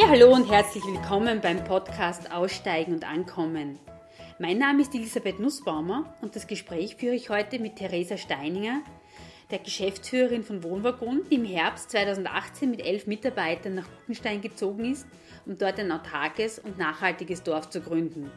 Ja, 0.00 0.08
hallo 0.08 0.32
und 0.32 0.50
herzlich 0.50 0.82
willkommen 0.86 1.42
beim 1.42 1.62
Podcast 1.62 2.32
Aussteigen 2.32 2.94
und 2.94 3.06
Ankommen. 3.06 3.78
Mein 4.38 4.56
Name 4.56 4.80
ist 4.80 4.94
Elisabeth 4.94 5.38
Nussbaumer 5.38 6.14
und 6.22 6.34
das 6.34 6.46
Gespräch 6.46 6.96
führe 6.96 7.14
ich 7.14 7.28
heute 7.28 7.58
mit 7.58 7.76
Theresa 7.76 8.16
Steininger, 8.16 8.80
der 9.50 9.58
Geschäftsführerin 9.58 10.42
von 10.42 10.64
Wohnwagon, 10.64 11.20
die 11.30 11.34
im 11.34 11.44
Herbst 11.44 11.90
2018 11.90 12.70
mit 12.70 12.80
elf 12.80 13.06
Mitarbeitern 13.06 13.74
nach 13.74 13.86
Gutenstein 13.98 14.40
gezogen 14.40 14.90
ist, 14.90 15.06
um 15.44 15.58
dort 15.58 15.78
ein 15.78 15.92
autarkes 15.92 16.58
und 16.58 16.78
nachhaltiges 16.78 17.42
Dorf 17.42 17.68
zu 17.68 17.82
gründen. 17.82 18.30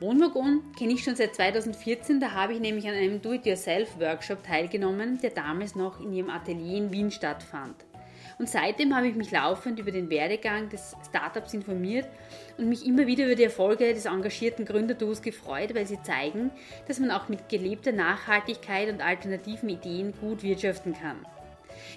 Wohnwagon 0.00 0.62
kenne 0.78 0.94
ich 0.94 1.04
schon 1.04 1.14
seit 1.14 1.34
2014, 1.34 2.20
da 2.20 2.30
habe 2.30 2.54
ich 2.54 2.60
nämlich 2.60 2.88
an 2.88 2.94
einem 2.94 3.20
Do-it-yourself-Workshop 3.20 4.42
teilgenommen, 4.42 5.20
der 5.20 5.30
damals 5.30 5.74
noch 5.74 6.00
in 6.00 6.14
ihrem 6.14 6.30
Atelier 6.30 6.78
in 6.78 6.90
Wien 6.90 7.10
stattfand. 7.10 7.84
Und 8.38 8.48
seitdem 8.48 8.94
habe 8.96 9.08
ich 9.08 9.14
mich 9.14 9.30
laufend 9.30 9.78
über 9.78 9.90
den 9.90 10.10
Werdegang 10.10 10.68
des 10.68 10.96
Startups 11.08 11.54
informiert 11.54 12.08
und 12.58 12.68
mich 12.68 12.86
immer 12.86 13.06
wieder 13.06 13.26
über 13.26 13.36
die 13.36 13.44
Erfolge 13.44 13.94
des 13.94 14.06
engagierten 14.06 14.64
Gründerduos 14.64 15.22
gefreut, 15.22 15.74
weil 15.74 15.86
sie 15.86 16.02
zeigen, 16.02 16.50
dass 16.88 16.98
man 16.98 17.10
auch 17.10 17.28
mit 17.28 17.48
gelebter 17.48 17.92
Nachhaltigkeit 17.92 18.88
und 18.88 19.00
alternativen 19.00 19.68
Ideen 19.68 20.12
gut 20.20 20.42
wirtschaften 20.42 20.94
kann. 20.94 21.24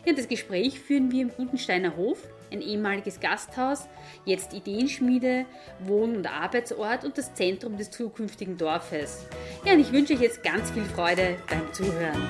Ja, 0.05 0.13
das 0.13 0.27
Gespräch 0.27 0.79
führen 0.79 1.11
wir 1.11 1.21
im 1.21 1.29
Gutensteiner 1.29 1.95
Hof, 1.95 2.27
ein 2.51 2.61
ehemaliges 2.61 3.19
Gasthaus, 3.19 3.87
jetzt 4.25 4.53
Ideenschmiede, 4.53 5.45
Wohn- 5.79 6.15
und 6.15 6.27
Arbeitsort 6.27 7.03
und 7.03 7.17
das 7.17 7.33
Zentrum 7.33 7.77
des 7.77 7.91
zukünftigen 7.91 8.57
Dorfes. 8.57 9.25
Ja, 9.65 9.73
und 9.73 9.79
ich 9.79 9.91
wünsche 9.91 10.13
euch 10.13 10.21
jetzt 10.21 10.43
ganz 10.43 10.71
viel 10.71 10.85
Freude 10.85 11.35
beim 11.49 11.73
Zuhören. 11.73 12.21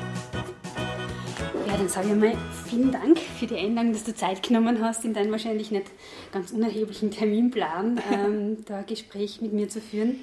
Ja, 1.67 1.75
dann 1.75 1.89
sage 1.89 2.07
ich 2.07 2.15
mal 2.15 2.33
vielen 2.65 2.91
Dank 2.91 3.19
für 3.19 3.45
die 3.45 3.57
Einladung, 3.57 3.91
dass 3.91 4.05
du 4.05 4.15
Zeit 4.15 4.41
genommen 4.41 4.81
hast, 4.81 5.03
in 5.03 5.13
deinem 5.13 5.31
wahrscheinlich 5.31 5.69
nicht 5.69 5.87
ganz 6.31 6.51
unerheblichen 6.51 7.11
Terminplan, 7.11 7.99
ähm, 8.11 8.63
da 8.65 8.79
ein 8.79 8.85
Gespräch 8.85 9.41
mit 9.41 9.51
mir 9.53 9.67
zu 9.67 9.81
führen. 9.81 10.21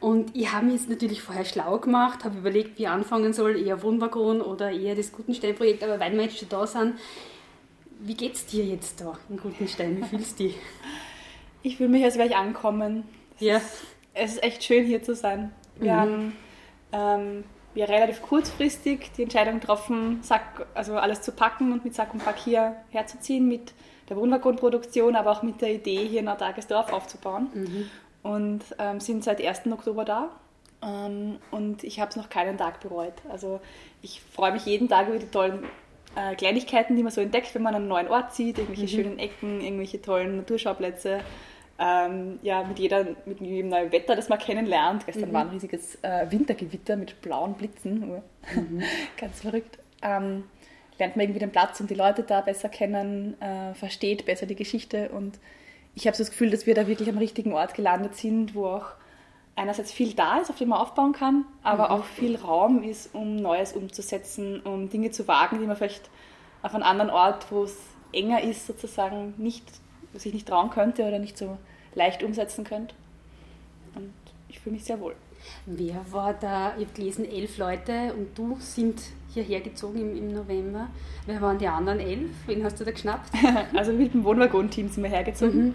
Und 0.00 0.34
ich 0.34 0.50
habe 0.52 0.66
mich 0.66 0.76
jetzt 0.76 0.88
natürlich 0.88 1.20
vorher 1.20 1.44
schlau 1.44 1.78
gemacht, 1.78 2.24
habe 2.24 2.38
überlegt, 2.38 2.78
wie 2.78 2.82
ich 2.84 2.88
anfangen 2.88 3.32
soll, 3.32 3.56
eher 3.60 3.82
Wohnwaggon 3.82 4.40
oder 4.40 4.70
eher 4.70 4.94
das 4.94 5.12
Gutenstein-Projekt. 5.12 5.82
Aber 5.82 5.98
weil 6.00 6.12
wir 6.14 6.22
jetzt 6.22 6.38
schon 6.38 6.48
da 6.48 6.66
sind, 6.66 6.94
wie 8.00 8.14
geht 8.14 8.34
es 8.34 8.46
dir 8.46 8.64
jetzt 8.64 9.00
da 9.00 9.18
in 9.28 9.36
Gutenstein? 9.38 9.98
Wie 10.00 10.04
fühlst 10.04 10.38
du 10.40 10.44
dich? 10.44 10.56
Ich 11.60 11.76
fühle 11.76 11.88
mich, 11.88 12.04
als 12.04 12.16
wäre 12.16 12.28
ich 12.28 12.36
ankommen. 12.36 13.02
Ja. 13.40 13.56
Ist, 13.56 13.82
es 14.14 14.32
ist 14.34 14.42
echt 14.44 14.62
schön, 14.62 14.86
hier 14.86 15.02
zu 15.02 15.16
sein. 15.16 15.50
Wir 15.80 15.92
Mhm. 15.92 15.96
haben 15.96 16.36
ähm, 16.92 17.44
wir 17.78 17.88
relativ 17.88 18.22
kurzfristig 18.22 19.12
die 19.16 19.22
Entscheidung 19.22 19.60
getroffen, 19.60 20.18
Sack, 20.22 20.66
also 20.74 20.96
alles 20.96 21.22
zu 21.22 21.30
packen 21.30 21.72
und 21.72 21.84
mit 21.84 21.94
Sack 21.94 22.12
und 22.12 22.24
Pack 22.24 22.36
hier 22.38 22.74
herzuziehen, 22.90 23.46
mit 23.46 23.72
der 24.08 24.16
Wohnwaggonproduktion, 24.16 25.14
aber 25.14 25.30
auch 25.30 25.42
mit 25.42 25.60
der 25.60 25.74
Idee, 25.74 26.04
hier 26.08 26.20
ein 26.20 26.28
autarkes 26.28 26.66
Dorf 26.66 26.92
aufzubauen. 26.92 27.48
Mhm. 27.54 27.90
Und 28.24 28.64
ähm, 28.80 28.98
sind 28.98 29.22
seit 29.22 29.40
1. 29.40 29.68
Oktober 29.70 30.04
da. 30.04 30.30
Ähm, 30.82 31.38
und 31.52 31.84
ich 31.84 32.00
habe 32.00 32.10
es 32.10 32.16
noch 32.16 32.28
keinen 32.28 32.58
Tag 32.58 32.80
bereut. 32.80 33.14
Also 33.28 33.60
ich 34.02 34.20
freue 34.22 34.52
mich 34.52 34.66
jeden 34.66 34.88
Tag 34.88 35.08
über 35.08 35.20
die 35.20 35.30
tollen 35.30 35.62
äh, 36.16 36.34
Kleinigkeiten, 36.34 36.96
die 36.96 37.04
man 37.04 37.12
so 37.12 37.20
entdeckt, 37.20 37.54
wenn 37.54 37.62
man 37.62 37.76
an 37.76 37.82
einen 37.82 37.88
neuen 37.88 38.08
Ort 38.08 38.34
zieht, 38.34 38.58
irgendwelche 38.58 38.88
schönen 38.88 39.20
Ecken, 39.20 39.60
irgendwelche 39.60 40.02
tollen 40.02 40.38
Naturschauplätze. 40.38 41.20
Ähm, 41.80 42.40
ja, 42.42 42.64
mit, 42.64 42.78
jeder, 42.78 43.04
mit 43.24 43.40
jedem 43.40 43.68
neuen 43.68 43.92
Wetter, 43.92 44.16
das 44.16 44.28
man 44.28 44.38
kennenlernt. 44.38 45.06
Gestern 45.06 45.32
war 45.32 45.42
ein 45.42 45.50
riesiges 45.50 45.96
äh, 46.02 46.26
Wintergewitter 46.28 46.96
mit 46.96 47.20
blauen 47.22 47.54
Blitzen. 47.54 48.10
Oh, 48.10 48.22
Ganz 49.16 49.42
verrückt. 49.42 49.78
Ähm, 50.02 50.44
lernt 50.98 51.16
man 51.16 51.24
irgendwie 51.24 51.40
den 51.40 51.52
Platz 51.52 51.80
und 51.80 51.88
die 51.88 51.94
Leute 51.94 52.24
da 52.24 52.40
besser 52.40 52.68
kennen, 52.68 53.40
äh, 53.40 53.74
versteht 53.74 54.26
besser 54.26 54.46
die 54.46 54.56
Geschichte. 54.56 55.10
Und 55.10 55.38
ich 55.94 56.06
habe 56.06 56.16
so 56.16 56.22
das 56.22 56.30
Gefühl, 56.30 56.50
dass 56.50 56.66
wir 56.66 56.74
da 56.74 56.88
wirklich 56.88 57.08
am 57.08 57.18
richtigen 57.18 57.52
Ort 57.52 57.74
gelandet 57.74 58.16
sind, 58.16 58.56
wo 58.56 58.66
auch 58.66 58.86
einerseits 59.54 59.92
viel 59.92 60.14
da 60.14 60.38
ist, 60.38 60.50
auf 60.50 60.56
dem 60.56 60.68
man 60.68 60.78
aufbauen 60.80 61.12
kann, 61.12 61.44
aber 61.62 61.90
auch 61.90 62.04
viel 62.04 62.36
Raum 62.36 62.82
ist, 62.82 63.14
um 63.14 63.36
Neues 63.36 63.72
umzusetzen, 63.72 64.60
um 64.60 64.88
Dinge 64.88 65.10
zu 65.10 65.26
wagen, 65.26 65.58
die 65.58 65.66
man 65.66 65.76
vielleicht 65.76 66.10
auf 66.62 66.74
einem 66.74 66.84
anderen 66.84 67.10
Ort, 67.10 67.50
wo 67.50 67.64
es 67.64 67.76
enger 68.12 68.42
ist, 68.42 68.66
sozusagen 68.66 69.34
nicht, 69.36 69.64
sich 70.14 70.32
nicht 70.32 70.48
trauen 70.48 70.70
könnte 70.70 71.04
oder 71.04 71.18
nicht 71.18 71.36
so 71.36 71.58
leicht 71.94 72.22
umsetzen 72.22 72.64
könnte. 72.64 72.94
Und 73.94 74.12
ich 74.48 74.60
fühle 74.60 74.74
mich 74.74 74.84
sehr 74.84 75.00
wohl. 75.00 75.14
Wer 75.66 76.04
war 76.10 76.34
da? 76.34 76.74
Ich 76.76 76.86
habe 76.86 76.94
gelesen, 76.94 77.24
elf 77.24 77.58
Leute 77.58 78.12
und 78.14 78.36
du 78.36 78.56
sind 78.60 79.00
hierher 79.32 79.60
gezogen 79.60 80.00
im, 80.00 80.16
im 80.16 80.34
November. 80.34 80.88
Wer 81.26 81.40
waren 81.40 81.58
die 81.58 81.68
anderen 81.68 82.00
elf? 82.00 82.30
Wen 82.46 82.64
hast 82.64 82.80
du 82.80 82.84
da 82.84 82.90
geschnappt? 82.90 83.30
Also 83.74 83.92
mit 83.92 84.14
dem 84.14 84.24
Wohnwaggon-Team 84.24 84.88
sind 84.88 85.02
wir 85.02 85.10
hergezogen. 85.10 85.74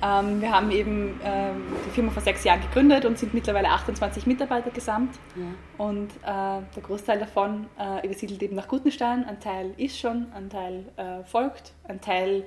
Ähm, 0.00 0.40
wir 0.40 0.52
haben 0.52 0.70
eben 0.70 1.20
ähm, 1.24 1.62
die 1.86 1.90
Firma 1.90 2.10
vor 2.12 2.22
sechs 2.22 2.44
Jahren 2.44 2.60
gegründet 2.60 3.04
und 3.04 3.18
sind 3.18 3.34
mittlerweile 3.34 3.68
28 3.70 4.26
Mitarbeiter 4.26 4.70
gesamt. 4.70 5.16
Ja. 5.34 5.84
Und 5.84 6.10
äh, 6.22 6.62
der 6.74 6.82
Großteil 6.82 7.18
davon 7.18 7.66
äh, 7.78 8.06
übersiedelt 8.06 8.42
eben 8.42 8.54
nach 8.54 8.68
Gutenstein. 8.68 9.24
Ein 9.24 9.40
Teil 9.40 9.72
ist 9.76 9.98
schon, 9.98 10.26
ein 10.34 10.50
Teil 10.50 10.84
äh, 10.96 11.24
folgt, 11.24 11.72
ein 11.84 12.00
Teil 12.00 12.44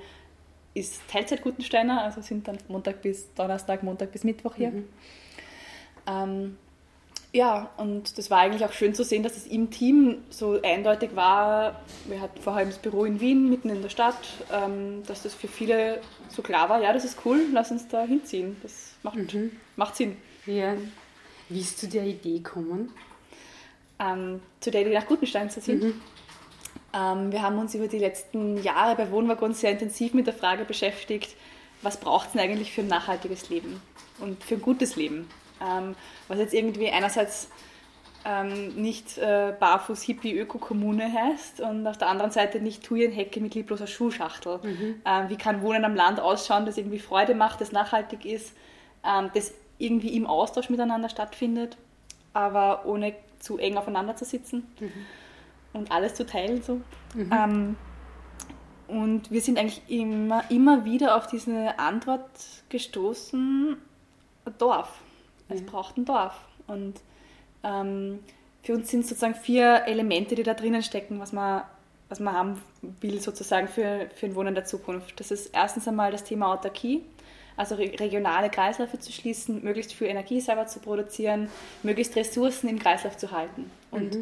ist 0.74 1.00
Teilzeit-Gutensteiner, 1.08 2.02
also 2.02 2.20
sind 2.22 2.48
dann 2.48 2.58
Montag 2.68 3.02
bis 3.02 3.32
Donnerstag, 3.34 3.82
Montag 3.82 4.12
bis 4.12 4.24
Mittwoch 4.24 4.54
hier. 4.54 4.70
Mhm. 4.70 4.84
Ähm, 6.06 6.56
ja, 7.34 7.70
und 7.78 8.18
das 8.18 8.30
war 8.30 8.40
eigentlich 8.40 8.64
auch 8.64 8.72
schön 8.72 8.94
zu 8.94 9.04
sehen, 9.04 9.22
dass 9.22 9.36
es 9.36 9.46
im 9.46 9.70
Team 9.70 10.18
so 10.28 10.60
eindeutig 10.62 11.16
war. 11.16 11.80
Wir 12.06 12.20
hatten 12.20 12.40
vorher 12.40 12.66
das 12.66 12.78
Büro 12.78 13.04
in 13.04 13.20
Wien, 13.20 13.48
mitten 13.48 13.70
in 13.70 13.80
der 13.80 13.88
Stadt, 13.88 14.18
ähm, 14.52 15.02
dass 15.06 15.22
das 15.22 15.34
für 15.34 15.48
viele 15.48 16.00
so 16.28 16.42
klar 16.42 16.68
war, 16.68 16.82
ja, 16.82 16.92
das 16.92 17.04
ist 17.04 17.18
cool, 17.24 17.40
lass 17.52 17.70
uns 17.70 17.88
da 17.88 18.02
hinziehen. 18.04 18.56
Das 18.62 18.94
macht, 19.02 19.16
Mhm. 19.16 19.52
macht 19.76 19.96
Sinn. 19.96 20.16
Ja. 20.46 20.74
Wie 21.48 21.60
ist 21.60 21.78
zu 21.78 21.88
der 21.88 22.04
Idee 22.04 22.38
gekommen? 22.38 22.92
ähm, 23.98 24.40
zu 24.60 24.70
der 24.72 24.80
Idee 24.82 24.94
nach 24.94 25.06
Gutenstein 25.06 25.48
zu 25.48 25.60
ziehen. 25.60 25.80
Ähm, 25.80 26.00
wir 26.92 27.42
haben 27.42 27.58
uns 27.58 27.74
über 27.74 27.88
die 27.88 27.98
letzten 27.98 28.62
Jahre 28.62 28.96
bei 28.96 29.10
Wohnwaggon 29.10 29.54
sehr 29.54 29.70
intensiv 29.70 30.12
mit 30.12 30.26
der 30.26 30.34
Frage 30.34 30.66
beschäftigt, 30.66 31.34
was 31.80 31.98
braucht 31.98 32.26
es 32.26 32.32
denn 32.32 32.40
eigentlich 32.42 32.72
für 32.72 32.82
ein 32.82 32.88
nachhaltiges 32.88 33.48
Leben 33.48 33.80
und 34.20 34.42
für 34.42 34.54
ein 34.54 34.62
gutes 34.62 34.96
Leben. 34.96 35.28
Ähm, 35.60 35.94
was 36.28 36.38
jetzt 36.38 36.54
irgendwie 36.54 36.90
einerseits 36.90 37.48
ähm, 38.24 38.74
nicht 38.74 39.18
äh, 39.18 39.52
barfuß 39.58 40.02
hippie 40.02 40.36
Ökokommune 40.38 41.12
heißt 41.12 41.60
und 41.60 41.86
auf 41.86 41.98
der 41.98 42.08
anderen 42.08 42.30
Seite 42.30 42.60
nicht 42.60 42.84
Thujenhecke 42.84 43.40
mit 43.40 43.54
liebloser 43.54 43.86
Schuhschachtel. 43.86 44.60
Ähm, 45.04 45.28
wie 45.28 45.36
kann 45.36 45.62
Wohnen 45.62 45.84
am 45.84 45.94
Land 45.94 46.20
ausschauen, 46.20 46.66
das 46.66 46.76
irgendwie 46.76 47.00
Freude 47.00 47.34
macht, 47.34 47.60
das 47.60 47.72
nachhaltig 47.72 48.24
ist, 48.24 48.54
ähm, 49.04 49.30
das 49.34 49.52
irgendwie 49.78 50.14
im 50.16 50.26
Austausch 50.26 50.70
miteinander 50.70 51.08
stattfindet, 51.08 51.76
aber 52.32 52.86
ohne 52.86 53.14
zu 53.40 53.58
eng 53.58 53.76
aufeinander 53.76 54.14
zu 54.14 54.24
sitzen 54.24 54.66
und 55.72 55.90
alles 55.90 56.14
zu 56.14 56.26
teilen. 56.26 56.62
So. 56.62 56.80
Ähm, 57.16 57.76
und 58.88 59.30
wir 59.30 59.40
sind 59.40 59.58
eigentlich 59.58 59.82
immer, 59.88 60.44
immer 60.50 60.84
wieder 60.84 61.16
auf 61.16 61.26
diese 61.26 61.78
Antwort 61.78 62.28
gestoßen, 62.68 63.76
Dorf. 64.58 64.90
Es 65.48 65.60
Ja. 65.60 65.66
braucht 65.70 65.96
ein 65.96 66.04
Dorf. 66.04 66.34
Und 66.66 66.94
ähm, 67.62 68.18
für 68.62 68.74
uns 68.74 68.90
sind 68.90 69.06
sozusagen 69.06 69.34
vier 69.34 69.84
Elemente, 69.86 70.34
die 70.34 70.42
da 70.42 70.54
drinnen 70.54 70.82
stecken, 70.82 71.20
was 71.20 71.32
man, 71.32 71.62
was 72.08 72.20
man 72.20 72.34
haben 72.34 72.62
will 73.00 73.20
sozusagen 73.20 73.68
für, 73.68 74.08
für 74.14 74.26
ein 74.26 74.34
Wohnen 74.34 74.54
der 74.54 74.64
Zukunft. 74.64 75.18
Das 75.20 75.30
ist 75.30 75.54
erstens 75.54 75.86
einmal 75.88 76.10
das 76.12 76.24
Thema 76.24 76.52
Autarkie, 76.52 77.02
also 77.56 77.74
re 77.76 77.92
regionale 77.98 78.50
Kreisläufe 78.50 78.98
zu 78.98 79.12
schließen, 79.12 79.62
möglichst 79.62 79.92
viel 79.92 80.08
Energie 80.08 80.40
selber 80.40 80.66
zu 80.66 80.80
produzieren, 80.80 81.48
möglichst 81.82 82.16
Ressourcen 82.16 82.68
im 82.68 82.78
Kreislauf 82.78 83.16
zu 83.16 83.30
halten. 83.30 83.70
Und 83.90 84.18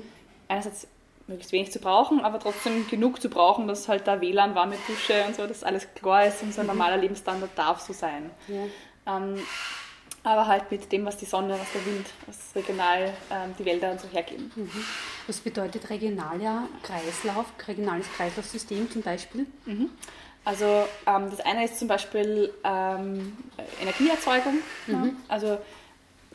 einerseits 0.49 0.87
möglichst 1.31 1.53
wenig 1.53 1.73
zu 1.73 1.79
brauchen, 1.79 2.21
aber 2.21 2.39
trotzdem 2.39 2.87
genug 2.89 3.23
zu 3.23 3.31
brauchen, 3.31 3.67
dass 3.67 3.89
halt 3.89 4.07
da 4.07 4.21
WLAN, 4.21 4.55
warme 4.55 4.77
Dusche 4.87 5.25
und 5.27 5.35
so, 5.35 5.47
dass 5.47 5.65
alles 5.65 5.87
klar 5.95 6.27
ist 6.27 6.43
und 6.43 6.53
so 6.53 6.61
ein 6.61 6.67
normaler 6.67 6.99
Lebensstandard 6.99 7.51
darf 7.57 7.81
so 7.81 7.95
sein. 7.95 8.31
Ja. 8.49 9.17
Ähm, 9.17 9.41
aber 10.23 10.47
halt 10.47 10.71
mit 10.71 10.93
dem, 10.93 11.07
was 11.07 11.17
die 11.17 11.25
Sonne, 11.25 11.55
was 11.55 11.73
der 11.73 11.87
Wind, 11.87 12.07
was 12.27 12.55
regional 12.55 13.15
ähm, 13.31 13.55
die 13.59 13.65
Wälder 13.65 13.93
und 13.93 14.01
so 14.01 14.09
hergeben. 14.09 14.53
Was 15.27 15.39
bedeutet 15.39 15.89
regionaler 15.89 16.69
Kreislauf, 16.83 17.47
regionales 17.67 18.07
Kreislaufsystem 18.13 18.91
zum 18.91 19.01
Beispiel? 19.01 19.47
Also 20.45 20.87
ähm, 21.07 21.31
das 21.31 21.41
eine 21.41 21.65
ist 21.65 21.79
zum 21.79 21.89
Beispiel 21.89 22.53
ähm, 22.65 23.37
Energieerzeugung. 23.81 24.59
Ja. 24.87 25.05
Also 25.29 25.59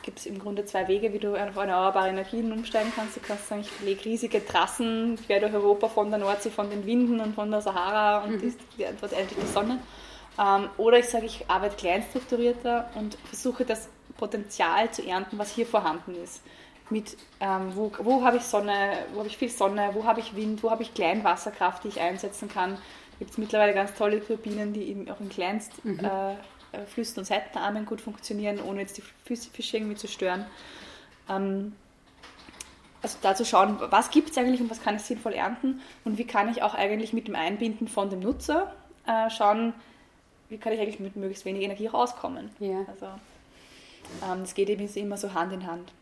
gibt 0.06 0.20
es 0.20 0.26
im 0.26 0.38
Grunde 0.38 0.64
zwei 0.64 0.88
Wege, 0.88 1.12
wie 1.12 1.18
du 1.18 1.32
auf 1.32 1.56
erneuerbare 1.56 2.08
Energien 2.08 2.50
umsteigen 2.52 2.92
kannst. 2.94 3.16
Du 3.16 3.20
kannst 3.20 3.48
sagen, 3.48 3.60
ich 3.60 3.84
lege 3.84 4.04
riesige 4.04 4.44
Trassen 4.46 5.18
quer 5.26 5.40
durch 5.40 5.52
Europa 5.52 5.88
von 5.88 6.08
der 6.08 6.20
Nordsee, 6.20 6.48
von 6.48 6.70
den 6.70 6.86
Winden 6.86 7.20
und 7.20 7.34
von 7.34 7.50
der 7.50 7.60
Sahara 7.60 8.24
und 8.24 8.40
die, 8.40 8.54
die 8.78 8.86
Antwort 8.86 9.12
eigentlich 9.12 9.38
die 9.38 9.52
Sonne. 9.52 9.80
Ähm, 10.38 10.70
oder 10.78 10.98
ich 10.98 11.08
sage, 11.08 11.26
ich 11.26 11.44
arbeite 11.50 11.76
kleinstrukturierter 11.76 12.88
und 12.94 13.18
versuche 13.28 13.64
das 13.64 13.88
Potenzial 14.16 14.90
zu 14.92 15.06
ernten, 15.06 15.38
was 15.38 15.52
hier 15.52 15.66
vorhanden 15.66 16.14
ist. 16.14 16.40
Mit, 16.88 17.16
ähm, 17.40 17.72
wo, 17.74 17.90
wo 17.98 18.24
habe 18.24 18.36
ich 18.36 18.44
Sonne, 18.44 18.92
wo 19.12 19.18
habe 19.18 19.28
ich 19.28 19.36
viel 19.36 19.50
Sonne, 19.50 19.90
wo 19.92 20.04
habe 20.04 20.20
ich 20.20 20.36
Wind, 20.36 20.62
wo 20.62 20.70
habe 20.70 20.84
ich 20.84 20.94
Kleinwasserkraft, 20.94 21.82
die 21.82 21.88
ich 21.88 22.00
einsetzen 22.00 22.48
kann. 22.48 22.78
gibt 23.18 23.32
es 23.32 23.38
mittlerweile 23.38 23.74
ganz 23.74 23.92
tolle 23.94 24.24
Turbinen, 24.24 24.72
die 24.72 24.84
eben 24.84 25.10
auch 25.10 25.18
in 25.18 25.28
Kleinst 25.28 25.84
mhm. 25.84 25.98
äh 25.98 26.36
Flüssen 26.86 27.20
und 27.20 27.24
Seitenarmen 27.24 27.86
gut 27.86 28.00
funktionieren, 28.00 28.60
ohne 28.60 28.80
jetzt 28.80 28.98
die 28.98 29.36
Fische 29.36 29.76
irgendwie 29.76 29.96
zu 29.96 30.08
stören. 30.08 30.46
Ähm, 31.28 31.74
also 33.02 33.18
da 33.22 33.34
zu 33.34 33.44
schauen, 33.44 33.78
was 33.80 34.10
gibt 34.10 34.30
es 34.30 34.38
eigentlich 34.38 34.60
und 34.60 34.70
was 34.70 34.82
kann 34.82 34.96
ich 34.96 35.02
sinnvoll 35.02 35.32
ernten 35.32 35.80
und 36.04 36.18
wie 36.18 36.26
kann 36.26 36.50
ich 36.50 36.62
auch 36.62 36.74
eigentlich 36.74 37.12
mit 37.12 37.28
dem 37.28 37.36
Einbinden 37.36 37.88
von 37.88 38.10
dem 38.10 38.20
Nutzer 38.20 38.74
äh, 39.06 39.30
schauen, 39.30 39.74
wie 40.48 40.58
kann 40.58 40.72
ich 40.72 40.80
eigentlich 40.80 41.00
mit 41.00 41.16
möglichst 41.16 41.44
wenig 41.44 41.62
Energie 41.62 41.86
rauskommen. 41.86 42.50
Ja. 42.58 42.84
Also 42.88 43.06
ähm, 44.24 44.40
das 44.40 44.54
geht 44.54 44.68
eben 44.68 44.88
immer 44.94 45.16
so 45.16 45.34
Hand 45.34 45.52
in 45.52 45.66
Hand. 45.66 45.92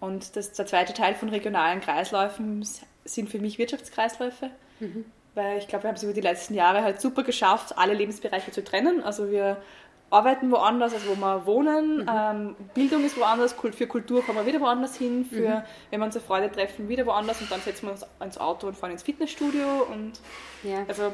Und 0.00 0.36
das, 0.36 0.52
der 0.52 0.66
zweite 0.66 0.94
Teil 0.94 1.14
von 1.14 1.28
regionalen 1.28 1.80
Kreisläufen 1.80 2.66
sind 3.04 3.30
für 3.30 3.38
mich 3.38 3.58
Wirtschaftskreisläufe, 3.58 4.50
mhm. 4.80 5.04
weil 5.34 5.58
ich 5.58 5.66
glaube, 5.66 5.84
wir 5.84 5.88
haben 5.88 5.96
es 5.96 6.02
über 6.02 6.12
die 6.12 6.20
letzten 6.20 6.54
Jahre 6.54 6.82
halt 6.82 7.00
super 7.00 7.24
geschafft, 7.24 7.76
alle 7.76 7.94
Lebensbereiche 7.94 8.52
zu 8.52 8.62
trennen. 8.62 9.02
Also 9.02 9.30
wir 9.30 9.60
arbeiten 10.10 10.50
woanders, 10.50 10.94
als 10.94 11.06
wo 11.06 11.14
wir 11.16 11.46
wohnen. 11.46 11.98
Mhm. 11.98 12.08
Ähm, 12.10 12.56
Bildung 12.74 13.04
ist 13.04 13.18
woanders, 13.18 13.52
für 13.52 13.86
Kultur 13.86 14.24
kommen 14.24 14.38
wir 14.38 14.46
wieder 14.46 14.60
woanders 14.60 14.96
hin, 14.96 15.24
für, 15.24 15.48
mhm. 15.48 15.62
wenn 15.90 16.00
wir 16.00 16.06
unsere 16.06 16.24
Freunde 16.24 16.50
treffen, 16.50 16.88
wieder 16.88 17.04
woanders 17.06 17.40
und 17.40 17.50
dann 17.50 17.60
setzen 17.60 17.86
wir 17.86 17.92
uns 17.92 18.06
ins 18.22 18.38
Auto 18.38 18.66
und 18.66 18.76
fahren 18.76 18.92
ins 18.92 19.02
Fitnessstudio. 19.02 19.86
Und 19.92 20.20
ja. 20.62 20.84
also 20.88 21.12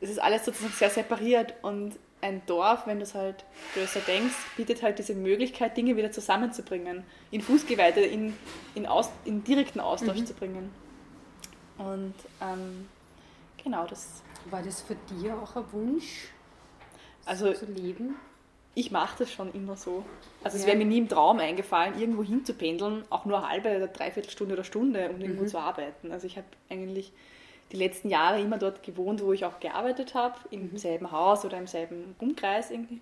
es 0.00 0.10
ist 0.10 0.18
alles 0.18 0.44
sozusagen 0.44 0.72
sehr 0.72 0.90
separiert 0.90 1.54
und 1.62 1.96
ein 2.24 2.40
Dorf, 2.46 2.86
wenn 2.86 2.98
du 2.98 3.02
es 3.02 3.14
halt 3.14 3.44
größer 3.74 4.00
denkst, 4.00 4.34
bietet 4.56 4.82
halt 4.82 4.98
diese 4.98 5.14
Möglichkeit, 5.14 5.76
Dinge 5.76 5.94
wieder 5.96 6.10
zusammenzubringen, 6.10 7.04
in 7.30 7.42
Fußgeweide, 7.42 8.00
in, 8.00 8.34
in, 8.74 8.86
Aus, 8.86 9.10
in 9.26 9.44
direkten 9.44 9.80
Austausch 9.80 10.20
mhm. 10.20 10.26
zu 10.26 10.32
bringen. 10.32 10.70
Und 11.76 12.14
ähm, 12.40 12.88
genau 13.62 13.86
das. 13.86 14.22
War 14.50 14.62
das 14.62 14.80
für 14.80 14.94
dich 14.94 15.30
auch 15.30 15.56
ein 15.56 15.64
Wunsch, 15.72 16.28
also, 17.26 17.52
zu 17.52 17.66
leben? 17.66 18.16
Ich 18.76 18.90
mache 18.90 19.18
das 19.20 19.30
schon 19.30 19.52
immer 19.52 19.76
so. 19.76 20.04
Also 20.42 20.56
ja. 20.56 20.62
es 20.62 20.66
wäre 20.66 20.76
mir 20.76 20.84
nie 20.84 20.98
im 20.98 21.08
Traum 21.08 21.38
eingefallen, 21.38 21.98
irgendwo 21.98 22.24
hin 22.24 22.44
zu 22.44 22.54
pendeln, 22.54 23.04
auch 23.08 23.24
nur 23.24 23.38
eine 23.38 23.48
halbe 23.48 23.76
oder 23.76 23.86
dreiviertel 23.86 24.30
Stunde 24.30 24.54
oder 24.54 24.64
Stunde, 24.64 25.10
um 25.10 25.20
irgendwo 25.20 25.44
mhm. 25.44 25.48
zu 25.48 25.58
arbeiten. 25.58 26.10
Also 26.10 26.26
ich 26.26 26.36
habe 26.36 26.46
eigentlich 26.68 27.12
die 27.70 27.76
letzten 27.76 28.08
Jahre 28.08 28.40
immer 28.40 28.58
dort 28.58 28.82
gewohnt, 28.82 29.22
wo 29.22 29.32
ich 29.32 29.44
auch 29.44 29.60
gearbeitet 29.60 30.14
habe, 30.14 30.36
im 30.50 30.72
mhm. 30.72 30.76
selben 30.76 31.12
Haus 31.12 31.44
oder 31.44 31.58
im 31.58 31.66
selben 31.66 32.16
Umkreis 32.18 32.70
irgendwie, 32.70 33.00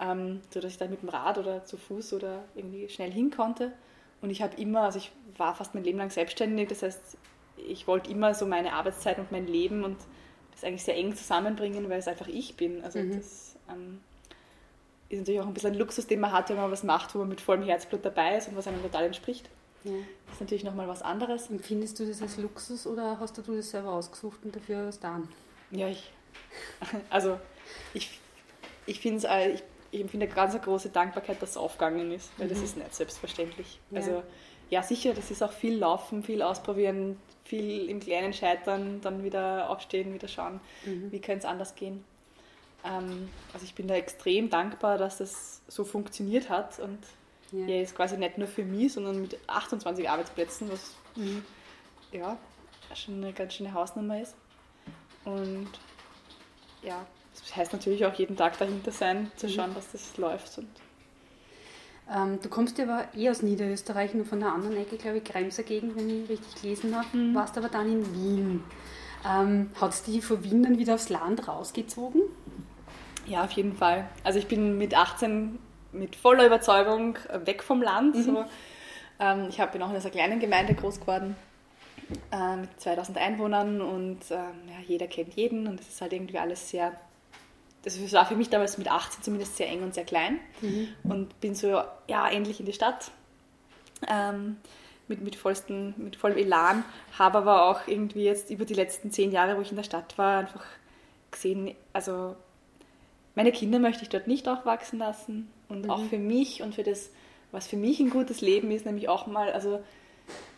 ähm, 0.00 0.40
sodass 0.50 0.72
ich 0.72 0.78
da 0.78 0.86
mit 0.86 1.02
dem 1.02 1.08
Rad 1.08 1.38
oder 1.38 1.64
zu 1.64 1.76
Fuß 1.76 2.12
oder 2.12 2.44
irgendwie 2.54 2.88
schnell 2.88 3.10
hin 3.10 3.30
konnte. 3.30 3.72
Und 4.20 4.30
ich 4.30 4.42
habe 4.42 4.60
immer, 4.60 4.82
also 4.82 4.98
ich 4.98 5.12
war 5.38 5.54
fast 5.54 5.74
mein 5.74 5.84
Leben 5.84 5.98
lang 5.98 6.10
selbstständig, 6.10 6.68
das 6.68 6.82
heißt, 6.82 7.16
ich 7.68 7.86
wollte 7.86 8.10
immer 8.10 8.34
so 8.34 8.46
meine 8.46 8.74
Arbeitszeit 8.74 9.18
und 9.18 9.32
mein 9.32 9.46
Leben 9.46 9.84
und 9.84 9.96
das 10.52 10.64
eigentlich 10.64 10.84
sehr 10.84 10.96
eng 10.96 11.14
zusammenbringen, 11.14 11.88
weil 11.88 11.98
es 11.98 12.08
einfach 12.08 12.28
ich 12.28 12.56
bin. 12.56 12.82
Also 12.84 12.98
mhm. 12.98 13.16
das 13.16 13.56
ähm, 13.70 14.00
ist 15.08 15.18
natürlich 15.18 15.40
auch 15.40 15.46
ein 15.46 15.54
bisschen 15.54 15.72
ein 15.72 15.78
Luxus, 15.78 16.06
den 16.06 16.20
man 16.20 16.32
hat, 16.32 16.48
wenn 16.48 16.56
man 16.56 16.70
was 16.70 16.84
macht, 16.84 17.14
wo 17.14 17.18
man 17.18 17.28
mit 17.28 17.40
vollem 17.40 17.64
Herzblut 17.64 18.04
dabei 18.04 18.36
ist 18.36 18.48
und 18.48 18.56
was 18.56 18.66
einem 18.66 18.82
total 18.82 19.04
entspricht. 19.04 19.48
Ja. 19.84 19.92
Das 20.26 20.34
ist 20.34 20.40
natürlich 20.40 20.64
nochmal 20.64 20.88
was 20.88 21.02
anderes. 21.02 21.50
Empfindest 21.50 21.98
du 21.98 22.06
das 22.06 22.20
als 22.22 22.36
Luxus 22.36 22.86
oder 22.86 23.18
hast 23.18 23.36
du 23.38 23.42
das 23.42 23.70
selber 23.70 23.92
ausgesucht 23.92 24.40
und 24.44 24.54
dafür 24.54 24.86
was 24.86 24.96
getan? 24.96 25.28
Ja, 25.70 25.88
ich. 25.88 26.12
Also, 27.10 27.38
ich, 27.92 28.20
ich 28.86 29.00
finde 29.00 29.26
es, 29.26 29.54
ich, 29.54 29.62
ich 29.90 30.00
empfinde 30.00 30.26
eine 30.26 30.34
ganz 30.34 30.60
große 30.60 30.90
Dankbarkeit, 30.90 31.42
dass 31.42 31.50
es 31.50 31.56
aufgegangen 31.56 32.12
ist, 32.12 32.30
weil 32.38 32.46
mhm. 32.46 32.50
das 32.50 32.60
ist 32.60 32.76
nicht 32.76 32.94
selbstverständlich. 32.94 33.80
Ja. 33.90 33.98
Also, 33.98 34.22
ja, 34.70 34.82
sicher, 34.82 35.14
das 35.14 35.30
ist 35.30 35.42
auch 35.42 35.52
viel 35.52 35.76
Laufen, 35.76 36.22
viel 36.22 36.42
Ausprobieren, 36.42 37.18
viel 37.50 37.90
im 37.90 37.98
Kleinen 37.98 38.32
scheitern, 38.32 39.00
dann 39.00 39.24
wieder 39.24 39.68
aufstehen, 39.68 40.14
wieder 40.14 40.28
schauen, 40.28 40.60
mhm. 40.86 41.10
wie 41.10 41.20
könnte 41.20 41.40
es 41.40 41.44
anders 41.44 41.74
gehen. 41.74 42.04
Ähm, 42.84 43.28
also, 43.52 43.64
ich 43.64 43.74
bin 43.74 43.88
da 43.88 43.94
extrem 43.94 44.48
dankbar, 44.48 44.96
dass 44.98 45.18
das 45.18 45.62
so 45.66 45.84
funktioniert 45.84 46.48
hat 46.48 46.78
und 46.78 46.98
ja. 47.52 47.66
ja, 47.66 47.82
ist 47.82 47.96
quasi 47.96 48.16
nicht 48.16 48.38
nur 48.38 48.46
für 48.46 48.64
mich, 48.64 48.92
sondern 48.92 49.22
mit 49.22 49.36
28 49.48 50.08
Arbeitsplätzen, 50.08 50.70
was 50.70 50.94
mhm. 51.16 51.44
ja 52.12 52.38
schon 52.94 53.16
eine 53.16 53.32
ganz 53.32 53.54
schöne 53.54 53.74
Hausnummer 53.74 54.20
ist. 54.20 54.36
Und 55.24 55.68
ja, 56.82 57.04
das 57.34 57.56
heißt 57.56 57.72
natürlich 57.72 58.06
auch 58.06 58.14
jeden 58.14 58.36
Tag 58.36 58.58
dahinter 58.58 58.92
sein, 58.92 59.30
zu 59.36 59.46
mhm. 59.46 59.50
schauen, 59.50 59.74
dass 59.74 59.90
das 59.90 60.16
läuft. 60.16 60.56
Und 60.58 60.68
ähm, 62.14 62.38
du 62.42 62.48
kommst 62.48 62.78
ja 62.78 62.84
aber 62.84 63.04
eh 63.16 63.30
aus 63.30 63.42
Niederösterreich, 63.42 64.14
nur 64.14 64.24
von 64.24 64.40
der 64.40 64.52
anderen 64.52 64.76
Ecke, 64.76 64.96
glaube 64.96 65.18
ich, 65.18 65.24
Kremser 65.24 65.62
Gegend, 65.62 65.96
wenn 65.96 66.08
ich 66.08 66.28
richtig 66.28 66.60
gelesen 66.60 66.96
habe. 66.96 67.16
Mhm. 67.16 67.34
Warst 67.34 67.56
aber 67.56 67.68
dann 67.68 67.90
in 67.90 68.14
Wien. 68.14 68.64
Ähm, 69.26 69.70
Hat 69.80 69.90
es 69.92 70.02
dich 70.02 70.24
von 70.24 70.42
Wien 70.42 70.62
dann 70.62 70.78
wieder 70.78 70.94
aufs 70.94 71.08
Land 71.08 71.46
rausgezogen? 71.46 72.22
Ja, 73.26 73.44
auf 73.44 73.52
jeden 73.52 73.76
Fall. 73.76 74.08
Also 74.24 74.38
ich 74.38 74.48
bin 74.48 74.78
mit 74.78 74.96
18 74.96 75.58
mit 75.92 76.16
voller 76.16 76.46
Überzeugung 76.46 77.18
weg 77.44 77.62
vom 77.62 77.82
Land. 77.82 78.16
Mhm. 78.16 78.22
So. 78.22 78.44
Ähm, 79.18 79.46
ich 79.48 79.56
bin 79.56 79.82
auch 79.82 79.90
in 79.90 79.96
einer 79.96 80.10
kleinen 80.10 80.40
Gemeinde 80.40 80.74
groß 80.74 81.00
geworden 81.00 81.36
äh, 82.32 82.56
mit 82.56 82.80
2000 82.80 83.18
Einwohnern 83.18 83.80
und 83.80 84.20
ähm, 84.30 84.68
ja, 84.68 84.80
jeder 84.86 85.06
kennt 85.06 85.34
jeden 85.34 85.66
und 85.66 85.80
es 85.80 85.88
ist 85.88 86.00
halt 86.00 86.12
irgendwie 86.12 86.38
alles 86.38 86.70
sehr, 86.70 86.92
das 87.82 88.12
war 88.12 88.26
für 88.26 88.36
mich 88.36 88.50
damals 88.50 88.78
mit 88.78 88.90
18 88.90 89.22
zumindest 89.22 89.56
sehr 89.56 89.68
eng 89.68 89.82
und 89.82 89.94
sehr 89.94 90.04
klein 90.04 90.38
mhm. 90.60 90.88
und 91.04 91.40
bin 91.40 91.54
so, 91.54 91.82
ja, 92.08 92.28
endlich 92.28 92.60
in 92.60 92.66
die 92.66 92.72
Stadt. 92.72 93.10
Ähm, 94.08 94.56
mit, 95.08 95.22
mit, 95.22 95.36
vollsten, 95.36 95.94
mit 95.98 96.16
vollem 96.16 96.38
Elan, 96.38 96.84
habe 97.18 97.38
aber 97.38 97.68
auch 97.68 97.88
irgendwie 97.88 98.22
jetzt 98.22 98.48
über 98.50 98.64
die 98.64 98.74
letzten 98.74 99.10
zehn 99.10 99.32
Jahre, 99.32 99.56
wo 99.56 99.60
ich 99.60 99.70
in 99.70 99.76
der 99.76 99.82
Stadt 99.82 100.16
war, 100.16 100.38
einfach 100.38 100.64
gesehen, 101.30 101.74
also 101.92 102.36
meine 103.34 103.52
Kinder 103.52 103.78
möchte 103.78 104.02
ich 104.02 104.08
dort 104.08 104.26
nicht 104.26 104.48
aufwachsen 104.48 104.98
lassen 104.98 105.50
und 105.68 105.84
mhm. 105.84 105.90
auch 105.90 106.04
für 106.04 106.18
mich 106.18 106.62
und 106.62 106.74
für 106.74 106.82
das, 106.82 107.10
was 107.52 107.66
für 107.66 107.76
mich 107.76 108.00
ein 108.00 108.10
gutes 108.10 108.40
Leben 108.40 108.70
ist, 108.70 108.86
nämlich 108.86 109.08
auch 109.08 109.26
mal, 109.26 109.52
also 109.52 109.82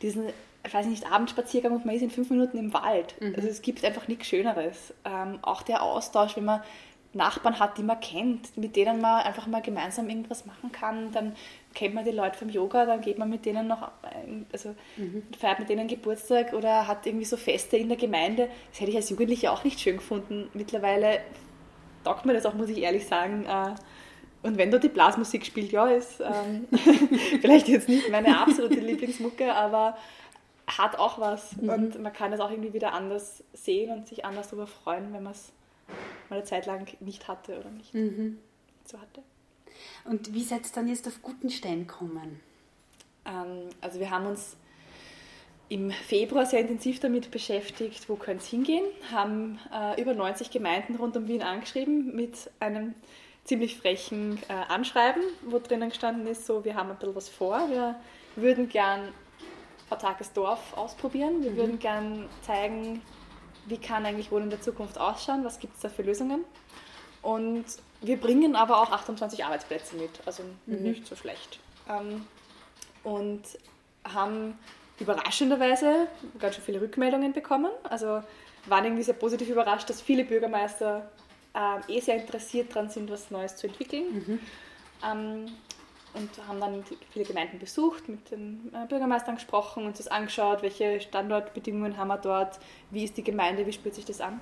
diesen, 0.02 0.26
ich 0.66 0.74
weiß 0.74 0.86
nicht, 0.86 1.10
Abendspaziergang 1.10 1.72
und 1.72 1.84
man 1.84 1.94
ist 1.94 2.02
in 2.02 2.10
fünf 2.10 2.30
Minuten 2.30 2.58
im 2.58 2.72
Wald. 2.74 3.14
Mhm. 3.20 3.34
Also 3.34 3.48
es 3.48 3.62
gibt 3.62 3.84
einfach 3.84 4.06
nichts 4.08 4.26
Schöneres. 4.26 4.94
Ähm, 5.04 5.38
auch 5.42 5.62
der 5.62 5.82
Austausch, 5.82 6.36
wenn 6.36 6.44
man 6.44 6.62
Nachbarn 7.14 7.58
hat, 7.58 7.76
die 7.76 7.82
man 7.82 8.00
kennt, 8.00 8.56
mit 8.56 8.76
denen 8.76 9.00
man 9.00 9.22
einfach 9.22 9.46
mal 9.46 9.60
gemeinsam 9.60 10.08
irgendwas 10.08 10.46
machen 10.46 10.72
kann, 10.72 11.12
dann 11.12 11.34
kennt 11.74 11.94
man 11.94 12.04
die 12.04 12.10
Leute 12.10 12.38
vom 12.38 12.48
Yoga, 12.48 12.86
dann 12.86 13.00
geht 13.00 13.18
man 13.18 13.28
mit 13.28 13.44
denen 13.44 13.66
noch, 13.66 13.90
also 14.52 14.74
mhm. 14.96 15.22
feiert 15.38 15.58
mit 15.58 15.68
denen 15.68 15.88
Geburtstag 15.88 16.52
oder 16.54 16.86
hat 16.86 17.06
irgendwie 17.06 17.26
so 17.26 17.36
Feste 17.36 17.76
in 17.76 17.88
der 17.88 17.98
Gemeinde. 17.98 18.48
Das 18.70 18.80
hätte 18.80 18.90
ich 18.90 18.96
als 18.96 19.10
Jugendliche 19.10 19.52
auch 19.52 19.64
nicht 19.64 19.80
schön 19.80 19.96
gefunden. 19.96 20.48
Mittlerweile 20.54 21.20
taugt 22.04 22.24
mir 22.24 22.32
das 22.32 22.46
auch, 22.46 22.54
muss 22.54 22.70
ich 22.70 22.78
ehrlich 22.78 23.06
sagen. 23.06 23.44
Äh, 23.46 23.74
und 24.42 24.58
wenn 24.58 24.70
dort 24.70 24.82
die 24.82 24.88
Blasmusik 24.88 25.46
spielt, 25.46 25.70
ja, 25.70 25.86
ist 25.86 26.20
ähm, 26.20 26.66
vielleicht 27.40 27.68
jetzt 27.68 27.88
nicht 27.88 28.10
meine 28.10 28.40
absolute 28.40 28.80
Lieblingsmucke, 28.80 29.54
aber 29.54 29.96
hat 30.66 30.98
auch 30.98 31.18
was. 31.18 31.56
Mhm. 31.56 31.68
Und 31.68 32.02
man 32.02 32.12
kann 32.12 32.32
es 32.32 32.40
auch 32.40 32.50
irgendwie 32.50 32.72
wieder 32.72 32.92
anders 32.92 33.44
sehen 33.52 33.92
und 33.92 34.08
sich 34.08 34.24
anders 34.24 34.48
darüber 34.48 34.66
freuen, 34.66 35.12
wenn 35.12 35.22
man 35.22 35.32
es 35.32 35.52
mal 36.28 36.36
eine 36.36 36.44
Zeit 36.44 36.66
lang 36.66 36.86
nicht 37.00 37.28
hatte 37.28 37.58
oder 37.58 37.70
nicht 37.70 37.94
mhm. 37.94 38.38
so 38.84 38.98
hatte. 39.00 39.22
Und 40.04 40.34
wie 40.34 40.42
seid 40.42 40.66
ihr 40.66 40.72
dann 40.74 40.88
jetzt 40.88 41.06
auf 41.06 41.22
Gutenstein 41.22 41.86
gekommen? 41.86 42.40
Ähm, 43.24 43.68
also 43.80 44.00
wir 44.00 44.10
haben 44.10 44.26
uns 44.26 44.56
im 45.68 45.90
Februar 45.90 46.44
sehr 46.44 46.60
intensiv 46.60 47.00
damit 47.00 47.30
beschäftigt, 47.30 48.08
wo 48.08 48.16
könnte 48.16 48.42
es 48.44 48.50
hingehen, 48.50 48.84
haben 49.10 49.58
äh, 49.72 50.00
über 50.00 50.12
90 50.12 50.50
Gemeinden 50.50 50.96
rund 50.96 51.16
um 51.16 51.28
Wien 51.28 51.42
angeschrieben 51.42 52.14
mit 52.14 52.50
einem 52.60 52.94
ziemlich 53.44 53.78
frechen 53.78 54.38
äh, 54.48 54.52
Anschreiben, 54.52 55.22
wo 55.46 55.58
drinnen 55.58 55.88
gestanden 55.88 56.26
ist, 56.26 56.46
so, 56.46 56.64
wir 56.64 56.74
haben 56.74 56.90
ein 56.90 56.98
bisschen 56.98 57.14
was 57.14 57.28
vor, 57.28 57.70
wir 57.70 57.96
würden 58.36 58.68
gern 58.68 59.08
autarkes 59.88 60.32
Dorf 60.32 60.76
ausprobieren, 60.76 61.42
wir 61.42 61.52
mhm. 61.52 61.56
würden 61.56 61.78
gern 61.78 62.28
zeigen, 62.42 63.00
wie 63.66 63.78
kann 63.78 64.04
eigentlich 64.04 64.30
Wohnen 64.30 64.44
in 64.44 64.50
der 64.50 64.60
Zukunft 64.60 64.98
ausschauen, 64.98 65.44
was 65.44 65.58
gibt 65.58 65.76
es 65.76 65.80
da 65.80 65.88
für 65.88 66.02
Lösungen. 66.02 66.44
Und 67.22 67.64
wir 68.00 68.16
bringen 68.16 68.56
aber 68.56 68.82
auch 68.82 68.90
28 68.90 69.44
Arbeitsplätze 69.44 69.96
mit, 69.96 70.10
also 70.26 70.42
mhm. 70.66 70.82
nicht 70.82 71.06
so 71.06 71.14
schlecht. 71.14 71.60
Ähm, 71.88 72.26
und 73.04 73.42
haben 74.04 74.58
überraschenderweise 74.98 76.08
ganz 76.38 76.56
schön 76.56 76.64
viele 76.64 76.80
Rückmeldungen 76.80 77.32
bekommen. 77.32 77.70
Also 77.84 78.22
waren 78.66 78.84
irgendwie 78.84 79.02
sehr 79.02 79.14
positiv 79.14 79.48
überrascht, 79.48 79.88
dass 79.88 80.00
viele 80.00 80.24
Bürgermeister 80.24 81.08
äh, 81.54 81.96
eh 81.96 82.00
sehr 82.00 82.16
interessiert 82.16 82.74
daran 82.74 82.90
sind, 82.90 83.10
was 83.10 83.30
Neues 83.30 83.56
zu 83.56 83.66
entwickeln. 83.66 84.04
Mhm. 84.12 84.40
Ähm, 85.04 85.46
und 86.14 86.30
haben 86.46 86.60
dann 86.60 86.84
viele 87.10 87.24
Gemeinden 87.24 87.58
besucht, 87.58 88.08
mit 88.08 88.30
den 88.30 88.72
äh, 88.74 88.86
Bürgermeistern 88.86 89.36
gesprochen, 89.36 89.86
uns 89.86 89.98
das 89.98 90.08
angeschaut, 90.08 90.62
welche 90.62 91.00
Standortbedingungen 91.00 91.96
haben 91.96 92.08
wir 92.08 92.18
dort, 92.18 92.58
wie 92.90 93.04
ist 93.04 93.16
die 93.16 93.24
Gemeinde, 93.24 93.66
wie 93.66 93.72
spürt 93.72 93.94
sich 93.94 94.04
das 94.04 94.20
an. 94.20 94.40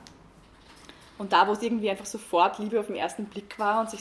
Und 1.19 1.33
da, 1.33 1.47
wo 1.47 1.53
es 1.53 1.63
irgendwie 1.63 1.91
einfach 1.91 2.07
sofort 2.07 2.59
Liebe 2.59 2.81
auf 2.81 2.87
den 2.87 2.97
ersten 2.97 3.27
Blick 3.27 3.59
war 3.59 3.81
und 3.81 3.91
sich 3.91 4.01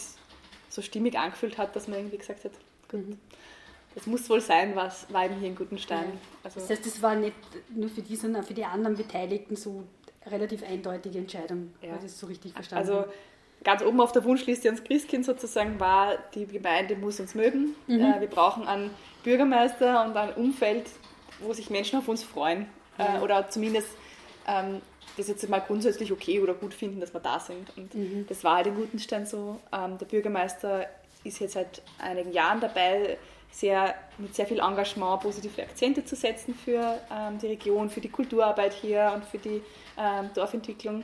so 0.69 0.81
stimmig 0.81 1.17
angefühlt 1.17 1.57
hat, 1.57 1.75
dass 1.75 1.87
man 1.87 1.99
irgendwie 1.99 2.17
gesagt 2.17 2.45
hat, 2.45 2.51
gut, 2.89 3.07
mhm. 3.07 3.19
das 3.93 4.07
muss 4.07 4.29
wohl 4.29 4.41
sein, 4.41 4.75
was 4.75 5.11
war 5.11 5.25
eben 5.25 5.35
hier 5.35 5.49
in 5.49 5.55
Gutenstein. 5.55 6.05
Ja. 6.05 6.19
Also 6.43 6.59
das 6.61 6.69
heißt, 6.69 6.85
das 6.85 7.01
war 7.01 7.15
nicht 7.15 7.35
nur 7.69 7.89
für 7.89 8.01
die, 8.01 8.15
sondern 8.15 8.43
auch 8.43 8.47
für 8.47 8.53
die 8.53 8.65
anderen 8.65 8.95
Beteiligten 8.95 9.55
so 9.55 9.83
relativ 10.25 10.63
eindeutige 10.63 11.17
Entscheidung, 11.17 11.73
ja. 11.81 11.97
das 11.97 12.19
so 12.19 12.27
richtig 12.27 12.53
verstanden 12.53 12.89
Also 12.89 13.05
ganz 13.63 13.81
oben 13.81 13.99
auf 14.01 14.11
der 14.11 14.23
Wunschliste 14.23 14.67
ans 14.67 14.83
Christkind 14.83 15.25
sozusagen 15.25 15.79
war, 15.79 16.17
die 16.33 16.45
Gemeinde 16.45 16.95
muss 16.95 17.19
uns 17.19 17.35
mögen. 17.35 17.75
Mhm. 17.87 17.99
Äh, 17.99 18.21
wir 18.21 18.27
brauchen 18.27 18.67
einen 18.67 18.91
Bürgermeister 19.23 20.05
und 20.05 20.15
ein 20.15 20.33
Umfeld, 20.33 20.85
wo 21.39 21.53
sich 21.53 21.69
Menschen 21.69 21.99
auf 21.99 22.07
uns 22.07 22.23
freuen. 22.23 22.67
Äh, 22.97 23.17
mhm. 23.17 23.23
oder 23.23 23.49
zumindest 23.49 23.89
ähm, 24.47 24.81
das 25.17 25.27
jetzt 25.27 25.47
mal 25.49 25.59
grundsätzlich 25.59 26.11
okay 26.11 26.39
oder 26.39 26.53
gut 26.53 26.73
finden, 26.73 26.99
dass 26.99 27.13
wir 27.13 27.19
da 27.19 27.39
sind. 27.39 27.75
Und 27.77 27.93
mhm. 27.95 28.25
das 28.27 28.43
war 28.43 28.57
halt 28.57 28.67
in 28.67 28.75
Gutenstein 28.75 29.25
so. 29.25 29.59
Ähm, 29.71 29.97
der 29.97 30.05
Bürgermeister 30.05 30.85
ist 31.23 31.39
jetzt 31.39 31.53
seit 31.53 31.81
einigen 31.97 32.31
Jahren 32.31 32.59
dabei, 32.59 33.17
sehr, 33.51 33.95
mit 34.17 34.35
sehr 34.35 34.45
viel 34.45 34.59
Engagement 34.59 35.21
positive 35.21 35.61
Akzente 35.63 36.05
zu 36.05 36.15
setzen 36.15 36.53
für 36.53 36.99
ähm, 37.11 37.39
die 37.39 37.47
Region, 37.47 37.89
für 37.89 37.99
die 37.99 38.09
Kulturarbeit 38.09 38.73
hier 38.73 39.11
und 39.15 39.25
für 39.25 39.39
die 39.39 39.61
ähm, 39.97 40.29
Dorfentwicklung. 40.35 41.03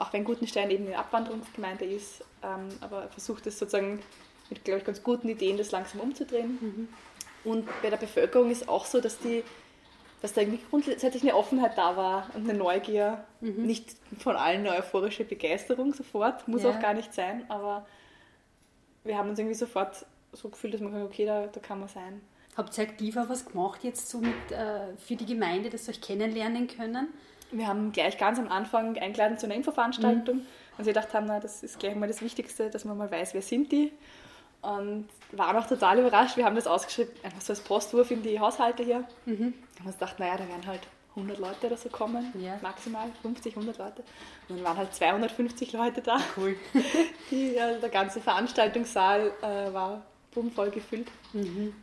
Auch 0.00 0.12
wenn 0.12 0.24
Gutenstein 0.24 0.70
eben 0.70 0.86
eine 0.86 0.98
Abwanderungsgemeinde 0.98 1.84
ist, 1.84 2.24
ähm, 2.42 2.68
aber 2.80 3.06
versucht 3.10 3.46
es 3.46 3.58
sozusagen 3.58 4.02
mit, 4.48 4.64
glaube 4.64 4.80
ich, 4.80 4.84
ganz 4.84 5.02
guten 5.04 5.28
Ideen 5.28 5.56
das 5.56 5.70
langsam 5.70 6.00
umzudrehen. 6.00 6.58
Mhm. 6.60 6.88
Und 7.44 7.68
bei 7.82 7.90
der 7.90 7.98
Bevölkerung 7.98 8.50
ist 8.50 8.68
auch 8.68 8.84
so, 8.84 9.00
dass 9.00 9.18
die 9.18 9.44
dass 10.20 10.34
da 10.34 10.42
irgendwie 10.42 10.60
grundsätzlich 10.68 11.22
eine 11.22 11.34
Offenheit 11.34 11.78
da 11.78 11.96
war 11.96 12.28
und 12.34 12.48
eine 12.48 12.58
Neugier. 12.58 13.24
Mhm. 13.40 13.62
Nicht 13.64 13.96
von 14.18 14.36
allen 14.36 14.66
eine 14.66 14.76
euphorische 14.76 15.24
Begeisterung 15.24 15.94
sofort, 15.94 16.46
muss 16.46 16.62
ja. 16.62 16.70
auch 16.70 16.80
gar 16.80 16.94
nicht 16.94 17.14
sein, 17.14 17.44
aber 17.48 17.86
wir 19.04 19.16
haben 19.16 19.30
uns 19.30 19.38
irgendwie 19.38 19.56
sofort 19.56 20.04
so 20.32 20.48
gefühlt, 20.48 20.74
dass 20.74 20.80
man 20.80 20.92
sagt, 20.92 21.04
okay, 21.04 21.24
da, 21.24 21.46
da 21.46 21.60
kann 21.60 21.80
man 21.80 21.88
sein. 21.88 22.20
Habt 22.56 22.76
ihr 22.76 22.84
aktiv 22.84 23.16
auch 23.16 23.28
was 23.28 23.46
gemacht 23.46 23.82
jetzt 23.82 24.10
so 24.10 24.18
mit, 24.18 24.52
äh, 24.52 24.94
für 24.98 25.16
die 25.16 25.24
Gemeinde, 25.24 25.70
dass 25.70 25.88
ihr 25.88 25.94
euch 25.94 26.00
kennenlernen 26.00 26.66
können? 26.66 27.08
Wir 27.50 27.66
haben 27.66 27.92
gleich 27.92 28.18
ganz 28.18 28.38
am 28.38 28.48
Anfang 28.48 28.96
eingeladen 28.98 29.38
zu 29.38 29.46
einer 29.46 29.54
Infoveranstaltung, 29.54 30.36
mhm. 30.36 30.46
weil 30.76 30.84
sie 30.84 30.92
gedacht 30.92 31.12
haben, 31.14 31.26
na, 31.26 31.40
das 31.40 31.62
ist 31.62 31.78
gleich 31.78 31.94
mal 31.96 32.08
das 32.08 32.22
Wichtigste, 32.22 32.70
dass 32.70 32.84
man 32.84 32.96
mal 32.96 33.10
weiß, 33.10 33.34
wer 33.34 33.42
sind 33.42 33.72
die. 33.72 33.92
Und 34.62 35.08
waren 35.32 35.56
auch 35.56 35.66
total 35.66 35.98
überrascht. 35.98 36.36
Wir 36.36 36.44
haben 36.44 36.56
das 36.56 36.66
ausgeschrieben, 36.66 37.12
einfach 37.22 37.40
so 37.40 37.52
als 37.52 37.60
Postwurf 37.60 38.10
in 38.10 38.22
die 38.22 38.38
Haushalte 38.38 38.82
hier. 38.82 39.04
Mhm. 39.24 39.54
Und 39.78 39.86
uns 39.86 39.98
gedacht, 39.98 40.18
naja, 40.18 40.36
da 40.36 40.48
werden 40.48 40.66
halt 40.66 40.82
100 41.16 41.38
Leute 41.38 41.66
oder 41.66 41.76
so 41.76 41.88
kommen, 41.88 42.32
ja. 42.38 42.58
maximal 42.62 43.08
50, 43.22 43.54
100 43.56 43.78
Leute. 43.78 44.02
Und 44.48 44.56
dann 44.56 44.64
waren 44.64 44.76
halt 44.76 44.94
250 44.94 45.72
Leute 45.72 46.02
da. 46.02 46.20
Cool. 46.36 46.56
Die, 47.30 47.58
also 47.58 47.80
der 47.80 47.90
ganze 47.90 48.20
Veranstaltungssaal 48.20 49.32
äh, 49.42 49.72
war 49.72 50.02
bummvoll 50.32 50.70
gefüllt. 50.70 51.08
Mhm. 51.32 51.74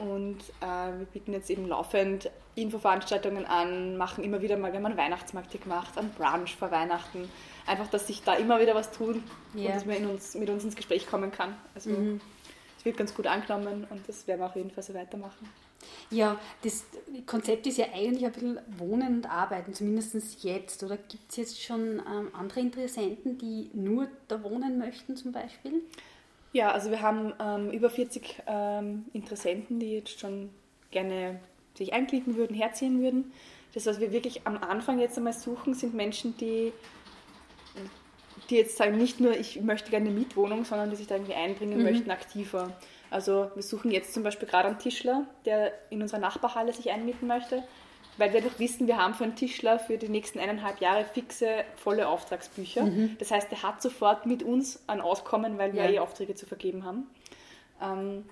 Und 0.00 0.38
äh, 0.60 0.98
wir 0.98 1.06
bieten 1.12 1.32
jetzt 1.32 1.50
eben 1.50 1.68
laufend 1.68 2.30
Infoveranstaltungen 2.54 3.44
an, 3.44 3.96
machen 3.96 4.24
immer 4.24 4.40
wieder 4.40 4.56
mal, 4.56 4.72
haben 4.72 4.86
einen 4.86 4.96
Weihnachtsmarkt 4.96 5.60
gemacht, 5.60 5.96
einen 5.98 6.10
Brunch 6.10 6.56
vor 6.56 6.70
Weihnachten. 6.70 7.28
Einfach, 7.66 7.88
dass 7.88 8.06
sich 8.06 8.22
da 8.22 8.34
immer 8.34 8.60
wieder 8.60 8.74
was 8.74 8.90
tut 8.90 9.16
yeah. 9.54 9.66
und 9.66 9.74
dass 9.76 9.84
man 9.84 10.06
uns, 10.06 10.34
mit 10.34 10.48
uns 10.48 10.64
ins 10.64 10.74
Gespräch 10.74 11.06
kommen 11.06 11.30
kann. 11.30 11.54
Also 11.74 11.90
mhm. 11.90 12.20
es 12.78 12.84
wird 12.84 12.96
ganz 12.96 13.14
gut 13.14 13.26
angenommen 13.26 13.86
und 13.90 14.08
das 14.08 14.26
werden 14.26 14.40
wir 14.40 14.46
auf 14.46 14.56
jeden 14.56 14.70
Fall 14.70 14.82
so 14.82 14.94
weitermachen. 14.94 15.48
Ja, 16.10 16.38
das 16.62 16.84
Konzept 17.26 17.66
ist 17.66 17.78
ja 17.78 17.86
eigentlich 17.94 18.24
ein 18.26 18.32
bisschen 18.32 18.58
Wohnen 18.78 19.16
und 19.16 19.30
Arbeiten, 19.30 19.72
zumindest 19.74 20.42
jetzt. 20.42 20.82
Oder 20.82 20.96
gibt 20.96 21.30
es 21.30 21.36
jetzt 21.36 21.62
schon 21.62 22.00
ähm, 22.00 22.28
andere 22.32 22.60
Interessenten, 22.60 23.38
die 23.38 23.70
nur 23.72 24.08
da 24.28 24.42
wohnen 24.42 24.78
möchten 24.78 25.16
zum 25.16 25.32
Beispiel? 25.32 25.82
Ja, 26.52 26.72
also 26.72 26.90
wir 26.90 27.00
haben 27.00 27.32
ähm, 27.40 27.70
über 27.70 27.90
40 27.90 28.42
ähm, 28.46 29.06
Interessenten, 29.12 29.78
die 29.78 29.92
jetzt 29.92 30.18
schon 30.18 30.50
gerne 30.90 31.38
sich 31.74 31.92
einklicken 31.92 32.36
würden, 32.36 32.54
herziehen 32.54 33.00
würden. 33.00 33.32
Das, 33.74 33.86
was 33.86 34.00
wir 34.00 34.10
wirklich 34.10 34.46
am 34.46 34.56
Anfang 34.56 34.98
jetzt 34.98 35.16
einmal 35.16 35.32
suchen, 35.32 35.74
sind 35.74 35.94
Menschen, 35.94 36.36
die, 36.38 36.72
die 38.48 38.56
jetzt 38.56 38.76
sagen, 38.76 38.98
nicht 38.98 39.20
nur, 39.20 39.36
ich 39.36 39.60
möchte 39.60 39.90
gerne 39.90 40.08
eine 40.08 40.18
Mietwohnung, 40.18 40.64
sondern 40.64 40.90
die 40.90 40.96
sich 40.96 41.06
da 41.06 41.14
irgendwie 41.14 41.34
einbringen 41.34 41.78
mhm. 41.78 41.84
möchten, 41.84 42.10
aktiver. 42.10 42.72
Also 43.10 43.50
wir 43.54 43.62
suchen 43.62 43.92
jetzt 43.92 44.12
zum 44.12 44.24
Beispiel 44.24 44.48
gerade 44.48 44.68
einen 44.68 44.78
Tischler, 44.78 45.26
der 45.44 45.72
in 45.90 46.02
unserer 46.02 46.20
Nachbarhalle 46.20 46.72
sich 46.72 46.90
einmieten 46.90 47.28
möchte, 47.28 47.62
weil 48.16 48.32
wir 48.32 48.42
doch 48.42 48.58
wissen, 48.58 48.86
wir 48.86 48.96
haben 48.96 49.14
für 49.14 49.24
einen 49.24 49.36
Tischler 49.36 49.78
für 49.78 49.96
die 49.96 50.08
nächsten 50.08 50.38
eineinhalb 50.38 50.80
Jahre 50.80 51.04
fixe, 51.04 51.64
volle 51.76 52.08
Auftragsbücher. 52.08 52.84
Mhm. 52.84 53.16
Das 53.18 53.30
heißt, 53.30 53.50
der 53.50 53.62
hat 53.62 53.80
sofort 53.80 54.26
mit 54.26 54.42
uns 54.42 54.82
ein 54.86 55.00
Auskommen, 55.00 55.58
weil 55.58 55.72
wir 55.72 55.84
ja. 55.84 55.90
eh 55.90 55.98
Aufträge 56.00 56.34
zu 56.34 56.46
vergeben 56.46 56.84
haben. 56.84 57.06
Ähm, 57.82 58.24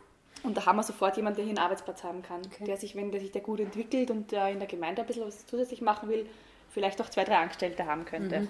und 0.42 0.56
da 0.56 0.66
haben 0.66 0.76
wir 0.76 0.82
sofort 0.82 1.16
jemanden, 1.16 1.36
der 1.36 1.44
hier 1.46 1.56
einen 1.56 1.64
Arbeitsplatz 1.64 2.04
haben 2.04 2.22
kann, 2.22 2.42
okay. 2.46 2.64
der 2.64 2.76
sich, 2.76 2.94
wenn 2.94 3.10
der 3.10 3.20
sich 3.20 3.32
der 3.32 3.40
gut 3.40 3.60
entwickelt 3.60 4.10
und 4.10 4.30
der 4.30 4.50
in 4.50 4.58
der 4.58 4.68
Gemeinde 4.68 5.02
ein 5.02 5.06
bisschen 5.06 5.26
was 5.26 5.46
zusätzlich 5.46 5.80
machen 5.80 6.08
will, 6.08 6.26
vielleicht 6.70 7.00
auch 7.00 7.08
zwei, 7.08 7.24
drei 7.24 7.38
Angestellte 7.38 7.86
haben 7.86 8.04
könnte. 8.04 8.40
Mhm. 8.40 8.48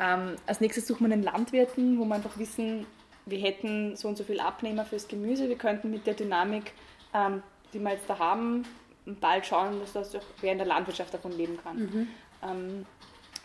Ähm, 0.00 0.36
als 0.46 0.60
nächstes 0.60 0.86
suchen 0.86 1.06
wir 1.06 1.12
einen 1.12 1.22
Landwirten, 1.22 1.98
wo 1.98 2.04
wir 2.04 2.16
einfach 2.16 2.36
wissen, 2.38 2.86
wir 3.26 3.38
hätten 3.38 3.96
so 3.96 4.08
und 4.08 4.16
so 4.16 4.24
viel 4.24 4.40
Abnehmer 4.40 4.84
fürs 4.84 5.08
Gemüse, 5.08 5.48
wir 5.48 5.56
könnten 5.56 5.90
mit 5.90 6.06
der 6.06 6.14
Dynamik, 6.14 6.72
ähm, 7.14 7.42
die 7.72 7.78
wir 7.78 7.92
jetzt 7.92 8.08
da 8.08 8.18
haben, 8.18 8.64
bald 9.06 9.46
schauen, 9.46 9.80
dass 9.80 9.92
das 9.92 10.14
auch 10.14 10.22
wer 10.40 10.52
in 10.52 10.58
der 10.58 10.66
Landwirtschaft 10.66 11.12
davon 11.12 11.32
leben 11.36 11.58
kann. 11.62 11.76
Mhm. 11.78 12.08
Ähm, 12.42 12.86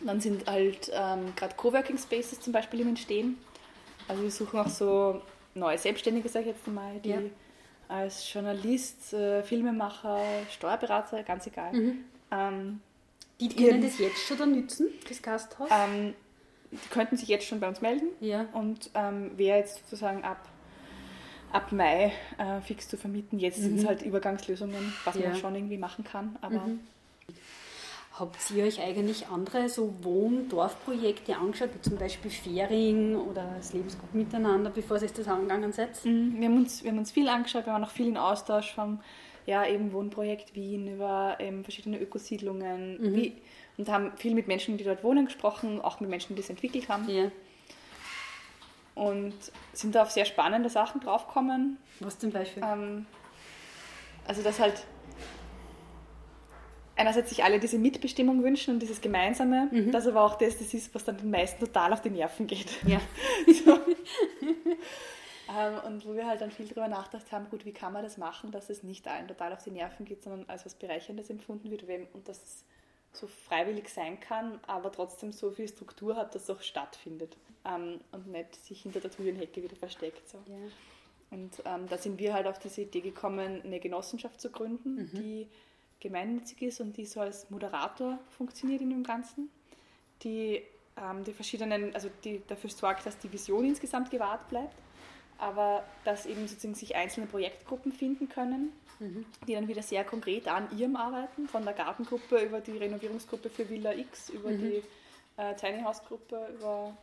dann 0.00 0.20
sind 0.20 0.46
halt 0.46 0.90
ähm, 0.94 1.34
gerade 1.36 1.54
Coworking 1.56 1.98
Spaces 1.98 2.40
zum 2.40 2.52
Beispiel 2.52 2.80
im 2.80 2.88
Entstehen. 2.88 3.38
Also 4.08 4.22
wir 4.22 4.30
suchen 4.30 4.60
auch 4.60 4.68
so 4.68 5.20
neue 5.54 5.78
Selbstständige, 5.78 6.28
sage 6.28 6.50
ich 6.50 6.56
jetzt 6.56 6.66
mal, 6.66 6.98
die 7.00 7.10
ja. 7.10 7.18
als 7.88 8.32
Journalist, 8.32 9.12
äh, 9.12 9.42
Filmemacher, 9.42 10.20
Steuerberater, 10.50 11.22
ganz 11.22 11.46
egal. 11.46 11.72
Mhm. 11.72 12.04
Ähm, 12.30 12.80
die 13.40 13.48
können 13.48 13.82
das 13.82 13.98
jetzt 13.98 14.26
schon 14.26 14.38
da 14.38 14.46
nützen, 14.46 14.88
das 15.08 15.22
Gasthaus? 15.22 15.70
Ähm, 15.70 16.14
die 16.70 16.88
könnten 16.90 17.16
sich 17.16 17.28
jetzt 17.28 17.46
schon 17.46 17.58
bei 17.60 17.68
uns 17.68 17.80
melden 17.80 18.08
ja. 18.20 18.46
und 18.52 18.90
ähm, 18.94 19.36
wäre 19.36 19.58
jetzt 19.58 19.78
sozusagen 19.78 20.22
ab, 20.24 20.48
ab 21.52 21.72
Mai 21.72 22.12
äh, 22.38 22.60
fix 22.62 22.88
zu 22.88 22.96
vermieten. 22.96 23.38
Jetzt 23.38 23.58
mhm. 23.58 23.62
sind 23.62 23.78
es 23.78 23.86
halt 23.86 24.02
Übergangslösungen, 24.02 24.92
was 25.04 25.16
ja. 25.16 25.28
man 25.28 25.36
schon 25.36 25.54
irgendwie 25.54 25.78
machen 25.78 26.04
kann. 26.04 26.36
Aber 26.40 26.60
mhm. 26.60 26.80
Habt 28.20 28.50
ihr 28.54 28.64
euch 28.64 28.82
eigentlich 28.82 29.28
andere 29.28 29.70
so 29.70 29.94
Wohn-Dorfprojekte 30.02 31.36
angeschaut, 31.36 31.70
wie 31.74 31.80
zum 31.80 31.96
Beispiel 31.96 32.30
Ferien 32.30 33.16
oder 33.16 33.54
das 33.56 33.72
Lebensgut 33.72 34.14
miteinander, 34.14 34.68
bevor 34.68 35.00
ihr 35.00 35.08
das 35.08 35.26
angegangen 35.26 35.72
seid? 35.72 36.04
Mhm. 36.04 36.38
Wir, 36.38 36.48
haben 36.48 36.56
uns, 36.58 36.84
wir 36.84 36.90
haben 36.90 36.98
uns 36.98 37.12
viel 37.12 37.28
angeschaut, 37.30 37.64
wir 37.64 37.72
waren 37.72 37.82
auch 37.82 37.90
viel 37.90 38.08
in 38.08 38.18
Austausch 38.18 38.74
vom 38.74 39.00
ja, 39.46 39.66
eben 39.66 39.94
Wohnprojekt 39.94 40.54
Wien 40.54 40.86
über 40.86 41.38
eben 41.40 41.64
verschiedene 41.64 41.98
Ökosiedlungen, 41.98 43.00
mhm. 43.00 43.16
wie, 43.16 43.32
und 43.78 43.88
haben 43.88 44.12
viel 44.16 44.34
mit 44.34 44.48
Menschen, 44.48 44.76
die 44.76 44.84
dort 44.84 45.02
wohnen, 45.02 45.24
gesprochen, 45.24 45.80
auch 45.80 46.00
mit 46.00 46.10
Menschen, 46.10 46.36
die 46.36 46.42
es 46.42 46.50
entwickelt 46.50 46.90
haben. 46.90 47.08
Ja. 47.08 47.30
Und 48.94 49.34
sind 49.72 49.94
da 49.94 50.02
auf 50.02 50.10
sehr 50.10 50.24
spannende 50.24 50.68
Sachen 50.68 51.00
draufgekommen. 51.00 51.78
Was 52.00 52.18
zum 52.18 52.30
Beispiel? 52.30 52.62
Ähm, 52.62 53.06
also, 54.26 54.42
dass 54.42 54.58
halt 54.58 54.84
einerseits 57.00 57.30
sich 57.30 57.42
alle 57.42 57.58
diese 57.58 57.78
Mitbestimmung 57.78 58.42
wünschen 58.42 58.74
und 58.74 58.80
dieses 58.80 59.00
Gemeinsame, 59.00 59.68
mhm. 59.70 59.90
das 59.90 60.06
aber 60.06 60.22
auch 60.22 60.36
das, 60.36 60.58
das 60.58 60.74
ist, 60.74 60.94
was 60.94 61.04
dann 61.04 61.16
den 61.16 61.30
meisten 61.30 61.58
total 61.58 61.92
auf 61.92 62.02
die 62.02 62.10
Nerven 62.10 62.46
geht. 62.46 62.86
Ja. 62.86 63.00
so. 63.64 63.72
ähm, 63.72 65.78
und 65.86 66.06
wo 66.06 66.14
wir 66.14 66.26
halt 66.26 66.42
dann 66.42 66.50
viel 66.50 66.66
darüber 66.66 66.88
nachgedacht 66.88 67.32
haben, 67.32 67.48
gut, 67.48 67.64
wie 67.64 67.72
kann 67.72 67.94
man 67.94 68.02
das 68.02 68.18
machen, 68.18 68.52
dass 68.52 68.68
es 68.68 68.82
nicht 68.82 69.08
allen 69.08 69.28
total 69.28 69.54
auf 69.54 69.64
die 69.64 69.70
Nerven 69.70 70.04
geht, 70.04 70.22
sondern 70.22 70.44
als 70.48 70.66
was 70.66 70.74
Bereicherndes 70.74 71.30
empfunden 71.30 71.70
wird 71.70 71.84
und 72.12 72.28
dass 72.28 72.36
es 72.36 72.64
so 73.12 73.26
freiwillig 73.26 73.88
sein 73.88 74.20
kann, 74.20 74.60
aber 74.66 74.92
trotzdem 74.92 75.32
so 75.32 75.50
viel 75.50 75.68
Struktur 75.68 76.16
hat, 76.16 76.34
dass 76.34 76.44
es 76.44 76.50
auch 76.50 76.62
stattfindet 76.62 77.36
ähm, 77.64 78.00
und 78.12 78.28
nicht 78.28 78.54
sich 78.54 78.82
hinter 78.82 79.00
der 79.00 79.10
Thujenhecke 79.10 79.62
wieder 79.62 79.76
versteckt. 79.76 80.28
So. 80.28 80.38
Ja. 80.46 80.56
Und 81.30 81.62
ähm, 81.64 81.88
da 81.88 81.98
sind 81.98 82.18
wir 82.18 82.34
halt 82.34 82.46
auf 82.46 82.58
diese 82.58 82.82
Idee 82.82 83.00
gekommen, 83.00 83.62
eine 83.64 83.80
Genossenschaft 83.80 84.40
zu 84.40 84.50
gründen, 84.50 84.96
mhm. 84.96 85.10
die 85.12 85.48
gemeinnützig 86.00 86.62
ist 86.62 86.80
und 86.80 86.96
die 86.96 87.04
so 87.04 87.20
als 87.20 87.50
Moderator 87.50 88.18
funktioniert 88.30 88.80
in 88.80 88.90
dem 88.90 89.04
Ganzen, 89.04 89.50
die 90.22 90.62
ähm, 90.96 91.24
die 91.24 91.32
verschiedenen, 91.32 91.94
also 91.94 92.10
die 92.24 92.42
dafür 92.46 92.70
sorgt, 92.70 93.06
dass 93.06 93.18
die 93.18 93.32
Vision 93.32 93.64
insgesamt 93.64 94.10
gewahrt 94.10 94.48
bleibt, 94.48 94.74
aber 95.40 95.84
dass 96.04 96.26
eben 96.26 96.46
sozusagen 96.46 96.74
sich 96.74 96.96
einzelne 96.96 97.26
Projektgruppen 97.26 97.92
finden 97.92 98.28
können, 98.28 98.72
mhm. 98.98 99.24
die 99.46 99.54
dann 99.54 99.68
wieder 99.68 99.82
sehr 99.82 100.04
konkret 100.04 100.48
an 100.48 100.68
ihrem 100.76 100.96
arbeiten, 100.96 101.48
von 101.48 101.64
der 101.64 101.74
Gartengruppe 101.74 102.38
über 102.38 102.60
die 102.60 102.76
Renovierungsgruppe 102.76 103.50
für 103.50 103.68
Villa 103.68 103.92
X, 103.92 104.30
über 104.30 104.50
mhm. 104.50 104.58
die 104.58 104.82
äh, 105.36 105.54
Tiny 105.56 105.82
House 105.82 106.04
Gruppe, 106.04 106.48
über 106.58 106.96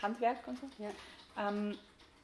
Handwerk 0.00 0.46
und 0.46 0.58
so. 0.58 0.66
Ja. 0.78 1.48
Ähm, 1.48 1.76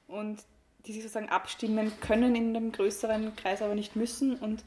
und 0.08 0.42
die 0.86 0.92
sich 0.92 1.02
sozusagen 1.02 1.28
abstimmen 1.28 1.92
können 2.00 2.34
in 2.34 2.56
einem 2.56 2.72
größeren 2.72 3.36
Kreis, 3.36 3.62
aber 3.62 3.74
nicht 3.74 3.96
müssen 3.96 4.36
und 4.36 4.64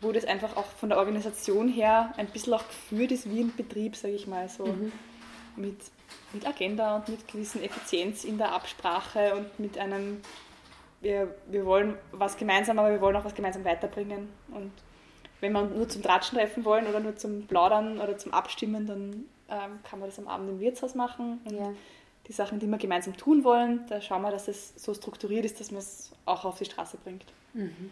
wo 0.00 0.12
das 0.12 0.24
einfach 0.24 0.56
auch 0.56 0.66
von 0.66 0.90
der 0.90 0.98
Organisation 0.98 1.68
her 1.68 2.12
ein 2.16 2.28
bisschen 2.28 2.54
auch 2.54 2.66
geführt 2.66 3.10
ist 3.12 3.28
wie 3.28 3.40
ein 3.40 3.54
Betrieb, 3.56 3.96
sage 3.96 4.14
ich 4.14 4.26
mal, 4.26 4.48
so 4.48 4.66
mhm. 4.66 4.92
Mit, 5.58 5.78
mit 6.32 6.46
Agenda 6.46 6.96
und 6.96 7.08
mit 7.08 7.28
gewissen 7.28 7.62
Effizienz 7.62 8.24
in 8.24 8.38
der 8.38 8.52
Absprache 8.52 9.34
und 9.36 9.60
mit 9.60 9.78
einem 9.78 10.20
wir, 11.00 11.34
wir 11.46 11.64
wollen 11.64 11.96
was 12.12 12.36
gemeinsam, 12.36 12.78
aber 12.78 12.90
wir 12.90 13.00
wollen 13.00 13.16
auch 13.16 13.24
was 13.24 13.34
gemeinsam 13.34 13.64
weiterbringen. 13.64 14.28
Und 14.50 14.72
wenn 15.40 15.52
wir 15.52 15.62
nur 15.62 15.88
zum 15.88 16.02
Tratschen 16.02 16.38
treffen 16.38 16.64
wollen 16.64 16.86
oder 16.86 17.00
nur 17.00 17.16
zum 17.16 17.46
Plaudern 17.46 18.00
oder 18.00 18.18
zum 18.18 18.32
Abstimmen, 18.34 18.86
dann 18.86 19.24
ähm, 19.48 19.78
kann 19.88 20.00
man 20.00 20.08
das 20.08 20.18
am 20.18 20.28
Abend 20.28 20.50
im 20.50 20.60
Wirtshaus 20.60 20.94
machen. 20.94 21.40
Und 21.44 21.56
Ja. 21.56 21.72
die 22.26 22.32
Sachen, 22.32 22.58
die 22.58 22.66
wir 22.66 22.78
gemeinsam 22.78 23.16
tun 23.16 23.44
wollen, 23.44 23.86
da 23.88 24.00
schauen 24.00 24.22
wir, 24.22 24.30
dass 24.30 24.48
es 24.48 24.74
so 24.76 24.92
strukturiert 24.92 25.44
ist, 25.44 25.60
dass 25.60 25.70
man 25.70 25.78
es 25.80 26.10
auch 26.26 26.44
auf 26.44 26.58
die 26.58 26.64
Straße 26.64 26.98
bringt. 26.98 27.24
Mhm. 27.54 27.90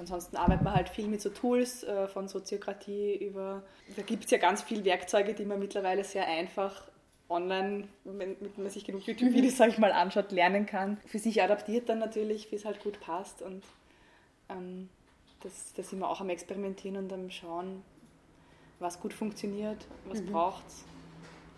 Ansonsten 0.00 0.36
arbeitet 0.38 0.64
man 0.64 0.74
halt 0.74 0.88
viel 0.88 1.06
mit 1.06 1.20
so 1.20 1.28
Tools 1.28 1.84
äh, 1.84 2.08
von 2.08 2.26
Soziokratie 2.26 3.16
über. 3.16 3.62
Da 3.96 4.02
gibt 4.02 4.24
es 4.24 4.30
ja 4.30 4.38
ganz 4.38 4.62
viele 4.62 4.82
Werkzeuge, 4.86 5.34
die 5.34 5.44
man 5.44 5.58
mittlerweile 5.58 6.04
sehr 6.04 6.26
einfach 6.26 6.84
online, 7.28 7.86
wenn, 8.04 8.34
wenn 8.40 8.50
man 8.56 8.70
sich 8.70 8.84
genug 8.84 9.06
YouTube-Videos, 9.06 9.58
sag 9.58 9.68
ich 9.68 9.76
mal, 9.78 9.92
anschaut, 9.92 10.32
lernen 10.32 10.64
kann. 10.64 10.96
Für 11.06 11.18
sich 11.18 11.42
adaptiert 11.42 11.90
dann 11.90 11.98
natürlich, 11.98 12.50
wie 12.50 12.56
es 12.56 12.64
halt 12.64 12.82
gut 12.82 12.98
passt. 13.00 13.42
Und 13.42 13.62
ähm, 14.48 14.88
das, 15.42 15.74
da 15.74 15.82
sind 15.82 15.98
wir 15.98 16.08
auch 16.08 16.22
am 16.22 16.30
Experimentieren 16.30 16.96
und 16.96 17.12
am 17.12 17.30
Schauen, 17.30 17.82
was 18.78 19.00
gut 19.00 19.12
funktioniert, 19.12 19.86
was 20.06 20.22
Mhm. 20.22 20.32
braucht 20.32 20.66
es. 20.66 20.84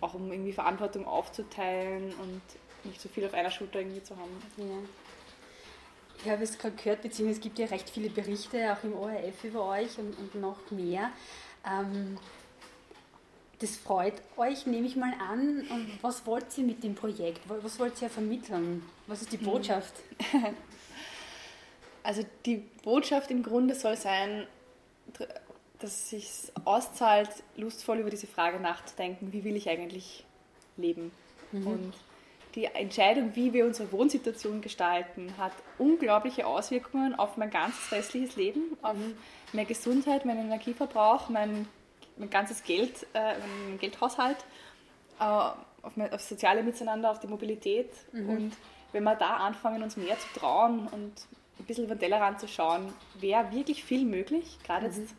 Auch 0.00 0.14
um 0.14 0.32
irgendwie 0.32 0.52
Verantwortung 0.52 1.06
aufzuteilen 1.06 2.12
und 2.20 2.42
nicht 2.84 3.00
so 3.00 3.08
viel 3.08 3.24
auf 3.24 3.34
einer 3.34 3.52
Schulter 3.52 3.78
irgendwie 3.78 4.02
zu 4.02 4.16
haben. 4.16 4.42
Ja. 4.56 4.64
Ich 6.24 6.30
habe 6.30 6.44
es 6.44 6.56
gerade 6.56 6.76
gehört, 6.76 7.02
beziehungsweise 7.02 7.38
es 7.38 7.42
gibt 7.42 7.58
ja 7.58 7.66
recht 7.66 7.90
viele 7.90 8.08
Berichte 8.08 8.72
auch 8.72 8.84
im 8.84 8.94
ORF 8.94 9.44
über 9.44 9.66
euch 9.66 9.98
und, 9.98 10.16
und 10.18 10.34
noch 10.36 10.70
mehr. 10.70 11.10
Ähm, 11.66 12.16
das 13.58 13.76
freut 13.76 14.14
euch, 14.36 14.66
nehme 14.66 14.86
ich 14.86 14.96
mal 14.96 15.12
an. 15.14 15.66
Und 15.68 15.98
was 16.02 16.26
wollt 16.26 16.46
ihr 16.58 16.64
mit 16.64 16.82
dem 16.82 16.94
Projekt? 16.94 17.40
Was 17.48 17.78
wollt 17.78 18.00
ihr 18.02 18.10
vermitteln? 18.10 18.82
Was 19.06 19.22
ist 19.22 19.32
die 19.32 19.38
Botschaft? 19.38 19.94
Also 22.04 22.24
die 22.46 22.56
Botschaft 22.82 23.30
im 23.30 23.44
Grunde 23.44 23.76
soll 23.76 23.96
sein, 23.96 24.48
dass 25.78 25.90
es 25.90 26.10
sich 26.10 26.30
auszahlt, 26.64 27.30
lustvoll 27.56 27.98
über 27.98 28.10
diese 28.10 28.26
Frage 28.26 28.58
nachzudenken, 28.58 29.32
wie 29.32 29.44
will 29.44 29.54
ich 29.54 29.68
eigentlich 29.68 30.24
leben? 30.76 31.12
Und 31.52 31.94
die 32.54 32.66
Entscheidung, 32.66 33.34
wie 33.34 33.52
wir 33.52 33.64
unsere 33.64 33.90
Wohnsituation 33.92 34.60
gestalten, 34.60 35.32
hat 35.38 35.52
unglaubliche 35.78 36.46
Auswirkungen 36.46 37.14
auf 37.14 37.36
mein 37.36 37.50
ganzes 37.50 37.90
restliches 37.92 38.36
Leben, 38.36 38.76
auf 38.82 38.96
meine 39.52 39.66
Gesundheit, 39.66 40.24
meinen 40.24 40.46
Energieverbrauch, 40.46 41.28
mein, 41.28 41.66
mein 42.16 42.30
ganzes 42.30 42.62
Geld, 42.62 43.06
äh, 43.14 43.34
mein 43.68 43.78
Geldhaushalt, 43.78 44.38
äh, 45.18 45.24
auf, 45.24 45.96
mein, 45.96 46.12
auf 46.12 46.20
soziale 46.20 46.62
Miteinander, 46.62 47.10
auf 47.10 47.20
die 47.20 47.26
Mobilität. 47.26 47.90
Und 48.28 48.52
wenn 48.92 49.04
wir 49.04 49.14
da 49.14 49.36
anfangen, 49.38 49.82
uns 49.82 49.96
mehr 49.96 50.18
zu 50.18 50.38
trauen 50.38 50.86
und 50.88 51.26
ein 51.58 51.64
bisschen 51.64 51.84
über 51.84 51.94
den 51.94 52.00
Tellerrand 52.00 52.40
zu 52.40 52.48
schauen, 52.48 52.92
wäre 53.18 53.50
wirklich 53.52 53.84
viel 53.84 54.04
möglich, 54.04 54.58
gerade 54.64 54.86
jetzt 54.86 55.14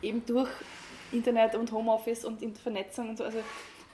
eben 0.00 0.24
durch 0.26 0.50
Internet 1.12 1.54
und 1.54 1.70
Homeoffice 1.70 2.24
und 2.24 2.58
Vernetzung 2.58 3.10
und 3.10 3.18
so. 3.18 3.24
Also 3.24 3.38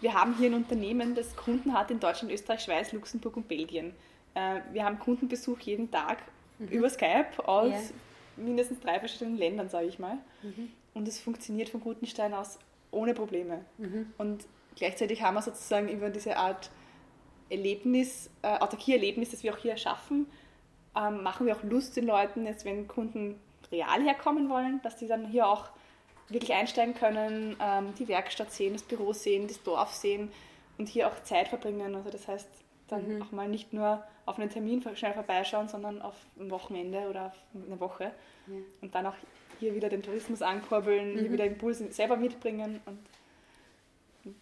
wir 0.00 0.14
haben 0.14 0.36
hier 0.36 0.50
ein 0.50 0.54
Unternehmen, 0.54 1.14
das 1.14 1.34
Kunden 1.36 1.72
hat 1.72 1.90
in 1.90 2.00
Deutschland, 2.00 2.32
Österreich, 2.32 2.60
Schweiz, 2.60 2.92
Luxemburg 2.92 3.36
und 3.36 3.48
Belgien. 3.48 3.94
Äh, 4.34 4.60
wir 4.72 4.84
haben 4.84 4.98
Kundenbesuch 4.98 5.58
jeden 5.60 5.90
Tag 5.90 6.18
über 6.70 6.88
Skype 6.90 7.26
aus 7.46 7.72
Ja. 7.72 7.80
mindestens 8.44 8.80
drei 8.80 8.98
verschiedenen 8.98 9.36
Ländern, 9.36 9.68
sage 9.68 9.86
ich 9.86 9.98
mal. 9.98 10.18
Und 10.94 11.06
es 11.08 11.20
funktioniert 11.20 11.68
von 11.68 11.80
Gutenstein 11.80 12.34
aus 12.34 12.58
ohne 12.90 13.14
Probleme. 13.14 13.64
Und 14.18 14.46
gleichzeitig 14.76 15.22
haben 15.22 15.34
wir 15.34 15.42
sozusagen 15.42 15.88
über 15.88 16.10
diese 16.10 16.36
Art 16.36 16.70
Erlebnis, 17.50 18.30
äh, 18.42 18.58
Autarkie-Erlebnis, 18.58 19.30
das 19.30 19.42
wir 19.42 19.54
auch 19.54 19.58
hier 19.58 19.72
erschaffen, 19.72 20.26
ähm, 20.96 21.22
machen 21.22 21.46
wir 21.46 21.56
auch 21.56 21.62
Lust 21.62 21.96
den 21.96 22.06
Leuten, 22.06 22.44
jetzt 22.46 22.64
wenn 22.64 22.86
Kunden 22.88 23.38
real 23.72 24.02
herkommen 24.02 24.48
wollen, 24.48 24.80
dass 24.82 24.96
die 24.96 25.06
dann 25.06 25.26
hier 25.26 25.46
auch 25.46 25.70
wirklich 26.28 26.52
einsteigen 26.52 26.94
können, 26.94 27.56
ähm, 27.60 27.94
die 27.98 28.08
Werkstatt 28.08 28.52
sehen, 28.52 28.74
das 28.74 28.82
Büro 28.82 29.12
sehen, 29.12 29.48
das 29.48 29.62
Dorf 29.62 29.94
sehen 29.94 30.30
und 30.76 30.88
hier 30.88 31.08
auch 31.08 31.22
Zeit 31.22 31.48
verbringen. 31.48 31.94
Also 31.94 32.10
das 32.10 32.28
heißt, 32.28 32.48
dann 32.88 33.22
auch 33.22 33.32
mal 33.32 33.48
nicht 33.48 33.72
nur 33.72 34.02
auf 34.26 34.38
einen 34.38 34.50
Termin 34.50 34.82
schnell 34.94 35.12
vorbeischauen, 35.12 35.68
sondern 35.68 36.02
auf 36.02 36.14
ein 36.38 36.50
Wochenende 36.50 37.08
oder 37.08 37.26
auf 37.26 37.64
eine 37.66 37.80
Woche. 37.80 38.12
Ja. 38.46 38.56
Und 38.80 38.94
dann 38.94 39.06
auch 39.06 39.14
hier 39.58 39.74
wieder 39.74 39.88
den 39.88 40.02
Tourismus 40.02 40.42
ankurbeln, 40.42 41.18
hier 41.18 41.32
wieder 41.32 41.44
Impulse 41.44 41.90
selber 41.92 42.16
mitbringen 42.16 42.80
und 42.86 42.98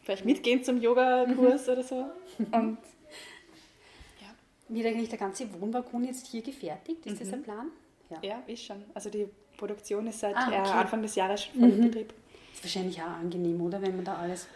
vielleicht 0.02 0.24
mitgehen 0.24 0.62
zum 0.62 0.80
Yoga-Kurs 0.80 1.68
oder 1.68 1.82
so. 1.82 2.06
Und 2.38 2.78
ja, 4.20 4.28
Wird 4.68 4.87
eigentlich 4.87 5.08
der 5.08 5.18
ganze 5.18 5.48
Wohnbalkon 5.61 6.04
jetzt 6.04 6.26
hier 6.26 6.42
gefertigt? 6.42 7.06
Ist 7.06 7.20
das 7.20 7.32
ein 7.32 7.42
Plan? 7.42 7.70
Ja. 8.11 8.18
ja, 8.22 8.42
ist 8.46 8.64
schon. 8.64 8.84
Also 8.94 9.11
die 9.11 9.28
Produktion 9.56 10.06
ist 10.06 10.20
seit 10.20 10.36
Ah, 10.36 10.50
äh, 10.50 10.60
okay. 10.60 10.70
Anfang 10.70 11.02
des 11.02 11.14
Jahres 11.14 11.44
schon 11.44 11.60
voll 11.60 11.70
in 11.70 11.80
Betrieb. 11.82 12.12
Ist 12.54 12.64
wahrscheinlich 12.64 13.00
auch 13.02 13.06
angenehm, 13.06 13.60
oder? 13.60 13.82
Wenn 13.82 13.96
man 13.96 14.04
da 14.04 14.14
alles. 14.16 14.48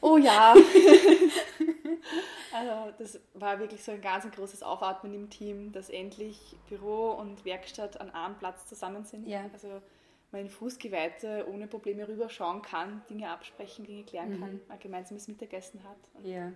Oh 0.00 0.16
ja. 0.16 0.54
also 2.52 2.92
das 2.98 3.18
war 3.34 3.58
wirklich 3.58 3.82
so 3.82 3.92
ein 3.92 4.00
ganz 4.00 4.24
ein 4.24 4.30
großes 4.30 4.62
Aufatmen 4.62 5.12
im 5.14 5.28
Team, 5.28 5.72
dass 5.72 5.90
endlich 5.90 6.56
Büro 6.68 7.10
und 7.12 7.44
Werkstatt 7.44 8.00
an 8.00 8.10
einem 8.10 8.36
Platz 8.36 8.66
zusammen 8.66 9.04
sind. 9.04 9.26
Ja. 9.26 9.44
Also 9.52 9.82
man 10.30 10.42
in 10.42 10.48
Fußgeweihte 10.50 11.46
ohne 11.52 11.66
Probleme 11.66 12.06
rüberschauen 12.06 12.62
kann, 12.62 13.02
Dinge 13.10 13.30
absprechen, 13.30 13.84
Dinge 13.86 14.04
klären 14.04 14.38
kann, 14.38 14.60
ein 14.68 14.78
gemeinsames 14.78 15.26
Mittagessen 15.26 15.82
hat. 15.82 15.96
Und, 16.14 16.26
Ja. 16.30 16.52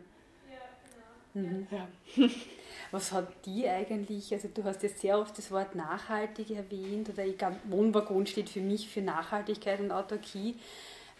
ja. 1.35 1.89
Was 2.93 3.11
hat 3.11 3.27
die 3.47 3.67
eigentlich, 3.67 4.33
also 4.33 4.49
du 4.49 4.63
hast 4.65 4.83
jetzt 4.83 5.01
sehr 5.01 5.19
oft 5.19 5.37
das 5.39 5.51
Wort 5.51 5.75
nachhaltig 5.75 6.51
erwähnt, 6.51 7.09
oder 7.09 7.25
ich 7.25 7.39
glaube, 7.39 7.57
Wohnwaggon 7.65 8.27
steht 8.27 8.51
für 8.51 8.61
mich 8.61 8.89
für 8.89 9.01
Nachhaltigkeit 9.01 9.81
und 9.81 9.91
Autarkie. 9.91 10.57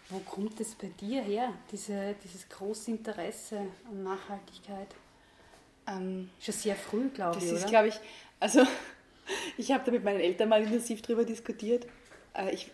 Wo 0.09 0.19
kommt 0.19 0.59
das 0.59 0.75
bei 0.75 0.87
dir 1.01 1.23
her, 1.23 1.51
diese, 1.71 2.15
dieses 2.23 2.47
große 2.47 2.91
Interesse 2.91 3.65
an 3.89 4.03
Nachhaltigkeit? 4.03 4.87
Ähm, 5.87 6.29
Schon 6.39 6.53
sehr 6.53 6.75
früh, 6.75 7.09
glaube 7.09 7.35
Das 7.35 7.43
ich, 7.45 7.51
ist, 7.51 7.61
oder? 7.61 7.69
glaube 7.69 7.87
ich, 7.87 7.99
also 8.39 8.63
ich 9.57 9.71
habe 9.71 9.83
da 9.83 9.91
mit 9.91 10.03
meinen 10.03 10.19
Eltern 10.19 10.49
mal 10.49 10.61
intensiv 10.61 11.01
drüber 11.01 11.25
diskutiert. 11.25 11.87
Äh, 12.35 12.53
ich, 12.53 12.69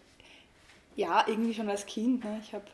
ja, 0.97 1.23
irgendwie 1.25 1.53
schon 1.53 1.69
als 1.69 1.85
Kind. 1.85 2.25
Ne? 2.25 2.41
Ich 2.43 2.53
habe 2.53 2.65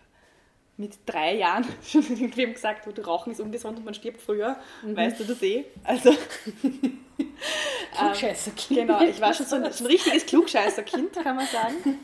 mit 0.77 0.93
drei 1.05 1.35
Jahren 1.35 1.65
schon 1.88 2.01
irgendwem 2.03 2.53
gesagt, 2.53 2.85
du 2.85 3.01
Rauchen 3.01 3.31
ist 3.31 3.39
ungesund 3.39 3.77
und 3.77 3.85
man 3.85 3.93
stirbt 3.93 4.21
früher. 4.21 4.57
Weißt 4.83 5.19
du 5.19 5.23
das 5.23 5.41
eh? 5.41 5.65
Also, 5.83 6.11
Klugscheißerkind. 7.97 8.79
genau, 8.81 9.01
ich 9.01 9.21
war 9.21 9.33
schon 9.33 9.45
so 9.45 9.55
ein, 9.55 9.71
so 9.71 9.83
ein 9.85 9.88
richtiges 9.88 10.25
Klugscheißer-Kind, 10.27 11.13
kann 11.13 11.35
man 11.38 11.47
sagen. 11.47 11.99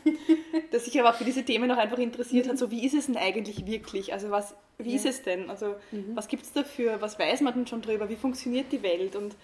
Das 0.70 0.86
sich 0.86 0.98
aber 0.98 1.10
auch 1.10 1.14
für 1.14 1.24
diese 1.24 1.42
Themen 1.44 1.68
noch 1.68 1.76
einfach 1.76 1.98
interessiert 1.98 2.48
hat, 2.48 2.58
so 2.58 2.70
wie 2.70 2.84
ist 2.86 2.94
es 2.94 3.06
denn 3.06 3.16
eigentlich 3.16 3.66
wirklich? 3.66 4.12
Also 4.12 4.30
was, 4.30 4.54
wie 4.78 4.90
Ja. 4.90 4.96
ist 4.96 5.06
es 5.06 5.22
denn? 5.22 5.50
Also 5.50 5.74
was 6.14 6.28
gibt 6.28 6.44
es 6.44 6.52
dafür? 6.52 7.00
Was 7.00 7.18
weiß 7.18 7.42
man 7.42 7.52
denn 7.54 7.66
schon 7.66 7.82
drüber? 7.82 8.08
Wie 8.08 8.16
funktioniert 8.16 8.72
die 8.72 8.82
Welt? 8.82 9.16
Und 9.16 9.36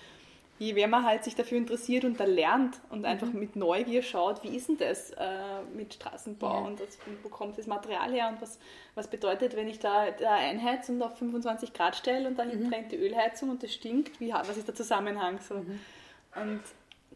je 0.59 0.73
mehr 0.73 0.89
man 0.89 1.05
halt 1.05 1.25
sich 1.25 1.35
dafür 1.35 1.59
interessiert 1.59 2.05
und 2.05 2.19
da 2.19 2.25
lernt 2.25 2.81
und 2.91 3.05
einfach 3.05 3.33
mit 3.33 3.57
Neugier 3.57 4.03
schaut, 4.03 4.43
wie 4.43 4.57
ist 4.57 4.69
denn 4.69 4.79
das 4.79 5.11
äh, 5.13 5.63
mit 5.75 5.95
Straßenbau 5.95 6.53
Ja. 6.53 6.67
und, 6.67 6.81
das, 6.81 6.99
und 7.07 7.23
wo 7.23 7.29
kommt 7.29 7.59
das 7.59 7.67
Material 7.67 8.13
her 8.13 8.29
und 8.29 8.43
was, 8.43 8.59
was 8.95 9.09
bedeutet, 9.09 9.55
wenn 9.57 9.69
ich 9.69 9.79
da, 9.79 10.11
da 10.11 10.35
einheiz 10.35 10.89
und 10.89 11.03
auf 11.03 11.17
25 11.19 11.73
Grad 11.73 11.97
stelle 11.97 12.29
und 12.29 12.39
dahin 12.39 12.69
brennt 12.69 12.93
die 12.93 12.97
Ölheizung 12.97 13.51
und 13.51 13.63
das 13.63 13.73
stinkt, 13.73 14.21
wie, 14.21 14.33
was 14.33 14.57
ist 14.57 14.67
der 14.67 14.75
Zusammenhang? 14.75 15.39
So. 15.41 15.55
Und 15.55 16.63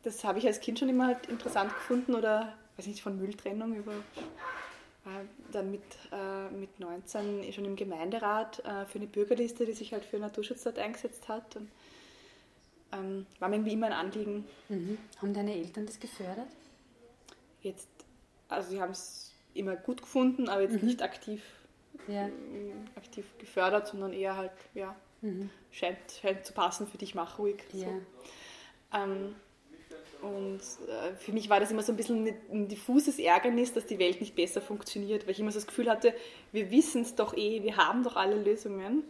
das 0.05 0.25
habe 0.25 0.39
ich 0.39 0.47
als 0.47 0.61
Kind 0.61 0.79
schon 0.79 0.89
immer 0.89 1.09
halt 1.09 1.27
interessant 1.27 1.73
gefunden 1.75 2.15
oder, 2.15 2.53
weiß 2.77 2.87
nicht, 2.87 3.03
von 3.03 3.19
Mülltrennung 3.19 3.75
über 3.75 3.93
war 5.05 5.23
dann 5.51 5.71
mit, 5.71 5.83
äh, 6.13 6.49
mit 6.55 6.79
19 6.79 7.53
schon 7.53 7.65
im 7.65 7.77
Gemeinderat 7.77 8.61
äh, 8.61 8.87
für 8.87 8.99
eine 8.99 9.07
Bürgerliste, 9.07 9.67
die 9.67 9.73
sich 9.73 9.93
halt 9.93 10.05
für 10.05 10.19
Naturschutz 10.19 10.63
dort 10.63 10.79
eingesetzt 10.79 11.29
hat. 11.29 11.57
Und, 11.57 11.69
ähm, 12.93 13.27
war 13.39 13.49
mir 13.49 13.57
irgendwie 13.57 13.73
immer 13.73 13.87
ein 13.87 13.93
Anliegen, 13.93 14.45
Mhm. 14.69 14.99
Haben 15.21 15.35
deine 15.35 15.55
Eltern 15.55 15.87
das 15.87 15.99
gefördert? 16.01 16.49
jetzt, 17.63 17.89
also 18.49 18.71
sie 18.71 18.81
haben 18.81 18.91
es 18.91 19.33
immer 19.55 19.77
gut 19.77 20.01
gefunden, 20.03 20.49
aber 20.49 20.63
jetzt 20.63 20.83
nicht 20.83 21.01
aktiv, 21.03 21.43
Ja. 22.09 22.27
ähm, 22.27 22.73
aktiv 22.97 23.25
gefördert, 23.39 23.87
sondern 23.87 24.13
eher 24.13 24.37
halt, 24.37 24.51
ja, 24.75 24.97
scheint, 25.71 25.99
scheint 26.21 26.45
zu 26.45 26.53
passen 26.53 26.87
für 26.89 26.99
dich, 26.99 27.15
mach 27.15 27.39
ruhig. 27.39 27.63
Ja. 27.73 27.87
So. 27.87 28.01
Ähm, 28.99 29.37
und 30.23 30.61
äh, 30.89 31.15
für 31.17 31.33
mich 31.33 31.49
war 31.51 31.59
das 31.61 31.71
immer 31.71 31.83
so 31.83 31.93
ein 31.93 31.97
bisschen 31.97 32.29
ein- 32.53 32.69
diffuses 32.69 33.19
Ärgernis, 33.19 33.73
dass 33.73 33.87
die 33.87 33.99
Welt 33.99 34.21
nicht 34.21 34.35
besser 34.37 34.61
funktioniert, 34.61 35.25
weil 35.27 35.33
ich 35.33 35.41
immer 35.41 35.51
so 35.51 35.59
das 35.59 35.67
Gefühl 35.67 35.91
hatte, 35.91 36.15
wir 36.53 36.71
wissen 36.71 37.03
es 37.03 37.15
doch 37.15 37.37
eh, 37.37 37.63
wir 37.63 37.77
haben 37.77 38.05
doch 38.05 38.17
alle 38.17 38.37
Lösungen. 38.37 39.03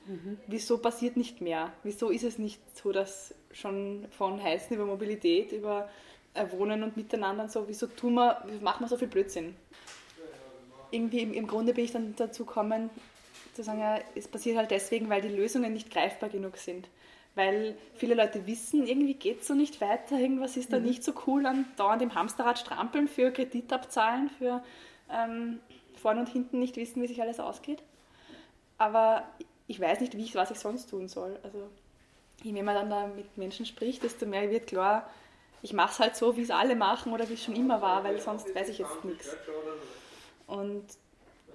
Wieso 0.47 0.79
passiert 0.79 1.17
nicht 1.17 1.41
mehr? 1.41 1.73
Wieso 1.83 2.09
ist 2.11 2.25
es 2.25 2.39
nicht 2.39 2.61
so, 2.77 2.93
dass 2.93 3.35
schon 3.53 4.07
von 4.11 4.43
Heißen 4.43 4.75
über 4.75 4.87
Mobilität, 4.87 5.53
über 5.53 5.89
äh, 6.35 6.47
Wohnen 6.53 6.83
und 6.83 6.97
Miteinander 6.97 7.45
und 7.45 7.53
so, 7.53 7.69
wieso 7.69 7.87
tun 7.87 8.15
wir, 8.15 8.43
wieso 8.47 8.61
machen 8.65 8.85
wir 8.85 8.89
so 8.89 8.97
viel 8.97 9.09
Blödsinn? 9.09 9.55
Irgendwie 10.91 11.21
im, 11.21 11.33
im 11.35 11.47
Grunde 11.47 11.75
bin 11.75 11.85
ich 11.85 11.93
dann 11.93 12.15
dazu 12.17 12.45
gekommen, 12.45 12.91
zu 13.55 13.63
sagen, 13.63 13.81
ja, 13.81 13.99
es 14.15 14.29
passiert 14.29 14.57
halt 14.57 14.71
deswegen, 14.71 15.09
weil 15.11 15.21
die 15.21 15.29
Lösungen 15.29 15.73
nicht 15.73 15.91
greifbar 15.91 16.29
genug 16.31 16.57
sind. 16.57 16.89
Weil 17.35 17.77
viele 17.95 18.15
Leute 18.15 18.47
wissen, 18.47 18.87
irgendwie 18.87 19.15
geht 19.15 19.41
es 19.41 19.47
so 19.47 19.55
nicht 19.55 19.81
weiter, 19.81 20.19
irgendwas 20.19 20.57
ist 20.57 20.73
da 20.73 20.79
nicht 20.79 21.03
so 21.03 21.15
cool 21.27 21.47
an 21.47 21.65
dauernd 21.77 22.03
im 22.03 22.15
Hamsterrad 22.15 22.59
strampeln 22.59 23.09
für 23.09 23.31
Kredit 23.31 23.73
abzahlen, 23.73 24.31
für 24.39 24.63
ähm, 25.11 25.61
vorne 25.95 26.21
und 26.21 26.29
hinten 26.29 26.59
nicht 26.59 26.77
wissen, 26.77 27.03
wie 27.03 27.07
sich 27.07 27.23
alles 27.23 27.41
ausgeht. 27.41 27.83
Aber 28.77 29.25
ich 29.67 29.81
weiß 29.81 30.01
nicht, 30.01 30.17
wie 30.17 30.25
ich, 30.25 30.35
was 30.35 30.51
ich 30.51 30.59
sonst 30.59 30.91
tun 30.91 31.09
soll. 31.09 31.39
Also 31.43 31.71
je 32.43 32.53
mehr 32.53 32.65
man 32.65 32.75
dann 32.75 32.91
da 32.91 33.07
mit 33.07 33.39
Menschen 33.39 33.65
spricht, 33.65 34.03
desto 34.03 34.27
mehr 34.27 34.51
wird 34.51 34.67
klar, 34.67 35.09
ich 35.63 35.73
mache 35.73 35.93
es 35.93 36.01
halt 36.01 36.17
so, 36.17 36.37
wie 36.37 36.43
es 36.43 36.51
alle 36.51 36.75
machen 36.75 37.13
oder 37.13 37.29
wie 37.29 37.35
es 37.35 37.45
schon 37.45 37.55
immer 37.55 37.81
war, 37.81 38.03
weil 38.05 38.21
sonst 38.21 38.53
weiß 38.55 38.69
ich 38.69 38.79
jetzt 38.79 39.05
nichts. 39.05 39.37
Und 40.47 40.85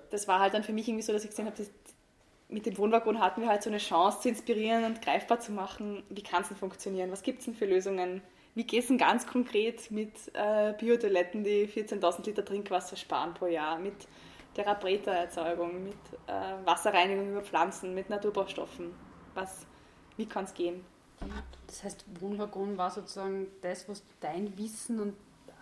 das 0.10 0.28
war 0.28 0.40
halt 0.40 0.54
dann 0.54 0.64
für 0.64 0.72
mich 0.72 0.88
irgendwie 0.88 1.04
so, 1.04 1.12
dass 1.12 1.24
ich 1.24 1.30
gesehen 1.30 1.46
habe, 1.46 1.58
mit 2.50 2.66
dem 2.66 2.78
Wohnwaggon 2.78 3.20
hatten 3.20 3.42
wir 3.42 3.50
halt 3.50 3.64
so 3.64 3.70
eine 3.70 3.80
Chance 3.80 4.22
zu 4.22 4.30
inspirieren 4.30 4.86
und 4.86 5.02
greifbar 5.02 5.40
zu 5.40 5.52
machen, 5.52 6.04
wie 6.10 6.24
kann 6.24 6.44
es 6.44 6.48
denn 6.48 6.58
funktionieren, 6.58 7.12
was 7.12 7.24
gibt 7.24 7.40
es 7.40 7.46
denn 7.46 7.56
für 7.56 7.66
Lösungen, 7.66 8.22
wie 8.56 8.64
geht 8.64 8.82
es 8.82 8.88
denn 8.88 8.98
ganz 8.98 9.28
konkret 9.28 9.92
mit 9.92 10.14
äh, 10.34 10.74
Biotoiletten, 10.74 11.44
die 11.44 11.68
14.000 11.68 12.26
Liter 12.26 12.46
Trinkwasser 12.46 12.96
sparen 12.96 13.34
pro 13.34 13.48
Jahr, 13.48 13.78
mit 13.78 14.08
Therapreta-Erzeugung, 14.56 15.84
mit 15.84 15.96
äh, 16.28 16.66
Wasserreinigung 16.66 17.32
über 17.32 17.42
Pflanzen, 17.42 17.94
mit 17.94 18.10
Naturbaustoffen, 18.10 18.94
was, 19.36 19.68
wie 20.16 20.26
kann 20.26 20.46
es 20.46 20.54
gehen. 20.54 20.84
Das 21.68 21.84
heißt, 21.84 22.06
Wohnwaggon 22.20 22.78
war 22.78 22.92
sozusagen 22.92 23.48
das, 23.62 23.90
was 23.90 24.04
dein 24.20 24.58
Wissen 24.58 25.00
und 25.00 25.16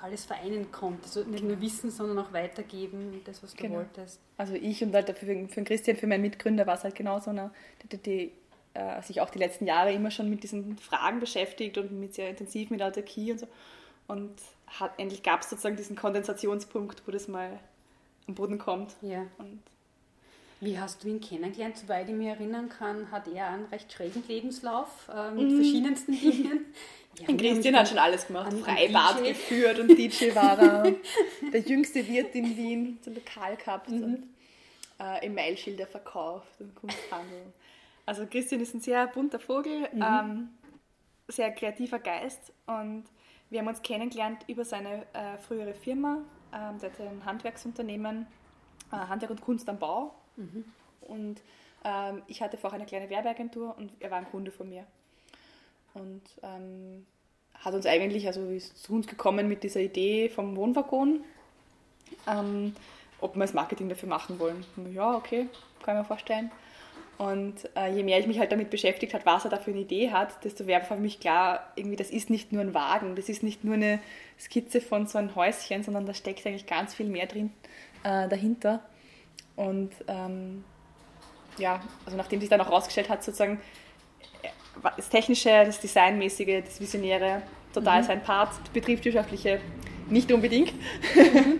alles 0.05 0.25
vereinen 0.25 0.71
konnte. 0.71 1.03
Also 1.03 1.23
nicht 1.23 1.43
nur 1.43 1.59
Wissen, 1.59 1.91
sondern 1.91 2.19
auch 2.19 2.31
weitergeben, 2.31 3.21
das, 3.25 3.43
was 3.43 3.53
du 3.53 3.63
genau. 3.63 3.75
wolltest. 3.75 4.19
Also 4.37 4.53
ich 4.53 4.83
und 4.83 4.93
halt 4.93 5.17
für, 5.17 5.47
für 5.47 5.63
Christian, 5.63 5.97
für 5.97 6.07
meinen 6.07 6.21
Mitgründer 6.21 6.65
war 6.67 6.75
es 6.75 6.83
halt 6.83 6.95
genauso, 6.95 7.31
ne, 7.33 7.51
die, 7.91 7.97
die 7.97 8.31
äh, 8.73 9.01
sich 9.01 9.21
auch 9.21 9.29
die 9.29 9.39
letzten 9.39 9.65
Jahre 9.65 9.91
immer 9.91 10.11
schon 10.11 10.29
mit 10.29 10.43
diesen 10.43 10.77
Fragen 10.77 11.19
beschäftigt 11.19 11.77
und 11.77 11.91
mit 11.91 12.13
sehr 12.13 12.29
intensiv 12.29 12.69
mit 12.69 12.81
Autarkie 12.81 13.31
und 13.31 13.39
so. 13.39 13.47
Und 14.07 14.33
hat, 14.67 14.91
endlich 14.97 15.23
gab 15.23 15.41
es 15.41 15.49
sozusagen 15.49 15.77
diesen 15.77 15.95
Kondensationspunkt, 15.95 17.01
wo 17.07 17.11
das 17.11 17.27
mal 17.27 17.59
am 18.27 18.35
Boden 18.35 18.57
kommt. 18.57 18.95
Ja. 19.01 19.25
Und 19.37 19.61
wie 20.61 20.79
hast 20.79 21.03
du 21.03 21.09
ihn 21.09 21.21
kennengelernt? 21.21 21.77
Soweit 21.77 22.07
ich 22.09 22.15
mich 22.15 22.27
erinnern 22.27 22.69
kann, 22.69 23.11
hat 23.11 23.27
er 23.27 23.49
einen 23.49 23.65
recht 23.65 23.91
schrägen 23.91 24.23
Lebenslauf 24.27 25.09
äh, 25.13 25.31
mit 25.31 25.51
mm. 25.51 25.55
verschiedensten 25.55 26.11
Dingen. 26.19 26.65
Ja, 27.19 27.35
Christian 27.35 27.75
hat 27.77 27.87
schon 27.87 27.97
alles 27.97 28.27
gemacht. 28.27 28.51
Freibad 28.53 29.23
geführt 29.23 29.79
und 29.79 29.89
DJ 29.89 30.35
war 30.35 30.57
er. 30.59 30.93
der 31.53 31.61
jüngste 31.61 32.05
Wirt 32.07 32.35
in 32.35 32.57
Wien, 32.57 32.99
so 33.01 33.11
Lokal 33.11 33.55
gehabt 33.55 33.89
mhm. 33.89 34.03
und 34.03 34.23
äh, 34.99 35.25
E-Mail-Schilder 35.25 35.87
verkauft 35.87 36.59
und 36.59 36.75
Kunsthandel. 36.75 37.53
Also 38.05 38.25
Christian 38.27 38.61
ist 38.61 38.73
ein 38.73 38.81
sehr 38.81 39.07
bunter 39.07 39.39
Vogel, 39.39 39.87
mhm. 39.93 40.03
ähm, 40.03 40.49
sehr 41.27 41.51
kreativer 41.51 41.99
Geist 41.99 42.53
und 42.67 43.05
wir 43.49 43.59
haben 43.59 43.67
uns 43.67 43.81
kennengelernt 43.81 44.43
über 44.47 44.65
seine 44.65 45.05
äh, 45.13 45.37
frühere 45.37 45.73
Firma. 45.73 46.19
Ähm, 46.53 46.79
der 46.79 46.91
hat 46.91 46.99
ein 46.99 47.25
Handwerksunternehmen, 47.25 48.27
äh, 48.91 48.95
Handwerk 48.95 49.31
und 49.31 49.41
Kunst 49.41 49.69
am 49.69 49.79
Bau. 49.79 50.13
Mhm. 50.37 50.65
Und 51.01 51.41
ähm, 51.83 52.21
ich 52.27 52.41
hatte 52.41 52.57
vorher 52.57 52.79
eine 52.79 52.87
kleine 52.87 53.09
Werbeagentur 53.09 53.75
und 53.77 53.91
er 53.99 54.11
war 54.11 54.17
ein 54.17 54.29
Kunde 54.29 54.51
von 54.51 54.69
mir 54.69 54.85
und 55.95 56.21
ähm, 56.43 57.05
hat 57.53 57.73
uns 57.73 57.85
eigentlich, 57.85 58.27
also 58.27 58.49
ist 58.49 58.83
zu 58.83 58.93
uns 58.93 59.07
gekommen 59.07 59.47
mit 59.47 59.63
dieser 59.63 59.79
Idee 59.79 60.29
vom 60.29 60.55
Wohnwaggon, 60.55 61.23
ähm, 62.27 62.75
ob 63.21 63.35
wir 63.35 63.41
das 63.41 63.53
Marketing 63.53 63.89
dafür 63.89 64.09
machen 64.09 64.39
wollen. 64.39 64.65
Ja, 64.93 65.15
okay, 65.15 65.47
kann 65.83 65.95
ich 65.95 66.01
mir 66.01 66.05
vorstellen. 66.05 66.51
Und 67.17 67.69
äh, 67.77 67.95
je 67.95 68.03
mehr 68.03 68.19
ich 68.19 68.27
mich 68.27 68.39
halt 68.39 68.51
damit 68.51 68.69
beschäftigt 68.69 69.13
habe, 69.13 69.25
was 69.25 69.45
er 69.45 69.51
da 69.51 69.57
für 69.57 69.71
eine 69.71 69.79
Idee 69.79 70.11
hat, 70.11 70.43
desto 70.43 70.65
mehr 70.65 70.81
war 70.81 70.97
für 70.97 70.97
mich 70.97 71.21
klar, 71.21 71.71
irgendwie, 71.75 71.95
das 71.95 72.09
ist 72.09 72.29
nicht 72.29 72.51
nur 72.51 72.61
ein 72.61 72.73
Wagen, 72.73 73.15
das 73.15 73.29
ist 73.29 73.41
nicht 73.41 73.63
nur 73.63 73.75
eine 73.75 73.99
Skizze 74.37 74.81
von 74.81 75.07
so 75.07 75.17
einem 75.17 75.33
Häuschen, 75.33 75.81
sondern 75.81 76.05
da 76.05 76.13
steckt 76.13 76.45
eigentlich 76.45 76.67
ganz 76.67 76.93
viel 76.93 77.07
mehr 77.07 77.25
drin 77.25 77.53
äh, 78.03 78.27
dahinter. 78.27 78.83
Und 79.55 79.91
ähm, 80.07 80.63
ja, 81.57 81.81
also 82.05 82.17
nachdem 82.17 82.39
sich 82.39 82.49
dann 82.49 82.61
auch 82.61 82.67
herausgestellt 82.67 83.09
hat, 83.09 83.23
sozusagen, 83.23 83.59
das 84.97 85.09
Technische, 85.09 85.49
das 85.65 85.79
Designmäßige, 85.79 86.63
das 86.65 86.79
Visionäre, 86.79 87.41
total 87.73 88.01
mhm. 88.01 88.05
sein 88.05 88.23
Part, 88.23 88.49
das 88.49 88.69
Betriebswirtschaftliche 88.69 89.59
nicht 90.07 90.31
unbedingt, 90.31 90.73
mhm. 90.73 91.59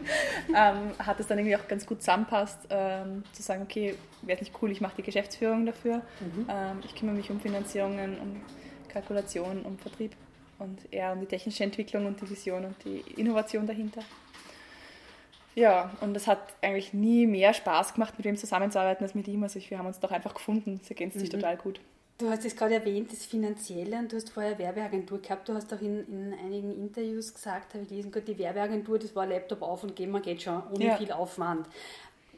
ähm, 0.55 0.91
hat 0.99 1.19
es 1.19 1.27
dann 1.27 1.39
irgendwie 1.39 1.55
auch 1.55 1.67
ganz 1.67 1.85
gut 1.85 2.01
zusammenpasst, 2.01 2.59
ähm, 2.69 3.23
zu 3.31 3.41
sagen, 3.41 3.63
okay, 3.63 3.95
wäre 4.21 4.39
nicht 4.39 4.53
cool, 4.61 4.71
ich 4.71 4.81
mache 4.81 4.95
die 4.97 5.03
Geschäftsführung 5.03 5.65
dafür, 5.65 5.97
mhm. 6.19 6.45
ähm, 6.49 6.79
ich 6.83 6.95
kümmere 6.95 7.15
mich 7.15 7.29
um 7.31 7.39
Finanzierungen, 7.39 8.19
um 8.19 8.41
Kalkulation, 8.89 9.63
um 9.63 9.77
Vertrieb 9.77 10.11
und 10.59 10.79
eher 10.91 11.13
um 11.13 11.21
die 11.21 11.25
technische 11.25 11.63
Entwicklung 11.63 12.05
und 12.05 12.21
die 12.21 12.29
Vision 12.29 12.65
und 12.65 12.75
die 12.85 13.03
Innovation 13.19 13.65
dahinter. 13.65 14.01
Ja, 15.55 15.91
und 16.01 16.15
es 16.15 16.27
hat 16.27 16.39
eigentlich 16.61 16.93
nie 16.93 17.25
mehr 17.25 17.53
Spaß 17.53 17.93
gemacht, 17.93 18.13
mit 18.17 18.25
wem 18.25 18.35
zusammenzuarbeiten 18.35 19.03
als 19.03 19.15
mit 19.15 19.27
ihm. 19.27 19.41
Also 19.43 19.59
wir 19.67 19.77
haben 19.77 19.87
uns 19.87 19.99
doch 19.99 20.11
einfach 20.11 20.33
gefunden, 20.33 20.79
es 20.83 20.89
ergänzt 20.89 21.17
sich 21.17 21.29
mhm. 21.31 21.39
total 21.39 21.57
gut. 21.57 21.79
Du 22.17 22.29
hast 22.29 22.45
es 22.45 22.55
gerade 22.55 22.75
erwähnt, 22.75 23.11
das 23.11 23.25
Finanzielle, 23.25 23.97
und 23.97 24.11
du 24.11 24.15
hast 24.15 24.29
vorher 24.29 24.57
Werbeagentur 24.57 25.21
gehabt. 25.21 25.49
Du 25.49 25.53
hast 25.53 25.73
auch 25.73 25.81
in, 25.81 26.05
in 26.07 26.33
einigen 26.33 26.71
Interviews 26.73 27.33
gesagt, 27.33 27.73
habe 27.73 27.83
ich 27.83 27.89
gelesen, 27.89 28.11
gut, 28.11 28.25
die 28.27 28.37
Werbeagentur, 28.37 28.99
das 28.99 29.13
war 29.15 29.25
Laptop 29.25 29.61
auf 29.61 29.83
und 29.83 29.95
gehen, 29.95 30.11
man 30.11 30.21
geht 30.21 30.41
schon, 30.41 30.61
ohne 30.71 30.85
ja. 30.85 30.95
viel 30.95 31.11
Aufwand. 31.11 31.67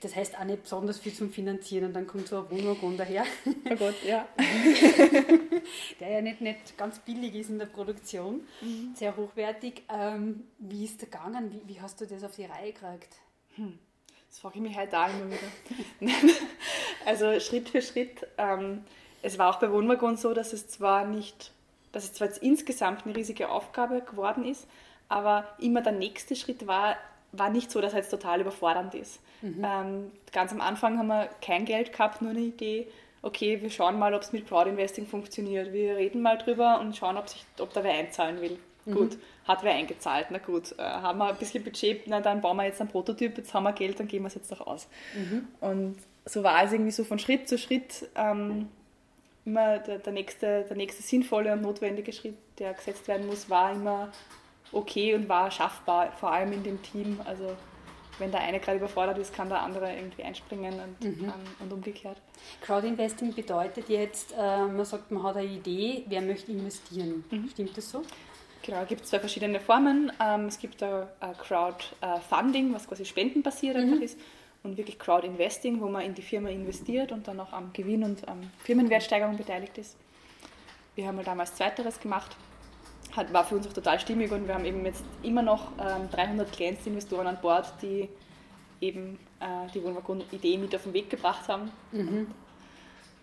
Das 0.01 0.15
heißt 0.15 0.37
auch 0.37 0.43
nicht 0.43 0.63
besonders 0.63 0.99
viel 0.99 1.13
zum 1.13 1.31
Finanzieren 1.31 1.85
und 1.85 1.93
dann 1.93 2.05
kommt 2.05 2.27
so 2.27 2.37
ein 2.37 2.51
Wohnwagen 2.51 2.97
daher. 2.97 3.25
Oh 3.69 3.75
Gott, 3.75 3.95
ja. 4.05 4.27
der 5.99 6.09
ja 6.09 6.21
nicht, 6.21 6.41
nicht 6.41 6.77
ganz 6.77 6.99
billig 6.99 7.33
ist 7.35 7.49
in 7.49 7.59
der 7.59 7.65
Produktion, 7.65 8.41
mhm. 8.61 8.93
sehr 8.95 9.15
hochwertig. 9.17 9.83
Ähm, 9.89 10.43
wie 10.59 10.85
ist 10.85 11.01
der 11.01 11.09
gegangen? 11.09 11.51
Wie, 11.51 11.67
wie, 11.67 11.81
hast 11.81 11.99
du 11.99 12.05
das 12.05 12.23
auf 12.23 12.35
die 12.35 12.45
Reihe 12.45 12.73
gekriegt? 12.73 13.15
Hm. 13.55 13.79
Das 14.29 14.39
frage 14.39 14.55
ich 14.55 14.61
mich 14.61 14.77
halt 14.77 14.93
auch 14.93 15.07
immer 15.07 15.31
wieder. 15.31 16.13
also 17.05 17.39
Schritt 17.39 17.69
für 17.69 17.81
Schritt. 17.81 18.27
Ähm, 18.37 18.83
es 19.21 19.39
war 19.39 19.49
auch 19.49 19.59
bei 19.59 19.71
Wohnwaggon 19.71 20.17
so, 20.17 20.33
dass 20.33 20.53
es 20.53 20.67
zwar 20.67 21.05
nicht, 21.05 21.51
dass 21.91 22.03
es 22.03 22.13
zwar 22.13 22.27
jetzt 22.27 22.43
insgesamt 22.43 23.05
eine 23.05 23.15
riesige 23.15 23.49
Aufgabe 23.49 24.01
geworden 24.01 24.45
ist, 24.45 24.67
aber 25.09 25.47
immer 25.59 25.81
der 25.81 25.93
nächste 25.93 26.35
Schritt 26.35 26.67
war, 26.67 26.97
war 27.37 27.49
nicht 27.49 27.71
so, 27.71 27.81
dass 27.81 27.93
er 27.93 27.99
jetzt 27.99 28.09
total 28.09 28.41
überfordernd 28.41 28.95
ist. 28.95 29.19
Mhm. 29.41 29.63
Ähm, 29.63 30.11
ganz 30.31 30.51
am 30.51 30.61
Anfang 30.61 30.97
haben 30.97 31.07
wir 31.07 31.29
kein 31.41 31.65
Geld 31.65 31.91
gehabt, 31.91 32.21
nur 32.21 32.31
eine 32.31 32.41
Idee. 32.41 32.87
Okay, 33.21 33.61
wir 33.61 33.69
schauen 33.69 33.99
mal, 33.99 34.13
ob 34.13 34.21
es 34.21 34.31
mit 34.31 34.47
Crowdinvesting 34.47 35.07
funktioniert. 35.07 35.73
Wir 35.73 35.97
reden 35.97 36.21
mal 36.21 36.37
drüber 36.37 36.79
und 36.79 36.95
schauen, 36.95 37.17
ob, 37.17 37.27
sich, 37.29 37.45
ob 37.59 37.73
da 37.73 37.83
wer 37.83 37.93
einzahlen 37.93 38.41
will. 38.41 38.59
Mhm. 38.85 38.93
Gut, 38.93 39.17
hat 39.45 39.63
wer 39.63 39.73
eingezahlt, 39.73 40.27
na 40.29 40.37
gut. 40.37 40.73
Äh, 40.77 40.83
haben 40.83 41.19
wir 41.19 41.27
ein 41.27 41.35
bisschen 41.37 41.63
Budget, 41.63 42.07
na 42.07 42.21
dann 42.21 42.41
bauen 42.41 42.57
wir 42.57 42.65
jetzt 42.65 42.79
einen 42.79 42.89
Prototyp, 42.89 43.37
jetzt 43.37 43.53
haben 43.53 43.63
wir 43.63 43.73
Geld, 43.73 43.99
dann 43.99 44.07
geben 44.07 44.23
wir 44.23 44.29
es 44.29 44.35
jetzt 44.35 44.51
doch 44.51 44.65
aus. 44.65 44.87
Mhm. 45.13 45.47
Und 45.59 45.97
so 46.25 46.43
war 46.43 46.63
es 46.63 46.71
irgendwie 46.71 46.91
so 46.91 47.03
von 47.03 47.19
Schritt 47.19 47.47
zu 47.49 47.57
Schritt 47.57 48.07
ähm, 48.15 48.69
immer 49.45 49.79
der, 49.79 49.99
der, 49.99 50.13
nächste, 50.13 50.63
der 50.63 50.75
nächste 50.75 51.01
sinnvolle 51.01 51.53
und 51.53 51.61
notwendige 51.61 52.11
Schritt, 52.11 52.35
der 52.59 52.73
gesetzt 52.73 53.07
werden 53.07 53.27
muss, 53.27 53.49
war 53.49 53.71
immer 53.71 54.11
okay 54.71 55.15
und 55.15 55.29
war 55.29 55.49
schaffbar, 55.51 56.11
vor 56.11 56.31
allem 56.31 56.53
in 56.53 56.63
dem 56.63 56.81
Team. 56.81 57.19
Also 57.25 57.55
wenn 58.19 58.31
der 58.31 58.41
eine 58.41 58.59
gerade 58.59 58.77
überfordert 58.77 59.17
ist, 59.17 59.33
kann 59.33 59.49
der 59.49 59.61
andere 59.61 59.93
irgendwie 59.93 60.23
einspringen 60.23 60.73
und, 60.73 61.01
mhm. 61.01 61.25
ähm, 61.25 61.33
und 61.59 61.73
umgekehrt. 61.73 62.17
Crowdinvesting 62.61 63.33
bedeutet 63.33 63.89
jetzt, 63.89 64.33
äh, 64.33 64.65
man 64.65 64.85
sagt, 64.85 65.11
man 65.11 65.23
hat 65.23 65.37
eine 65.37 65.47
Idee, 65.47 66.03
wer 66.07 66.21
möchte 66.21 66.51
investieren. 66.51 67.23
Mhm. 67.29 67.49
Stimmt 67.49 67.77
das 67.77 67.89
so? 67.89 68.03
Genau, 68.63 68.81
es 68.81 68.87
gibt 68.87 69.05
zwei 69.05 69.19
verschiedene 69.19 69.59
Formen. 69.59 70.11
Ähm, 70.19 70.45
es 70.45 70.59
gibt 70.59 70.81
ein 70.83 71.07
Crowdfunding, 71.37 72.73
was 72.73 72.87
quasi 72.87 73.05
spendenbasiert 73.05 73.77
mhm. 73.77 74.01
ist 74.01 74.17
und 74.63 74.77
wirklich 74.77 74.99
Crowd-Investing, 74.99 75.79
wo 75.79 75.87
man 75.87 76.01
in 76.03 76.13
die 76.13 76.21
Firma 76.21 76.49
investiert 76.49 77.11
und 77.11 77.27
dann 77.27 77.39
auch 77.39 77.53
am 77.53 77.71
Gewinn 77.73 78.03
und 78.03 78.27
am 78.27 78.41
Firmenwertsteigerung 78.63 79.37
beteiligt 79.37 79.77
ist. 79.77 79.95
Wir 80.95 81.07
haben 81.07 81.17
halt 81.17 81.27
damals 81.27 81.53
Zweiteres 81.55 81.99
gemacht, 81.99 82.35
hat, 83.17 83.33
war 83.33 83.43
für 83.43 83.55
uns 83.55 83.67
auch 83.67 83.73
total 83.73 83.99
stimmig 83.99 84.31
und 84.31 84.47
wir 84.47 84.53
haben 84.53 84.65
eben 84.65 84.85
jetzt 84.85 85.03
immer 85.23 85.41
noch 85.41 85.71
ähm, 85.79 86.09
300 86.11 86.51
Kleinstinvestoren 86.51 87.27
an 87.27 87.37
Bord, 87.41 87.65
die 87.81 88.07
eben 88.79 89.19
äh, 89.39 89.69
die 89.73 89.83
Wohnwagon-Idee 89.83 90.57
mit 90.57 90.75
auf 90.75 90.83
den 90.83 90.93
Weg 90.93 91.09
gebracht 91.09 91.47
haben 91.47 91.71
mhm. 91.91 92.07
und 92.07 92.27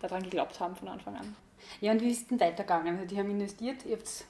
daran 0.03 0.23
geglaubt 0.23 0.59
haben 0.61 0.77
von 0.77 0.89
Anfang 0.89 1.17
an. 1.17 1.37
Ja, 1.81 1.93
und 1.93 2.03
wie 2.03 2.11
ist 2.11 2.23
es 2.23 2.27
denn 2.29 2.41
weitergegangen? 2.41 2.97
Also 2.97 3.09
die 3.09 3.19
haben 3.19 3.31
investiert, 3.31 3.87
ihr 3.87 3.97
habt 3.97 4.25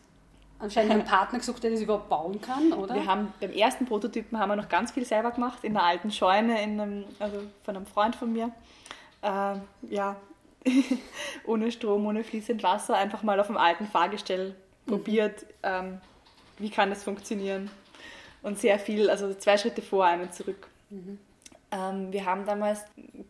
anscheinend 0.58 0.92
einen 0.92 1.04
Partner 1.04 1.38
gesucht, 1.38 1.62
der 1.62 1.72
das 1.72 1.80
überhaupt 1.80 2.08
bauen 2.08 2.40
kann, 2.40 2.72
oder? 2.72 2.94
Wir 2.94 3.06
haben 3.06 3.32
beim 3.40 3.50
ersten 3.50 3.86
Prototypen 3.86 4.38
haben 4.38 4.50
wir 4.50 4.56
noch 4.56 4.68
ganz 4.68 4.92
viel 4.92 5.04
selber 5.04 5.32
gemacht, 5.32 5.64
in 5.64 5.76
einer 5.76 5.86
alten 5.86 6.10
Scheune, 6.10 6.62
in 6.62 6.80
einem, 6.80 7.04
also 7.18 7.38
von 7.64 7.76
einem 7.76 7.86
Freund 7.86 8.14
von 8.14 8.32
mir. 8.32 8.50
Äh, 9.22 9.56
ja, 9.90 10.16
ohne 11.46 11.72
Strom, 11.72 12.06
ohne 12.06 12.24
fließend 12.24 12.62
Wasser, 12.62 12.96
einfach 12.96 13.22
mal 13.22 13.38
auf 13.40 13.48
dem 13.48 13.56
alten 13.56 13.86
Fahrgestell. 13.86 14.54
Probiert, 14.86 15.46
ähm, 15.62 16.00
wie 16.58 16.70
kann 16.70 16.90
das 16.90 17.02
funktionieren. 17.02 17.70
Und 18.42 18.58
sehr 18.58 18.78
viel, 18.78 19.08
also 19.08 19.32
zwei 19.34 19.56
Schritte 19.56 19.82
vor, 19.82 20.04
einen 20.04 20.30
zurück. 20.32 20.68
Mhm. 20.90 21.18
Ähm, 21.70 22.12
wir 22.12 22.24
haben 22.26 22.44
damals 22.44 22.84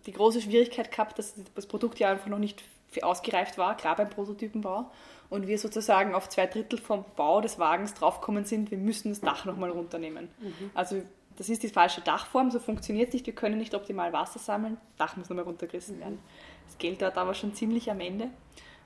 die 0.07 0.13
große 0.13 0.41
Schwierigkeit 0.41 0.91
gehabt, 0.91 1.19
dass 1.19 1.35
das 1.55 1.67
Produkt 1.67 1.99
ja 1.99 2.11
einfach 2.11 2.27
noch 2.27 2.39
nicht 2.39 2.63
ausgereift 3.03 3.59
war, 3.59 3.77
klar 3.77 3.97
beim 3.97 4.11
Prototypenbau 4.11 4.91
und 5.31 5.47
wir 5.47 5.59
sozusagen 5.59 6.15
auf 6.15 6.29
zwei 6.29 6.47
Drittel 6.47 6.79
vom 6.79 7.05
Bau 7.17 7.41
des 7.41 7.59
Wagens 7.59 7.95
draufgekommen 7.95 8.45
sind, 8.45 8.71
wir 8.71 8.79
müssen 8.79 9.09
das 9.09 9.21
Dach 9.21 9.45
nochmal 9.45 9.71
runternehmen. 9.71 10.29
Mhm. 10.41 10.71
Also 10.75 11.03
das 11.37 11.49
ist 11.49 11.63
die 11.63 11.69
falsche 11.69 12.01
Dachform, 12.03 12.51
so 12.51 12.61
funktioniert 12.61 13.09
es 13.09 13.15
nicht, 13.15 13.27
wir 13.27 13.35
können 13.35 13.59
nicht 13.59 13.75
optimal 13.75 14.13
Wasser 14.13 14.39
sammeln, 14.39 14.77
Dach 14.97 15.17
muss 15.17 15.29
nochmal 15.29 15.45
runtergerissen 15.45 15.99
werden. 15.99 16.21
Das 16.67 16.79
Geld 16.79 17.03
dort 17.03 17.17
aber 17.17 17.35
schon 17.35 17.55
ziemlich 17.55 17.91
am 17.91 18.01
Ende. 18.01 18.29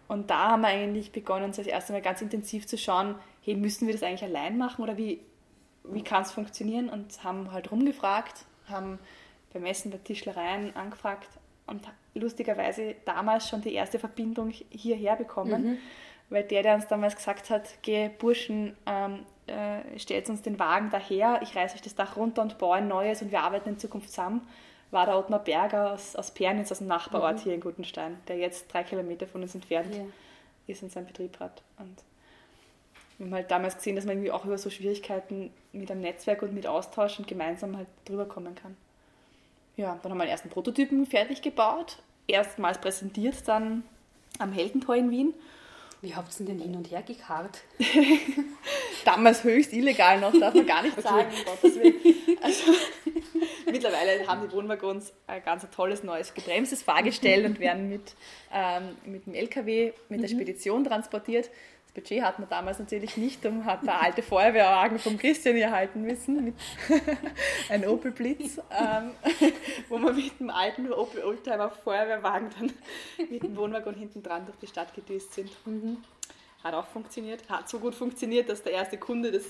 Und 0.09 0.31
da 0.31 0.53
haben 0.53 0.63
wir 0.63 0.69
eigentlich 0.69 1.13
begonnen, 1.13 1.53
das 1.55 1.67
erste 1.67 1.93
Mal 1.93 2.01
ganz 2.01 2.23
intensiv 2.23 2.67
zu 2.67 2.79
schauen, 2.79 3.15
hey, 3.43 3.55
müssen 3.55 3.87
wir 3.87 3.95
das 3.95 4.03
eigentlich 4.03 4.25
allein 4.25 4.57
machen 4.57 4.83
oder 4.83 4.97
wie, 4.97 5.21
wie 5.85 6.03
kann 6.03 6.23
es 6.23 6.33
funktionieren? 6.33 6.89
Und 6.89 7.23
haben 7.23 7.53
halt 7.53 7.71
rumgefragt, 7.71 8.47
haben 8.69 8.99
beim 9.53 9.67
Essen 9.67 9.91
bei 9.91 9.99
Tischlereien 9.99 10.75
angefragt 10.77 11.29
und 11.67 11.83
lustigerweise 12.15 12.97
damals 13.05 13.49
schon 13.49 13.61
die 13.61 13.75
erste 13.75 13.99
Verbindung 13.99 14.51
hierher 14.71 15.17
bekommen, 15.17 15.63
mhm. 15.63 15.79
weil 16.31 16.45
der, 16.45 16.63
der 16.63 16.75
uns 16.75 16.87
damals 16.87 17.15
gesagt 17.15 17.51
hat, 17.51 17.69
geh 17.83 18.09
Burschen, 18.09 18.77
ähm, 18.87 19.27
äh, 19.47 19.99
stellt 19.99 20.29
uns 20.31 20.43
den 20.43 20.59
Wagen 20.59 20.91
daher, 20.91 21.41
ich 21.43 21.55
reiße 21.55 21.75
euch 21.75 21.83
das 21.83 21.95
Dach 21.95 22.17
runter 22.17 22.43
und 22.43 22.59
baue 22.59 22.77
ein 22.77 22.89
neues 22.89 23.23
und 23.23 23.31
wir 23.31 23.41
arbeiten 23.41 23.71
in 23.71 23.79
Zukunft 23.79 24.11
zusammen, 24.11 24.47
war 24.91 25.07
der 25.07 25.19
Ottmar 25.19 25.41
Berger 25.41 25.93
aus, 25.93 26.17
aus 26.17 26.31
Pernitz, 26.31 26.73
aus 26.73 26.79
dem 26.79 26.87
Nachbarort 26.87 27.39
mhm. 27.39 27.43
hier 27.43 27.55
in 27.55 27.61
Gutenstein, 27.61 28.19
der 28.29 28.37
jetzt 28.39 28.73
drei 28.73 28.83
Kilometer 28.83 29.27
von 29.27 29.43
uns 29.43 29.55
entfernt 29.55 29.95
ja. 29.95 30.05
ist 30.67 30.83
und 30.83 30.91
seinen 30.91 31.07
Betrieb 31.07 31.39
hat. 31.41 31.63
Und 31.79 31.97
wir 33.19 33.27
haben 33.27 33.35
halt 33.35 33.51
damals 33.51 33.77
gesehen, 33.77 33.97
dass 33.97 34.05
man 34.05 34.15
irgendwie 34.15 34.31
auch 34.31 34.45
über 34.45 34.57
so 34.59 34.71
Schwierigkeiten 34.71 35.51
mit 35.73 35.91
einem 35.91 36.01
Netzwerk 36.01 36.43
und 36.43 36.55
mit 36.55 36.67
Austausch 36.67 37.19
und 37.19 37.27
gemeinsam 37.27 37.77
halt 37.77 37.89
drüber 38.05 38.27
kommen 38.27 38.55
kann. 38.55 38.77
Ja, 39.77 39.99
dann 40.03 40.13
haben 40.13 40.19
wir 40.19 40.25
den 40.25 40.31
ersten 40.31 40.51
Prototypen 40.51 41.07
fertig 41.07 41.43
gebaut, 41.43 41.99
erstmals 42.27 42.79
präsentiert, 42.79 43.37
dann 43.47 43.85
am 44.39 44.53
Heldentor 44.53 44.97
in 44.97 45.11
Wien. 45.11 45.35
Wie 46.01 46.15
habt 46.15 46.39
ihr 46.39 46.47
denn 46.47 46.61
hin 46.61 46.77
und 46.77 46.91
her 46.91 47.03
gekarrt? 47.03 47.63
Damals 49.05 49.43
höchst 49.43 49.73
illegal 49.73 50.21
noch, 50.21 50.33
darf 50.39 50.55
man 50.55 50.67
gar 50.67 50.83
nicht 50.83 51.01
sagen. 51.03 51.33
Also, 52.41 52.73
mittlerweile 53.89 54.27
haben 54.27 54.49
die 54.49 54.55
Wohnwaggons 54.55 55.13
ein 55.27 55.43
ganz 55.43 55.67
tolles 55.75 56.03
neues 56.03 56.35
gebremstes 56.35 56.83
Fahrgestell 56.83 57.45
und 57.45 57.61
werden 57.61 57.89
mit, 57.89 58.15
ähm, 58.53 58.97
mit 59.05 59.27
dem 59.27 59.35
LKW, 59.35 59.93
mit 60.09 60.23
der 60.23 60.29
mhm. 60.29 60.35
Spedition 60.35 60.85
transportiert. 60.85 61.51
Budget 61.95 62.23
hatten 62.23 62.43
wir 62.43 62.47
damals 62.47 62.79
natürlich 62.79 63.17
nicht 63.17 63.45
und 63.45 63.65
hat 63.65 63.85
der 63.85 64.01
alte 64.01 64.23
Feuerwehrwagen 64.23 64.99
vom 64.99 65.19
Christian 65.19 65.57
erhalten 65.57 66.03
müssen, 66.03 66.45
mit 66.45 66.55
ein 67.71 67.89
Opel 67.89 68.13
Blitz, 68.13 68.59
ähm, 68.71 69.11
wo 69.89 69.99
wir 69.99 70.13
mit 70.13 70.39
dem 70.39 70.51
alten 70.51 70.93
Opel 70.93 71.25
Oldtimer 71.25 71.71
Feuerwehrwagen 71.71 72.51
dann 72.59 72.73
mit 73.31 73.43
dem 73.43 73.57
Wohnwagen 73.57 73.95
hinten 73.95 74.23
dran 74.23 74.47
durch 74.47 74.59
die 74.59 74.69
Stadt 74.69 74.95
gedüst 74.95 75.35
sind. 75.35 75.51
Mhm. 75.67 75.97
Hat 76.63 76.75
auch 76.75 76.87
funktioniert, 76.87 77.49
hat 77.49 77.69
so 77.69 77.81
gut 77.81 77.95
funktioniert, 77.95 78.49
dass 78.49 78.63
der 78.63 78.73
erste 78.73 78.99
Kunde 78.99 79.33
das 79.33 79.47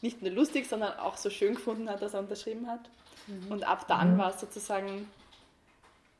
nicht 0.00 0.20
nur 0.20 0.32
lustig, 0.32 0.68
sondern 0.68 0.98
auch 0.98 1.16
so 1.16 1.30
schön 1.30 1.54
gefunden 1.54 1.88
hat, 1.88 2.02
dass 2.02 2.14
er 2.14 2.20
unterschrieben 2.20 2.66
hat. 2.66 2.90
Mhm. 3.26 3.52
Und 3.52 3.64
ab 3.64 3.86
dann 3.88 4.14
mhm. 4.14 4.18
war 4.18 4.30
es 4.30 4.40
sozusagen 4.40 5.08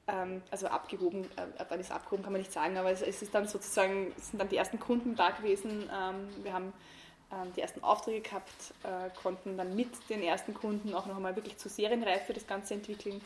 ähm, 0.09 0.43
also 0.51 0.67
abgehoben, 0.67 1.25
äh, 1.37 1.61
ab 1.61 1.67
wann 1.69 1.81
ist 1.81 1.93
abgehoben, 1.93 2.23
kann 2.23 2.33
man 2.33 2.41
nicht 2.41 2.53
sagen, 2.53 2.77
aber 2.77 2.91
es, 2.91 3.03
es, 3.03 3.23
ist 3.23 3.35
dann 3.35 3.47
sozusagen, 3.47 4.13
es 4.19 4.31
sind 4.31 4.39
dann 4.41 4.49
die 4.49 4.57
ersten 4.57 4.81
Kunden 4.81 5.15
da 5.15 5.31
gewesen. 5.31 5.89
Ähm, 5.93 6.29
wir 6.43 6.53
haben 6.53 6.73
ähm, 7.33 7.53
die 7.55 7.61
ersten 7.61 7.83
Aufträge 7.85 8.21
gehabt, 8.21 8.75
äh, 8.83 9.11
konnten 9.23 9.57
dann 9.57 9.77
mit 9.77 9.91
den 10.11 10.23
ersten 10.23 10.55
Kunden 10.55 10.95
auch 10.95 11.07
noch 11.07 11.17
einmal 11.17 11.37
wirklich 11.37 11.57
zur 11.57 11.71
Serienreife 11.71 12.33
das 12.33 12.47
Ganze 12.47 12.75
entwickeln. 12.75 13.21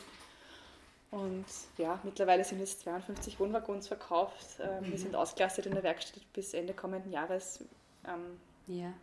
Und 1.09 1.45
ja, 1.77 1.99
mittlerweile 2.03 2.43
sind 2.43 2.59
jetzt 2.59 2.81
52 2.81 3.39
Wohnwaggons 3.39 3.87
verkauft. 3.87 4.59
Ähm, 4.59 4.83
mhm. 4.83 4.91
Wir 4.91 4.97
sind 4.99 5.15
ausgelastet 5.15 5.65
in 5.65 5.73
der 5.73 5.83
Werkstatt 5.83 6.21
bis 6.33 6.53
Ende 6.53 6.73
kommenden 6.73 7.11
Jahres. 7.11 7.63
Ähm, 8.05 8.39
ja. 8.67 8.93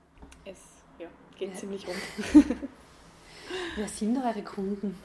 Es 0.44 0.58
ja, 0.98 1.08
geht 1.38 1.54
ja. 1.54 1.56
ziemlich 1.56 1.86
rund. 1.88 1.98
Wer 3.76 3.88
sind 3.88 4.16
eure 4.18 4.42
Kunden? 4.42 4.98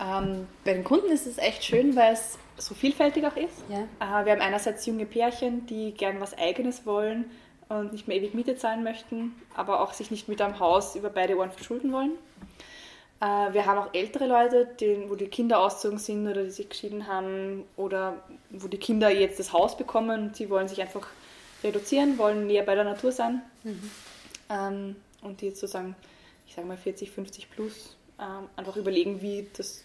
Ähm, 0.00 0.46
bei 0.64 0.72
den 0.72 0.84
Kunden 0.84 1.10
ist 1.10 1.26
es 1.26 1.38
echt 1.38 1.64
schön, 1.64 1.94
weil 1.94 2.14
es 2.14 2.38
so 2.56 2.74
vielfältig 2.74 3.26
auch 3.26 3.36
ist. 3.36 3.62
Ja. 3.68 3.80
Äh, 4.00 4.24
wir 4.24 4.32
haben 4.32 4.40
einerseits 4.40 4.86
junge 4.86 5.06
Pärchen, 5.06 5.66
die 5.66 5.92
gern 5.92 6.20
was 6.20 6.36
Eigenes 6.36 6.86
wollen 6.86 7.30
und 7.68 7.92
nicht 7.92 8.08
mehr 8.08 8.16
ewig 8.16 8.34
Miete 8.34 8.56
zahlen 8.56 8.82
möchten, 8.82 9.34
aber 9.54 9.80
auch 9.80 9.92
sich 9.92 10.10
nicht 10.10 10.28
mit 10.28 10.40
einem 10.40 10.58
Haus 10.58 10.96
über 10.96 11.10
beide 11.10 11.36
Ohren 11.36 11.52
verschulden 11.52 11.92
wollen. 11.92 12.12
Äh, 13.20 13.52
wir 13.52 13.66
haben 13.66 13.78
auch 13.78 13.94
ältere 13.94 14.26
Leute, 14.26 14.68
die, 14.80 15.04
wo 15.08 15.14
die 15.14 15.28
Kinder 15.28 15.60
ausgezogen 15.60 15.98
sind 15.98 16.26
oder 16.26 16.44
die 16.44 16.50
sich 16.50 16.68
geschieden 16.68 17.06
haben 17.06 17.64
oder 17.76 18.16
wo 18.50 18.66
die 18.68 18.78
Kinder 18.78 19.10
jetzt 19.10 19.38
das 19.38 19.52
Haus 19.52 19.76
bekommen 19.76 20.28
und 20.28 20.36
sie 20.36 20.48
wollen 20.48 20.68
sich 20.68 20.80
einfach 20.80 21.06
reduzieren, 21.62 22.16
wollen 22.18 22.46
näher 22.46 22.64
bei 22.64 22.74
der 22.74 22.84
Natur 22.84 23.12
sein. 23.12 23.42
Mhm. 23.62 23.90
Ähm, 24.48 24.96
und 25.22 25.42
die 25.42 25.46
jetzt 25.46 25.60
sozusagen, 25.60 25.94
ich 26.50 26.56
sage 26.56 26.66
mal 26.66 26.76
40, 26.76 27.12
50 27.12 27.48
plus, 27.48 27.96
ähm, 28.18 28.48
einfach 28.56 28.76
überlegen, 28.76 29.22
wie 29.22 29.48
das 29.56 29.84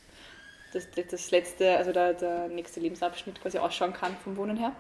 das, 0.74 0.90
das 1.10 1.32
letzte, 1.32 1.78
also 1.78 1.94
der, 1.94 2.14
der 2.14 2.50
nächste 2.50 2.82
Lebensabschnitt 2.82 3.40
quasi 3.40 3.60
ausschauen 3.60 3.94
kann 3.94 4.18
vom 4.18 4.36
Wohnen 4.36 4.58
her. 4.58 4.74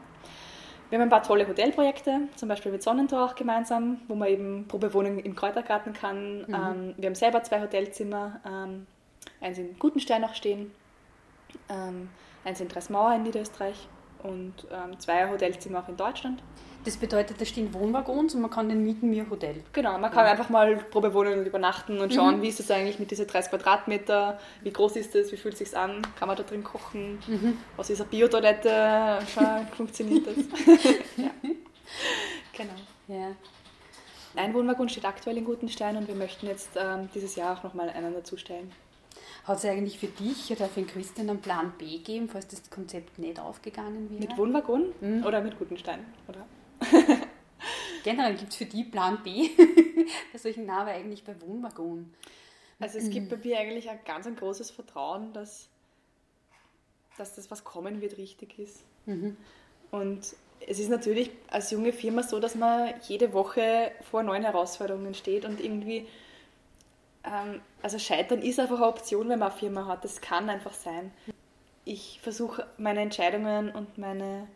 Wir 0.89 0.99
haben 0.99 1.03
ein 1.03 1.09
paar 1.09 1.23
tolle 1.23 1.47
Hotelprojekte, 1.47 2.27
zum 2.35 2.49
Beispiel 2.49 2.71
mit 2.71 2.83
Sonnentor 2.83 3.23
auch 3.23 3.35
gemeinsam, 3.35 4.01
wo 4.07 4.15
man 4.15 4.27
eben 4.27 4.67
Probewohnung 4.67 5.19
im 5.19 5.35
Kräutergarten 5.35 5.93
kann. 5.93 6.39
Mhm. 6.39 6.53
Ähm, 6.53 6.93
wir 6.97 7.07
haben 7.07 7.15
selber 7.15 7.43
zwei 7.43 7.61
Hotelzimmer, 7.61 8.41
ähm, 8.45 8.87
eins 9.39 9.57
in 9.57 9.79
Gutenstein 9.79 10.25
auch 10.25 10.33
stehen, 10.33 10.71
ähm, 11.69 12.09
eins 12.43 12.59
in 12.59 12.67
Dresmauer 12.67 13.15
in 13.15 13.23
Niederösterreich 13.23 13.87
und 14.25 14.53
ähm, 14.71 14.99
zwei 14.99 15.29
Hotelzimmer 15.29 15.79
auch 15.79 15.89
in 15.89 15.97
Deutschland. 15.97 16.41
Das 16.83 16.97
bedeutet, 16.97 17.41
da 17.41 17.45
stehen 17.45 17.73
Wohnwaggons 17.73 18.35
und 18.35 18.41
man 18.41 18.51
kann 18.51 18.69
den 18.69 18.83
mieten 18.83 19.11
wie 19.11 19.19
ein 19.19 19.29
Hotel. 19.29 19.63
Genau, 19.73 19.97
man 19.97 20.11
kann 20.11 20.25
ja. 20.25 20.31
einfach 20.31 20.49
mal 20.49 20.75
Probewohnen 20.77 21.39
und 21.39 21.45
übernachten 21.47 21.99
und 21.99 22.13
schauen, 22.13 22.37
mhm. 22.37 22.41
wie 22.43 22.49
ist 22.49 22.59
es 22.59 22.69
eigentlich 22.69 22.99
mit 22.99 23.09
diesen 23.09 23.25
30 23.25 23.49
Quadratmeter, 23.49 24.39
wie 24.61 24.71
groß 24.71 24.95
ist 24.97 25.15
es, 25.15 25.31
wie 25.31 25.37
fühlt 25.37 25.55
es 25.55 25.59
sich 25.59 25.75
an, 25.75 26.03
kann 26.19 26.27
man 26.27 26.37
da 26.37 26.43
drin 26.43 26.63
kochen, 26.63 27.17
mhm. 27.25 27.57
was 27.75 27.89
ist 27.89 28.01
eine 28.01 28.09
Biotoilette, 28.11 29.19
funktioniert 29.75 30.27
das. 30.27 30.37
ja. 31.17 31.31
Genau. 32.53 32.73
Ja. 33.07 33.31
Ein 34.35 34.53
Wohnwaggon 34.53 34.89
steht 34.89 35.05
aktuell 35.05 35.37
in 35.37 35.45
Gutenstein 35.45 35.97
und 35.97 36.07
wir 36.07 36.15
möchten 36.15 36.45
jetzt 36.45 36.71
ähm, 36.75 37.09
dieses 37.15 37.35
Jahr 37.35 37.57
auch 37.57 37.63
nochmal 37.63 37.89
einen 37.89 38.13
dazustellen. 38.13 38.71
Hat 39.45 39.57
es 39.59 39.65
eigentlich 39.65 39.99
für 39.99 40.07
dich 40.07 40.51
oder 40.51 40.67
für 40.67 40.81
den 40.81 40.87
Christian 40.87 41.29
einen 41.29 41.39
Plan 41.39 41.73
B 41.77 41.97
gegeben, 41.97 42.27
falls 42.29 42.47
das 42.47 42.67
Konzept 42.69 43.19
nicht 43.19 43.39
aufgegangen 43.39 44.09
wäre? 44.09 44.21
Mit 44.21 44.37
Wohnwaggon 44.37 44.93
mhm. 45.01 45.23
oder 45.23 45.41
mit 45.41 45.57
Gutenstein? 45.59 46.03
Oder? 46.27 46.45
Generell 48.03 48.35
gibt 48.35 48.51
es 48.51 48.57
für 48.57 48.65
die 48.65 48.83
Plan 48.83 49.21
B 49.23 49.49
bei 50.33 50.37
solchen 50.37 50.65
Namen 50.65 50.89
eigentlich 50.89 51.23
bei 51.23 51.39
Wohnwaggon. 51.41 52.11
Also 52.79 52.97
es 52.97 53.09
gibt 53.09 53.29
bei 53.29 53.37
mir 53.37 53.59
eigentlich 53.59 53.89
ein 53.89 53.99
ganz 54.05 54.27
ein 54.27 54.35
großes 54.35 54.71
Vertrauen, 54.71 55.31
dass, 55.31 55.69
dass 57.17 57.35
das, 57.35 57.49
was 57.49 57.63
kommen 57.63 58.01
wird, 58.01 58.17
richtig 58.17 58.59
ist. 58.59 58.83
Mhm. 59.05 59.37
Und 59.91 60.35
es 60.67 60.79
ist 60.79 60.89
natürlich 60.89 61.31
als 61.47 61.71
junge 61.71 61.93
Firma 61.93 62.23
so, 62.23 62.39
dass 62.39 62.55
man 62.55 62.93
jede 63.07 63.33
Woche 63.33 63.91
vor 64.09 64.23
neuen 64.23 64.43
Herausforderungen 64.43 65.13
steht 65.13 65.45
und 65.45 65.63
irgendwie, 65.63 66.07
also 67.81 67.99
Scheitern 67.99 68.41
ist 68.41 68.59
einfach 68.59 68.77
eine 68.77 68.87
Option, 68.87 69.29
wenn 69.29 69.39
man 69.39 69.51
eine 69.51 69.59
Firma 69.59 69.87
hat. 69.87 70.03
Das 70.03 70.21
kann 70.21 70.49
einfach 70.49 70.73
sein. 70.73 71.11
Ich 71.83 72.19
versuche 72.21 72.65
meine 72.77 73.01
Entscheidungen 73.01 73.69
und 73.71 73.97
meine 73.97 74.47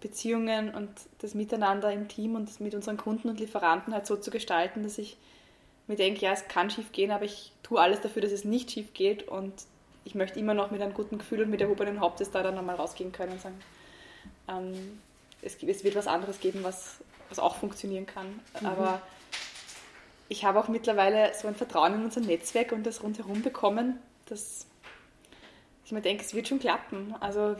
Beziehungen 0.00 0.74
und 0.74 0.90
das 1.18 1.34
Miteinander 1.34 1.92
im 1.92 2.08
Team 2.08 2.34
und 2.34 2.48
das 2.48 2.60
mit 2.60 2.74
unseren 2.74 2.96
Kunden 2.96 3.28
und 3.28 3.40
Lieferanten 3.40 3.92
halt 3.92 4.06
so 4.06 4.16
zu 4.16 4.30
gestalten, 4.30 4.82
dass 4.82 4.98
ich 4.98 5.16
mir 5.86 5.96
denke, 5.96 6.20
ja, 6.20 6.32
es 6.32 6.46
kann 6.48 6.70
schief 6.70 6.92
gehen, 6.92 7.10
aber 7.10 7.24
ich 7.24 7.52
tue 7.62 7.80
alles 7.80 8.00
dafür, 8.00 8.22
dass 8.22 8.32
es 8.32 8.44
nicht 8.44 8.70
schief 8.70 8.94
geht 8.94 9.26
und 9.26 9.52
ich 10.04 10.14
möchte 10.14 10.38
immer 10.38 10.54
noch 10.54 10.70
mit 10.70 10.80
einem 10.80 10.94
guten 10.94 11.18
Gefühl 11.18 11.42
und 11.42 11.50
mit 11.50 11.60
erhobenen 11.60 12.00
Hauptes 12.00 12.30
da 12.30 12.42
dann 12.42 12.54
nochmal 12.54 12.76
rausgehen 12.76 13.12
können 13.12 13.32
und 13.32 13.40
sagen, 13.40 13.60
ähm, 14.48 15.00
es, 15.42 15.62
es, 15.62 15.84
wird 15.84 15.96
was 15.96 16.06
anderes 16.06 16.40
geben, 16.40 16.60
was, 16.62 16.98
was 17.28 17.38
auch 17.38 17.56
funktionieren 17.56 18.06
kann. 18.06 18.40
Mhm. 18.60 18.66
Aber 18.66 19.02
ich 20.28 20.44
habe 20.44 20.60
auch 20.60 20.68
mittlerweile 20.68 21.32
so 21.34 21.48
ein 21.48 21.54
Vertrauen 21.54 21.94
in 21.94 22.04
unser 22.04 22.20
Netzwerk 22.20 22.72
und 22.72 22.84
das 22.84 23.02
rundherum 23.02 23.42
bekommen, 23.42 23.98
dass 24.26 24.66
ich 25.84 25.92
mir 25.92 26.02
denke, 26.02 26.22
es 26.22 26.34
wird 26.34 26.48
schon 26.48 26.58
klappen. 26.58 27.14
Also 27.20 27.56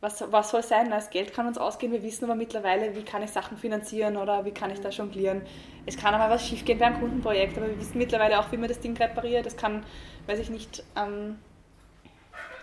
was, 0.00 0.24
was 0.30 0.50
soll 0.50 0.62
sein? 0.62 0.90
Das 0.90 1.10
Geld 1.10 1.34
kann 1.34 1.46
uns 1.46 1.58
ausgehen, 1.58 1.92
wir 1.92 2.02
wissen 2.02 2.24
aber 2.24 2.34
mittlerweile, 2.34 2.94
wie 2.94 3.02
kann 3.02 3.22
ich 3.22 3.30
Sachen 3.30 3.58
finanzieren 3.58 4.16
oder 4.16 4.44
wie 4.44 4.52
kann 4.52 4.70
ich 4.70 4.80
da 4.80 4.90
jonglieren. 4.90 5.42
Es 5.86 5.96
kann 5.96 6.14
aber 6.14 6.32
was 6.32 6.46
schiefgehen 6.46 6.78
beim 6.78 7.00
Kundenprojekt, 7.00 7.58
aber 7.58 7.68
wir 7.68 7.78
wissen 7.78 7.98
mittlerweile 7.98 8.38
auch, 8.38 8.50
wie 8.52 8.56
man 8.56 8.68
das 8.68 8.80
Ding 8.80 8.96
repariert. 8.96 9.44
Es 9.44 9.56
kann, 9.56 9.84
weiß 10.26 10.38
ich 10.38 10.50
nicht, 10.50 10.84
ähm, 10.96 11.38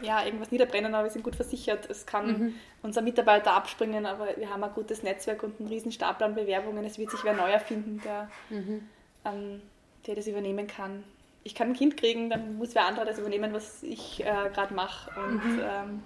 ja, 0.02 0.24
irgendwas 0.26 0.52
niederbrennen, 0.52 0.94
aber 0.94 1.06
wir 1.06 1.12
sind 1.12 1.24
gut 1.24 1.36
versichert. 1.36 1.90
Es 1.90 2.06
kann 2.06 2.28
mhm. 2.28 2.56
unser 2.82 3.02
Mitarbeiter 3.02 3.54
abspringen, 3.54 4.06
aber 4.06 4.28
wir 4.38 4.50
haben 4.50 4.64
ein 4.64 4.74
gutes 4.74 5.04
Netzwerk 5.04 5.44
und 5.44 5.60
einen 5.60 5.70
riesen 5.70 5.92
Stapel 5.92 6.26
an 6.26 6.36
Bewerbungen. 6.36 6.84
Es 6.86 6.98
wird 6.98 7.12
sich 7.12 7.24
wer 7.24 7.34
neu 7.34 7.50
erfinden, 7.50 8.02
der, 8.04 8.30
mhm. 8.50 8.88
ähm, 9.26 9.62
der 10.08 10.16
das 10.16 10.28
übernehmen 10.28 10.68
kann. 10.68 11.04
Ich 11.44 11.56
kann 11.56 11.70
ein 11.70 11.74
Kind 11.74 11.98
kriegen, 11.98 12.30
dann 12.30 12.58
muss 12.58 12.76
wer 12.76 12.86
anderer 12.86 13.06
das 13.06 13.20
übernehmen, 13.20 13.54
was 13.54 13.84
ich 13.84 14.22
äh, 14.22 14.50
gerade 14.54 14.74
mache. 14.74 15.12
Und 15.20 15.46
mhm. 15.46 15.62
ähm, 15.64 16.04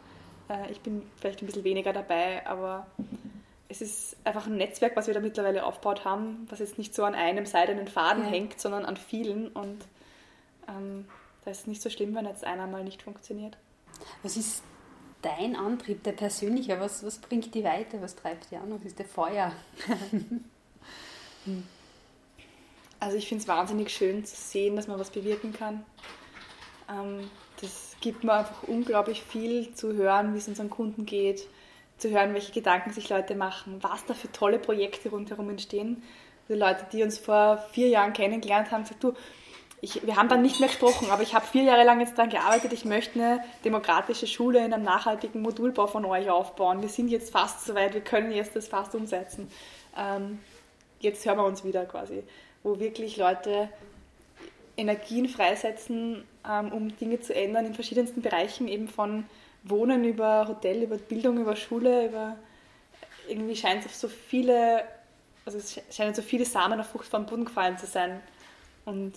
äh, 0.49 0.71
ich 0.71 0.81
bin 0.81 1.03
vielleicht 1.17 1.41
ein 1.41 1.45
bisschen 1.45 1.63
weniger 1.63 1.93
dabei, 1.93 2.45
aber 2.45 2.87
es 3.69 3.81
ist 3.81 4.17
einfach 4.23 4.47
ein 4.47 4.57
Netzwerk, 4.57 4.95
was 4.95 5.07
wir 5.07 5.13
da 5.13 5.19
mittlerweile 5.19 5.63
aufgebaut 5.63 6.03
haben, 6.03 6.47
was 6.49 6.59
jetzt 6.59 6.77
nicht 6.77 6.93
so 6.93 7.03
an 7.03 7.15
einem 7.15 7.45
seidenen 7.45 7.87
Faden 7.87 8.23
hängt, 8.25 8.59
sondern 8.59 8.83
an 8.83 8.97
vielen. 8.97 9.47
Und 9.47 9.85
ähm, 10.67 11.05
da 11.45 11.51
ist 11.51 11.61
es 11.61 11.67
nicht 11.67 11.81
so 11.81 11.89
schlimm, 11.89 12.15
wenn 12.15 12.25
jetzt 12.25 12.43
einer 12.43 12.67
mal 12.67 12.83
nicht 12.83 13.03
funktioniert. 13.03 13.57
Was 14.23 14.37
ist 14.37 14.63
dein 15.21 15.55
Antrieb, 15.55 16.03
der 16.03 16.13
persönliche? 16.13 16.79
Was, 16.79 17.05
was 17.05 17.19
bringt 17.19 17.53
dich 17.53 17.63
weiter? 17.63 18.01
Was 18.01 18.15
treibt 18.15 18.51
dich 18.51 18.57
an? 18.57 18.73
Was 18.73 18.83
ist 18.83 18.99
der 18.99 19.05
Feuer? 19.05 19.51
also 22.99 23.17
ich 23.17 23.27
finde 23.27 23.41
es 23.41 23.47
wahnsinnig 23.47 23.89
schön 23.89 24.25
zu 24.25 24.35
sehen, 24.35 24.75
dass 24.75 24.87
man 24.87 24.99
was 24.99 25.09
bewirken 25.09 25.53
kann. 25.53 25.85
Ähm, 26.89 27.29
das 27.61 27.95
gibt 28.01 28.23
mir 28.23 28.33
einfach 28.33 28.63
unglaublich 28.63 29.21
viel 29.21 29.73
zu 29.73 29.93
hören, 29.93 30.33
wie 30.33 30.37
es 30.37 30.47
unseren 30.47 30.69
Kunden 30.69 31.05
geht, 31.05 31.47
zu 31.97 32.09
hören, 32.09 32.33
welche 32.33 32.53
Gedanken 32.53 32.91
sich 32.93 33.09
Leute 33.09 33.35
machen, 33.35 33.77
was 33.81 34.05
da 34.05 34.13
für 34.13 34.31
tolle 34.31 34.59
Projekte 34.59 35.09
rundherum 35.09 35.49
entstehen. 35.49 36.01
Die 36.47 36.53
Leute, 36.53 36.85
die 36.91 37.03
uns 37.03 37.19
vor 37.19 37.57
vier 37.73 37.89
Jahren 37.89 38.13
kennengelernt 38.13 38.71
haben, 38.71 38.83
gesagt, 38.83 39.03
du, 39.03 39.13
ich, 39.81 40.05
wir 40.05 40.15
haben 40.17 40.29
dann 40.29 40.41
nicht 40.41 40.59
mehr 40.59 40.67
gesprochen, 40.67 41.09
aber 41.09 41.23
ich 41.23 41.33
habe 41.33 41.45
vier 41.45 41.63
Jahre 41.63 41.83
lang 41.83 41.99
jetzt 41.99 42.17
daran 42.17 42.29
gearbeitet, 42.29 42.73
ich 42.73 42.85
möchte 42.85 43.19
eine 43.19 43.43
demokratische 43.63 44.27
Schule 44.27 44.63
in 44.65 44.73
einem 44.73 44.83
nachhaltigen 44.83 45.41
Modulbau 45.41 45.87
von 45.87 46.05
euch 46.05 46.29
aufbauen. 46.29 46.81
Wir 46.81 46.89
sind 46.89 47.09
jetzt 47.09 47.31
fast 47.31 47.65
soweit, 47.65 47.93
wir 47.93 48.01
können 48.01 48.31
jetzt 48.31 48.55
das 48.55 48.67
fast 48.67 48.93
umsetzen. 48.95 49.49
Ähm, 49.97 50.39
jetzt 50.99 51.25
hören 51.25 51.37
wir 51.37 51.45
uns 51.45 51.63
wieder 51.63 51.85
quasi, 51.85 52.23
wo 52.63 52.79
wirklich 52.79 53.17
Leute 53.17 53.69
Energien 54.75 55.29
freisetzen, 55.29 56.23
ähm, 56.49 56.71
um 56.71 56.97
Dinge 56.97 57.19
zu 57.21 57.33
ändern 57.33 57.65
in 57.65 57.73
verschiedensten 57.73 58.21
Bereichen, 58.21 58.67
eben 58.67 58.87
von 58.87 59.25
Wohnen 59.63 60.03
über 60.03 60.47
Hotel, 60.47 60.83
über 60.83 60.97
Bildung, 60.97 61.37
über 61.37 61.55
Schule, 61.55 62.07
über 62.07 62.37
irgendwie 63.27 63.55
scheint 63.55 63.81
es 63.81 63.87
auf 63.87 63.95
so 63.95 64.07
viele, 64.07 64.83
also 65.45 65.57
es 65.57 65.79
scheinen 65.91 66.15
so 66.15 66.21
viele 66.21 66.45
Samen 66.45 66.79
auf 66.79 66.87
fruchtbaren 66.87 67.25
Boden 67.25 67.45
gefallen 67.45 67.77
zu 67.77 67.85
sein. 67.85 68.21
Und 68.85 69.13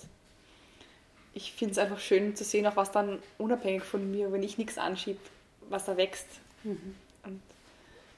ich 1.35 1.53
finde 1.53 1.73
es 1.73 1.79
einfach 1.79 1.99
schön 1.99 2.37
zu 2.37 2.45
sehen, 2.45 2.67
auch 2.67 2.77
was 2.77 2.91
dann 2.91 3.19
unabhängig 3.39 3.83
von 3.83 4.11
mir, 4.11 4.33
wenn 4.33 4.43
ich 4.43 4.59
nichts 4.59 4.79
anschiebe, 4.79 5.21
was 5.69 5.85
da 5.85 5.97
wächst. 5.97 6.27
Mhm. 6.65 6.95
Und 7.25 7.41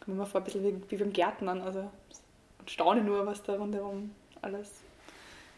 komme 0.01 0.19
mir 0.19 0.27
vor 0.27 0.41
ein 0.41 0.45
bisschen 0.45 0.65
wie, 0.65 0.91
wie 0.91 0.97
beim 0.97 1.13
Gärtnern, 1.13 1.61
also 1.61 1.91
und 2.59 2.71
staune 2.71 3.03
nur, 3.03 3.27
was 3.27 3.43
da 3.43 3.57
rundherum 3.57 4.15
alles, 4.41 4.71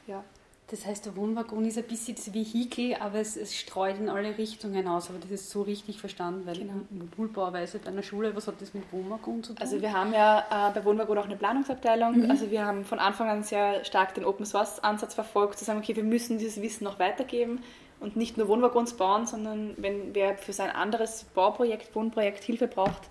ja, 0.06 0.24
das 0.68 0.84
heißt, 0.84 1.06
der 1.06 1.14
Wohnwaggon 1.14 1.64
ist 1.64 1.78
ein 1.78 1.84
bisschen 1.84 2.16
das 2.16 2.34
Vehikel, 2.34 2.96
aber 2.96 3.20
es, 3.20 3.36
es, 3.36 3.54
streut 3.54 3.98
in 3.98 4.08
alle 4.08 4.36
Richtungen 4.36 4.88
aus. 4.88 5.08
Aber 5.10 5.20
das 5.20 5.30
ist 5.30 5.50
so 5.50 5.62
richtig 5.62 6.00
verstanden, 6.00 6.44
weil 6.44 6.58
genau. 6.58 6.72
Modulbauweise 6.90 7.78
bei 7.78 7.88
einer 7.90 8.02
Schule, 8.02 8.34
was 8.34 8.48
hat 8.48 8.60
das 8.60 8.74
mit 8.74 8.82
Wohnwaggon 8.92 9.44
zu 9.44 9.54
tun? 9.54 9.62
Also 9.62 9.80
wir 9.80 9.92
haben 9.92 10.12
ja 10.12 10.40
äh, 10.40 10.72
bei 10.72 10.84
Wohnwaggon 10.84 11.18
auch 11.18 11.26
eine 11.26 11.36
Planungsabteilung. 11.36 12.22
Mhm. 12.22 12.30
Also 12.30 12.50
wir 12.50 12.66
haben 12.66 12.84
von 12.84 12.98
Anfang 12.98 13.28
an 13.28 13.44
sehr 13.44 13.84
stark 13.84 14.14
den 14.14 14.24
Open 14.24 14.44
Source 14.44 14.80
Ansatz 14.80 15.14
verfolgt, 15.14 15.56
zu 15.56 15.64
sagen, 15.64 15.78
okay, 15.78 15.94
wir 15.94 16.02
müssen 16.02 16.38
dieses 16.38 16.60
Wissen 16.60 16.82
noch 16.82 16.98
weitergeben 16.98 17.60
und 18.00 18.16
nicht 18.16 18.36
nur 18.36 18.48
Wohnwaggons 18.48 18.94
bauen, 18.94 19.24
sondern 19.24 19.74
wenn 19.76 20.16
wer 20.16 20.36
für 20.36 20.52
sein 20.52 20.70
anderes 20.70 21.24
Bauprojekt, 21.34 21.94
Wohnprojekt 21.94 22.42
Hilfe 22.42 22.66
braucht, 22.66 23.02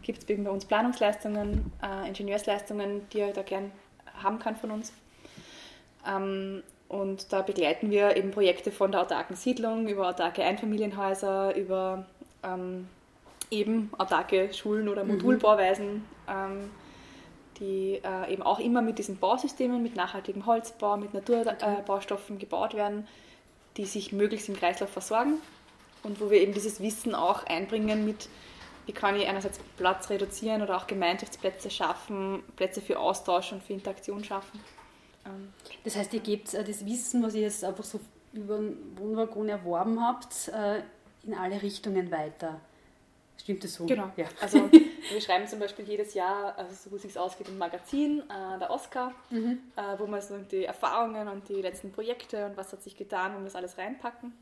gibt 0.00 0.18
es 0.18 0.24
bei 0.24 0.50
uns 0.50 0.64
Planungsleistungen, 0.64 1.70
äh, 1.82 2.08
Ingenieursleistungen, 2.08 3.06
die 3.12 3.20
er 3.20 3.34
da 3.34 3.42
gern 3.42 3.72
haben 4.22 4.38
kann 4.38 4.56
von 4.56 4.70
uns. 4.70 4.90
Ähm, 6.06 6.62
und 6.88 7.32
da 7.32 7.42
begleiten 7.42 7.90
wir 7.90 8.16
eben 8.16 8.30
Projekte 8.30 8.70
von 8.70 8.92
der 8.92 9.02
autarken 9.02 9.36
Siedlung 9.36 9.88
über 9.88 10.08
autarke 10.08 10.44
Einfamilienhäuser, 10.44 11.54
über 11.56 12.06
ähm, 12.42 12.88
eben 13.50 13.90
autarke 13.98 14.52
Schulen 14.52 14.88
oder 14.88 15.04
mhm. 15.04 15.12
Modulbauweisen, 15.12 16.04
ähm, 16.28 16.70
die 17.58 18.00
äh, 18.04 18.32
eben 18.32 18.42
auch 18.42 18.58
immer 18.58 18.82
mit 18.82 18.98
diesen 18.98 19.18
Bausystemen, 19.18 19.82
mit 19.82 19.96
nachhaltigem 19.96 20.46
Holzbau, 20.46 20.96
mit 20.96 21.14
Naturbaustoffen 21.14 22.38
gebaut 22.38 22.74
werden, 22.74 23.06
die 23.76 23.86
sich 23.86 24.12
möglichst 24.12 24.48
im 24.48 24.56
Kreislauf 24.56 24.90
versorgen 24.90 25.34
und 26.02 26.20
wo 26.20 26.30
wir 26.30 26.40
eben 26.40 26.52
dieses 26.52 26.80
Wissen 26.80 27.14
auch 27.14 27.44
einbringen 27.46 28.04
mit, 28.04 28.28
wie 28.86 28.92
kann 28.92 29.16
ich 29.16 29.26
einerseits 29.26 29.58
Platz 29.76 30.10
reduzieren 30.10 30.62
oder 30.62 30.76
auch 30.76 30.86
Gemeinschaftsplätze 30.86 31.70
schaffen, 31.70 32.42
Plätze 32.56 32.80
für 32.80 32.98
Austausch 32.98 33.52
und 33.52 33.62
für 33.62 33.72
Interaktion 33.72 34.22
schaffen. 34.22 34.60
Das 35.84 35.96
heißt, 35.96 36.12
ihr 36.14 36.20
gebt 36.20 36.54
äh, 36.54 36.64
das 36.64 36.84
Wissen, 36.84 37.22
was 37.22 37.34
ihr 37.34 37.42
jetzt 37.42 37.64
einfach 37.64 37.84
so 37.84 38.00
über 38.32 38.58
den 38.58 38.98
Wohnwaggon 38.98 39.48
erworben 39.48 40.00
habt, 40.00 40.48
äh, 40.48 40.82
in 41.24 41.34
alle 41.34 41.62
Richtungen 41.62 42.10
weiter. 42.10 42.60
Stimmt 43.40 43.64
das 43.64 43.74
so? 43.74 43.86
Genau. 43.86 44.10
Ja. 44.16 44.26
Also 44.40 44.70
wir 45.10 45.20
schreiben 45.20 45.46
zum 45.46 45.58
Beispiel 45.58 45.84
jedes 45.86 46.14
Jahr, 46.14 46.56
also 46.56 46.74
so 46.74 46.90
gut 46.90 47.04
es 47.04 47.16
ausgeht, 47.16 47.48
ein 47.48 47.58
Magazin, 47.58 48.20
äh, 48.20 48.58
der 48.58 48.70
Oscar, 48.70 49.12
mhm. 49.30 49.58
äh, 49.76 49.98
wo 49.98 50.06
wir 50.06 50.20
so 50.20 50.38
die 50.38 50.64
Erfahrungen 50.64 51.28
und 51.28 51.48
die 51.48 51.60
letzten 51.60 51.92
Projekte 51.92 52.46
und 52.46 52.56
was 52.56 52.72
hat 52.72 52.82
sich 52.82 52.96
getan, 52.96 53.36
und 53.36 53.44
das 53.44 53.54
alles 53.54 53.76
reinpacken. 53.76 54.32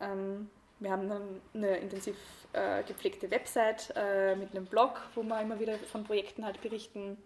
Ähm, 0.00 0.50
wir 0.78 0.90
haben 0.90 1.08
dann 1.08 1.40
eine 1.54 1.76
intensiv 1.78 2.16
äh, 2.52 2.82
gepflegte 2.82 3.30
Website 3.30 3.92
äh, 3.96 4.34
mit 4.36 4.54
einem 4.54 4.66
Blog, 4.66 5.00
wo 5.14 5.22
wir 5.22 5.40
immer 5.40 5.58
wieder 5.58 5.74
von 5.78 6.04
Projekten 6.04 6.44
halt 6.44 6.60
berichten. 6.60 7.16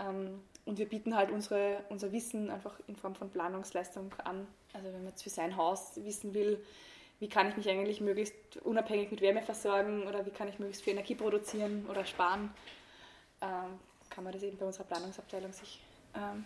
Ähm, 0.00 0.40
und 0.64 0.78
wir 0.78 0.88
bieten 0.88 1.16
halt 1.16 1.30
unsere, 1.30 1.78
unser 1.88 2.12
Wissen 2.12 2.50
einfach 2.50 2.78
in 2.86 2.96
Form 2.96 3.14
von 3.14 3.30
Planungsleistung 3.30 4.12
an. 4.24 4.46
Also 4.72 4.86
wenn 4.86 5.02
man 5.02 5.08
jetzt 5.08 5.22
für 5.22 5.30
sein 5.30 5.56
Haus 5.56 5.92
wissen 6.04 6.34
will, 6.34 6.62
wie 7.18 7.28
kann 7.28 7.48
ich 7.48 7.56
mich 7.56 7.68
eigentlich 7.68 8.00
möglichst 8.00 8.34
unabhängig 8.62 9.10
mit 9.10 9.20
Wärme 9.20 9.42
versorgen 9.42 10.04
oder 10.06 10.24
wie 10.24 10.30
kann 10.30 10.48
ich 10.48 10.58
möglichst 10.58 10.82
viel 10.82 10.94
Energie 10.94 11.14
produzieren 11.14 11.86
oder 11.88 12.04
sparen, 12.04 12.50
ähm, 13.42 13.78
kann 14.08 14.24
man 14.24 14.32
das 14.32 14.42
eben 14.42 14.56
bei 14.56 14.66
unserer 14.66 14.84
Planungsabteilung 14.84 15.52
sich, 15.52 15.80
ähm, 16.14 16.44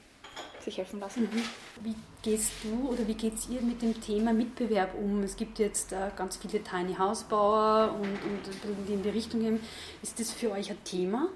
sich 0.61 0.79
helfen 0.79 1.01
lassen. 1.01 1.23
Mhm. 1.23 1.43
Wie 1.83 1.95
gehst 2.23 2.53
du 2.65 2.91
oder 2.91 3.07
wie 3.07 3.15
geht 3.15 3.49
ihr 3.49 3.61
mit 3.63 3.83
dem 3.83 4.01
Thema 4.01 4.33
Mitbewerb 4.33 4.95
um? 4.95 5.23
Es 5.23 5.37
gibt 5.37 5.59
jetzt 5.61 5.93
äh, 5.93 6.11
ganz 6.17 6.37
viele 6.37 6.63
Tiny 6.63 6.95
House-Bauer 6.95 7.95
und, 7.95 8.03
und 8.03 8.89
die 8.89 8.95
in 8.95 9.03
die 9.03 9.11
Richtung 9.11 9.41
gehen. 9.41 9.61
Ist 10.03 10.19
das 10.19 10.33
für 10.33 10.51
euch 10.51 10.71
ein 10.71 10.83
Thema? 10.85 11.29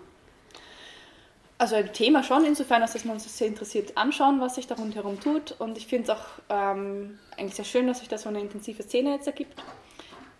Also 1.58 1.74
ein 1.74 1.92
Thema 1.92 2.22
schon, 2.22 2.44
insofern, 2.44 2.82
als 2.82 2.92
dass 2.92 3.04
wir 3.04 3.12
uns 3.12 3.36
sehr 3.36 3.48
interessiert 3.48 3.96
anschauen, 3.96 4.40
was 4.40 4.54
sich 4.54 4.66
da 4.66 4.76
rundherum 4.76 5.20
tut. 5.20 5.56
Und 5.58 5.76
ich 5.76 5.86
finde 5.86 6.12
es 6.12 6.18
auch 6.18 6.24
ähm, 6.48 7.18
eigentlich 7.36 7.56
sehr 7.56 7.64
schön, 7.64 7.86
dass 7.88 7.98
sich 7.98 8.08
da 8.08 8.16
so 8.16 8.28
eine 8.28 8.40
intensive 8.40 8.82
Szene 8.82 9.14
jetzt 9.14 9.26
ergibt. 9.26 9.62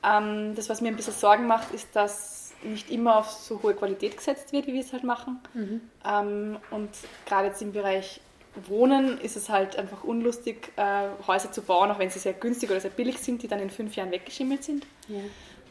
Ähm, 0.05 0.55
das, 0.55 0.69
was 0.69 0.81
mir 0.81 0.89
ein 0.89 0.97
bisschen 0.97 1.15
Sorgen 1.15 1.47
macht, 1.47 1.73
ist, 1.75 1.95
dass 1.95 2.53
nicht 2.63 2.91
immer 2.91 3.19
auf 3.19 3.31
so 3.31 3.63
hohe 3.63 3.75
Qualität 3.75 4.17
gesetzt 4.17 4.53
wird, 4.53 4.67
wie 4.67 4.75
wir 4.75 4.81
es 4.81 4.93
halt 4.93 5.05
machen. 5.05 5.41
Mhm. 5.55 5.81
Ähm, 6.05 6.57
und 6.71 6.91
gerade 7.27 7.49
jetzt 7.49 7.63
im 7.63 7.73
Bereich 7.73 8.21
Wohnen 8.67 9.21
ist 9.21 9.37
es 9.37 9.49
halt 9.49 9.77
einfach 9.77 10.05
unlustig, 10.05 10.73
äh, 10.77 11.09
Häuser 11.27 11.53
zu 11.53 11.63
bauen, 11.63 11.91
auch 11.91 11.99
wenn 11.99 12.11
sie 12.11 12.19
sehr 12.19 12.33
günstig 12.33 12.71
oder 12.71 12.81
sehr 12.81 12.91
billig 12.91 13.19
sind, 13.19 13.43
die 13.43 13.49
dann 13.49 13.61
in 13.61 13.71
fünf 13.71 13.95
Jahren 13.97 14.11
weggeschimmelt 14.11 14.65
sind. 14.65 14.87
Ja. 15.09 15.21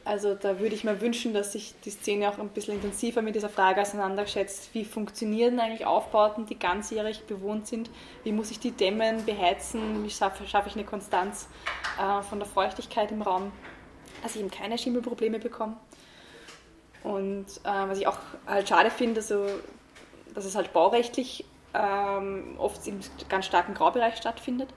Also 0.07 0.35
da 0.35 0.59
würde 0.59 0.73
ich 0.73 0.85
mir 0.85 1.01
wünschen, 1.01 1.33
dass 1.33 1.51
sich 1.51 1.75
die 1.83 1.89
Szene 1.89 2.29
auch 2.29 2.39
ein 2.39 2.47
bisschen 2.47 2.75
intensiver 2.75 3.21
mit 3.21 3.35
dieser 3.35 3.49
Frage 3.49 3.81
auseinandersetzt, 3.81 4.69
wie 4.73 4.85
funktionieren 4.85 5.59
eigentlich 5.59 5.85
Aufbauten, 5.85 6.45
die 6.45 6.57
ganzjährig 6.57 7.25
bewohnt 7.25 7.67
sind, 7.67 7.89
wie 8.23 8.31
muss 8.31 8.49
ich 8.49 8.57
die 8.57 8.71
dämmen, 8.71 9.25
beheizen, 9.25 10.05
wie 10.05 10.09
schaffe, 10.09 10.47
schaffe 10.47 10.69
ich 10.69 10.75
eine 10.75 10.85
Konstanz 10.85 11.49
äh, 11.99 12.21
von 12.23 12.39
der 12.39 12.47
Feuchtigkeit 12.47 13.11
im 13.11 13.21
Raum, 13.21 13.51
dass 14.23 14.35
ich 14.35 14.39
eben 14.39 14.49
keine 14.49 14.77
Schimmelprobleme 14.77 15.39
bekomme. 15.39 15.75
Und 17.03 17.47
äh, 17.65 17.89
was 17.89 17.99
ich 17.99 18.07
auch 18.07 18.17
halt 18.47 18.69
schade 18.69 18.91
finde, 18.91 19.19
also, 19.19 19.45
dass 20.33 20.45
es 20.45 20.55
halt 20.55 20.71
baurechtlich 20.71 21.43
ähm, 21.73 22.55
oft 22.57 22.87
im 22.87 23.01
ganz 23.27 23.45
starken 23.45 23.73
Graubereich 23.73 24.15
stattfindet. 24.15 24.69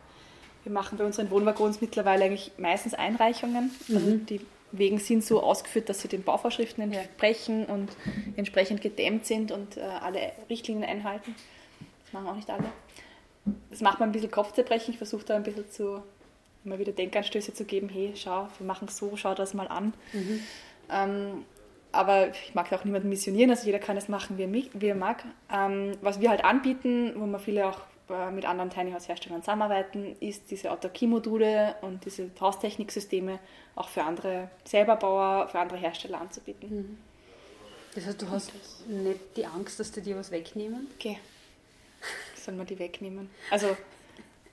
Wir 0.64 0.72
machen 0.72 0.98
bei 0.98 1.04
unseren 1.04 1.30
Wohnwaggons 1.30 1.80
mittlerweile 1.80 2.24
eigentlich 2.24 2.50
meistens 2.58 2.94
Einreichungen. 2.94 3.70
Also 3.88 4.06
mhm. 4.06 4.26
die 4.26 4.40
Wegen 4.72 4.98
sind 4.98 5.24
so 5.24 5.42
ausgeführt, 5.42 5.88
dass 5.88 6.00
sie 6.00 6.08
den 6.08 6.22
Bauvorschriften 6.22 6.92
entsprechen 6.92 7.66
und 7.66 7.90
entsprechend 8.36 8.80
gedämmt 8.80 9.26
sind 9.26 9.50
und 9.50 9.76
äh, 9.76 9.80
alle 9.80 10.32
Richtlinien 10.48 10.88
einhalten. 10.88 11.34
Das 12.04 12.12
machen 12.12 12.28
auch 12.28 12.36
nicht 12.36 12.50
alle. 12.50 12.64
Das 13.70 13.80
macht 13.80 13.98
mir 13.98 14.06
ein 14.06 14.12
bisschen 14.12 14.30
Kopfzerbrechen. 14.30 14.92
Ich 14.92 14.98
versuche 14.98 15.24
da 15.24 15.36
ein 15.36 15.42
bisschen 15.42 15.70
zu, 15.70 16.02
immer 16.64 16.78
wieder 16.78 16.92
Denkanstöße 16.92 17.54
zu 17.54 17.64
geben. 17.64 17.88
Hey, 17.88 18.12
schau, 18.14 18.48
wir 18.58 18.66
machen 18.66 18.88
es 18.88 18.96
so, 18.96 19.16
schau 19.16 19.34
das 19.34 19.54
mal 19.54 19.68
an. 19.68 19.92
Mhm. 20.12 20.42
Ähm, 20.90 21.44
aber 21.92 22.28
ich 22.28 22.54
mag 22.54 22.72
auch 22.72 22.84
niemanden 22.84 23.08
missionieren, 23.08 23.50
also 23.50 23.66
jeder 23.66 23.80
kann 23.80 23.96
es 23.96 24.08
machen, 24.08 24.38
wie 24.38 24.86
er, 24.86 24.94
mag. 24.94 25.24
Ähm, 25.52 25.92
was 26.02 26.20
wir 26.20 26.30
halt 26.30 26.44
anbieten, 26.44 27.12
wo 27.16 27.26
wir 27.26 27.38
viele 27.40 27.66
auch 27.68 27.80
mit 28.30 28.44
anderen 28.44 28.70
Tiny 28.70 28.92
House 28.92 29.08
Herstellern 29.08 29.42
zusammenarbeiten, 29.42 30.16
ist 30.20 30.50
diese 30.50 30.70
Autarkie-Module 30.70 31.76
und 31.82 32.04
diese 32.04 32.30
Haustechniksysteme 32.40 33.38
auch 33.74 33.88
für 33.88 34.02
andere 34.02 34.50
Selberbauer, 34.64 35.48
für 35.48 35.58
andere 35.58 35.78
Hersteller 35.78 36.20
anzubieten. 36.20 36.76
Mhm. 36.76 36.98
Das 37.94 38.06
heißt, 38.06 38.22
du 38.22 38.30
hast 38.30 38.52
nicht 38.86 39.36
die 39.36 39.46
Angst, 39.46 39.80
dass 39.80 39.90
die 39.90 40.00
dir 40.00 40.16
was 40.16 40.30
wegnehmen? 40.30 40.86
Okay. 40.96 41.18
Sollen 42.36 42.56
wir 42.56 42.64
die 42.64 42.78
wegnehmen? 42.78 43.30
Also, 43.50 43.76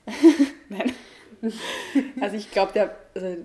nein. 0.70 0.94
Also 2.20 2.36
ich 2.36 2.50
glaube, 2.52 2.74
der, 2.74 2.98
also 3.14 3.38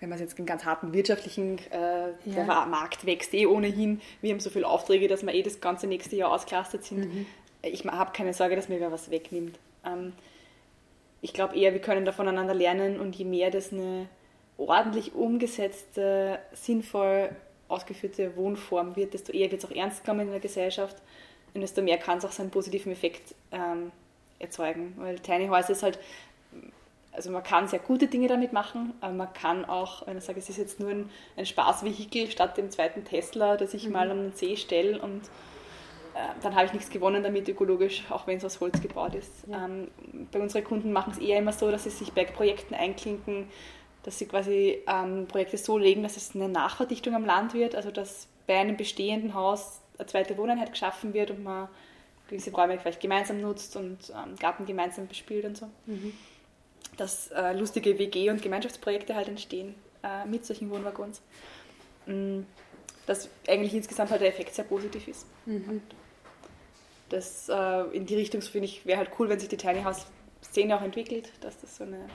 wenn 0.00 0.08
man 0.08 0.18
jetzt 0.18 0.38
den 0.38 0.46
ganz 0.46 0.64
harten 0.64 0.92
wirtschaftlichen, 0.92 1.58
äh, 1.70 2.10
ja. 2.10 2.14
der 2.24 2.44
Markt 2.44 3.06
wächst 3.06 3.34
eh 3.34 3.46
ohnehin, 3.46 4.00
wir 4.20 4.32
haben 4.32 4.40
so 4.40 4.50
viele 4.50 4.66
Aufträge, 4.66 5.08
dass 5.08 5.24
wir 5.24 5.34
eh 5.34 5.42
das 5.42 5.60
ganze 5.60 5.86
nächste 5.86 6.16
Jahr 6.16 6.30
ausgelastet 6.30 6.84
sind. 6.84 7.12
Mhm. 7.12 7.26
Ich 7.62 7.84
habe 7.84 8.12
keine 8.12 8.32
Sorge, 8.32 8.56
dass 8.56 8.68
mir 8.68 8.80
wer 8.80 8.92
was 8.92 9.10
wegnimmt. 9.10 9.58
Ähm, 9.84 10.12
ich 11.20 11.32
glaube 11.32 11.56
eher, 11.56 11.72
wir 11.72 11.80
können 11.80 12.04
da 12.04 12.12
voneinander 12.12 12.54
lernen 12.54 13.00
und 13.00 13.16
je 13.16 13.24
mehr 13.24 13.50
das 13.50 13.72
eine 13.72 14.08
ordentlich 14.56 15.14
umgesetzte, 15.14 16.38
sinnvoll 16.52 17.30
ausgeführte 17.68 18.36
Wohnform 18.36 18.96
wird, 18.96 19.14
desto 19.14 19.32
eher 19.32 19.50
wird 19.50 19.62
es 19.62 19.68
auch 19.68 19.74
ernst 19.74 20.04
genommen 20.04 20.26
in 20.26 20.30
der 20.30 20.40
Gesellschaft 20.40 20.96
und 21.54 21.60
desto 21.60 21.82
mehr 21.82 21.98
kann 21.98 22.18
es 22.18 22.24
auch 22.24 22.32
seinen 22.32 22.50
positiven 22.50 22.92
Effekt 22.92 23.34
ähm, 23.52 23.92
erzeugen. 24.38 24.94
Weil 24.96 25.18
Tiny 25.18 25.48
House 25.48 25.70
ist 25.70 25.82
halt 25.82 25.98
also 27.18 27.30
man 27.30 27.42
kann 27.42 27.66
sehr 27.66 27.80
gute 27.80 28.06
Dinge 28.06 28.28
damit 28.28 28.52
machen, 28.52 28.94
aber 29.00 29.12
man 29.12 29.32
kann 29.32 29.64
auch, 29.64 30.06
wenn 30.06 30.18
ich 30.18 30.22
sage, 30.24 30.38
es 30.38 30.48
ist 30.48 30.56
jetzt 30.56 30.78
nur 30.78 30.90
ein, 30.90 31.10
ein 31.36 31.46
Spaßvehikel 31.46 32.30
statt 32.30 32.56
dem 32.56 32.70
zweiten 32.70 33.04
Tesla, 33.04 33.56
dass 33.56 33.74
ich 33.74 33.86
mhm. 33.86 33.92
mal 33.92 34.10
um 34.12 34.18
den 34.18 34.32
See 34.32 34.56
stelle 34.56 35.00
und 35.00 35.22
dann 36.42 36.54
habe 36.54 36.66
ich 36.66 36.72
nichts 36.72 36.90
gewonnen 36.90 37.22
damit 37.22 37.48
ökologisch, 37.48 38.04
auch 38.10 38.26
wenn 38.26 38.38
es 38.38 38.44
aus 38.44 38.60
Holz 38.60 38.80
gebaut 38.80 39.14
ist. 39.14 39.30
Ja. 39.46 39.64
Ähm, 39.64 39.88
bei 40.32 40.40
unseren 40.40 40.64
Kunden 40.64 40.92
machen 40.92 41.12
es 41.12 41.18
eher 41.18 41.38
immer 41.38 41.52
so, 41.52 41.70
dass 41.70 41.84
sie 41.84 41.90
sich 41.90 42.12
bei 42.12 42.24
Projekten 42.24 42.74
einklinken, 42.74 43.48
dass 44.02 44.18
sie 44.18 44.26
quasi 44.26 44.82
ähm, 44.86 45.26
Projekte 45.26 45.58
so 45.58 45.78
legen, 45.78 46.02
dass 46.02 46.16
es 46.16 46.34
eine 46.34 46.48
Nachverdichtung 46.48 47.14
am 47.14 47.24
Land 47.24 47.54
wird, 47.54 47.74
also 47.74 47.90
dass 47.90 48.28
bei 48.46 48.58
einem 48.58 48.76
bestehenden 48.76 49.34
Haus 49.34 49.80
eine 49.98 50.06
zweite 50.06 50.36
Wohneinheit 50.38 50.72
geschaffen 50.72 51.14
wird 51.14 51.30
und 51.30 51.42
man 51.42 51.68
gewisse 52.28 52.50
Räume 52.52 52.78
vielleicht 52.78 53.00
gemeinsam 53.00 53.40
nutzt 53.40 53.76
und 53.76 54.10
ähm, 54.10 54.36
Garten 54.36 54.66
gemeinsam 54.66 55.06
bespielt 55.06 55.44
und 55.44 55.56
so. 55.56 55.66
Mhm 55.86 56.12
dass 56.98 57.28
äh, 57.28 57.52
lustige 57.52 57.98
WG- 57.98 58.30
und 58.30 58.42
Gemeinschaftsprojekte 58.42 59.14
halt 59.14 59.28
entstehen 59.28 59.74
äh, 60.02 60.26
mit 60.26 60.44
solchen 60.44 60.70
Wohnwaggons. 60.70 61.22
Mm, 62.06 62.40
dass 63.06 63.30
eigentlich 63.46 63.74
insgesamt 63.74 64.10
halt 64.10 64.20
der 64.20 64.28
Effekt 64.28 64.54
sehr 64.54 64.64
positiv 64.64 65.08
ist. 65.08 65.26
Mhm. 65.46 65.80
Das 67.08 67.48
äh, 67.48 67.82
in 67.96 68.06
die 68.06 68.16
Richtung 68.16 68.42
finde 68.42 68.66
ich 68.66 68.84
wäre 68.84 68.98
halt 68.98 69.10
cool, 69.18 69.28
wenn 69.28 69.38
sich 69.38 69.48
die 69.48 69.56
Tiny 69.56 69.82
House 69.82 70.06
Szene 70.42 70.76
auch 70.76 70.82
entwickelt, 70.82 71.32
dass 71.40 71.60
das 71.60 71.76
so 71.76 71.84
eine 71.84 72.08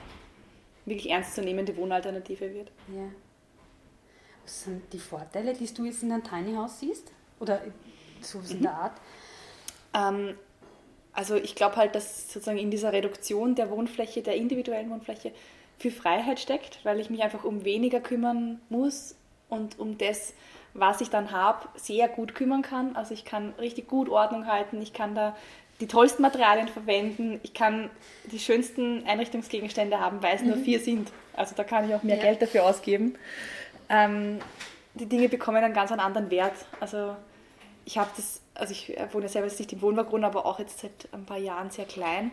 wirklich 0.86 1.10
ernstzunehmende 1.10 1.76
Wohnalternative 1.76 2.52
wird. 2.52 2.70
Ja. 2.88 3.08
Was 4.44 4.64
sind 4.64 4.92
die 4.92 4.98
Vorteile, 4.98 5.54
die 5.54 5.72
du 5.72 5.84
jetzt 5.84 6.02
in 6.02 6.12
einem 6.12 6.24
Tiny 6.24 6.54
House 6.54 6.80
siehst? 6.80 7.12
Oder 7.40 7.60
so 8.20 8.40
in 8.40 8.58
mhm. 8.58 8.62
der 8.62 8.74
Art? 8.74 9.00
Ähm, 9.94 10.34
also 11.12 11.36
ich 11.36 11.54
glaube 11.54 11.76
halt, 11.76 11.94
dass 11.94 12.32
sozusagen 12.32 12.58
in 12.58 12.70
dieser 12.70 12.92
Reduktion 12.92 13.54
der 13.54 13.70
Wohnfläche, 13.70 14.22
der 14.22 14.36
individuellen 14.36 14.90
Wohnfläche, 14.90 15.32
viel 15.78 15.90
Freiheit 15.90 16.40
steckt, 16.40 16.84
weil 16.84 17.00
ich 17.00 17.10
mich 17.10 17.22
einfach 17.22 17.44
um 17.44 17.64
weniger 17.64 18.00
kümmern 18.00 18.60
muss 18.68 19.16
und 19.48 19.78
um 19.78 19.98
das, 19.98 20.34
was 20.74 21.00
ich 21.00 21.10
dann 21.10 21.30
habe, 21.30 21.68
sehr 21.76 22.08
gut 22.08 22.34
kümmern 22.34 22.62
kann. 22.62 22.96
Also 22.96 23.14
ich 23.14 23.24
kann 23.24 23.54
richtig 23.58 23.88
gut 23.88 24.08
Ordnung 24.08 24.46
halten, 24.46 24.82
ich 24.82 24.92
kann 24.92 25.14
da 25.14 25.36
die 25.80 25.86
tollsten 25.86 26.22
Materialien 26.22 26.68
verwenden, 26.68 27.40
ich 27.42 27.54
kann 27.54 27.90
die 28.30 28.38
schönsten 28.38 29.04
Einrichtungsgegenstände 29.06 29.98
haben, 29.98 30.22
weil 30.22 30.36
es 30.36 30.42
mhm. 30.42 30.48
nur 30.48 30.56
vier 30.58 30.80
sind. 30.80 31.10
Also 31.34 31.54
da 31.56 31.64
kann 31.64 31.88
ich 31.88 31.94
auch 31.94 32.02
mehr 32.02 32.16
ja. 32.16 32.22
Geld 32.22 32.42
dafür 32.42 32.64
ausgeben. 32.64 33.16
Ähm, 33.88 34.38
die 34.94 35.06
Dinge 35.06 35.28
bekommen 35.28 35.64
einen 35.64 35.74
ganz 35.74 35.90
anderen 35.90 36.30
Wert. 36.30 36.54
Also 36.80 37.16
ich 37.84 37.98
habe 37.98 38.10
das 38.16 38.40
also 38.54 38.72
ich 38.72 38.96
wohne 39.12 39.28
selber 39.28 39.48
jetzt 39.48 39.58
nicht 39.58 39.72
im 39.72 39.82
Wohnwagen, 39.82 40.24
aber 40.24 40.46
auch 40.46 40.58
jetzt 40.58 40.80
seit 40.80 41.08
ein 41.12 41.26
paar 41.26 41.38
Jahren 41.38 41.70
sehr 41.70 41.84
klein. 41.84 42.30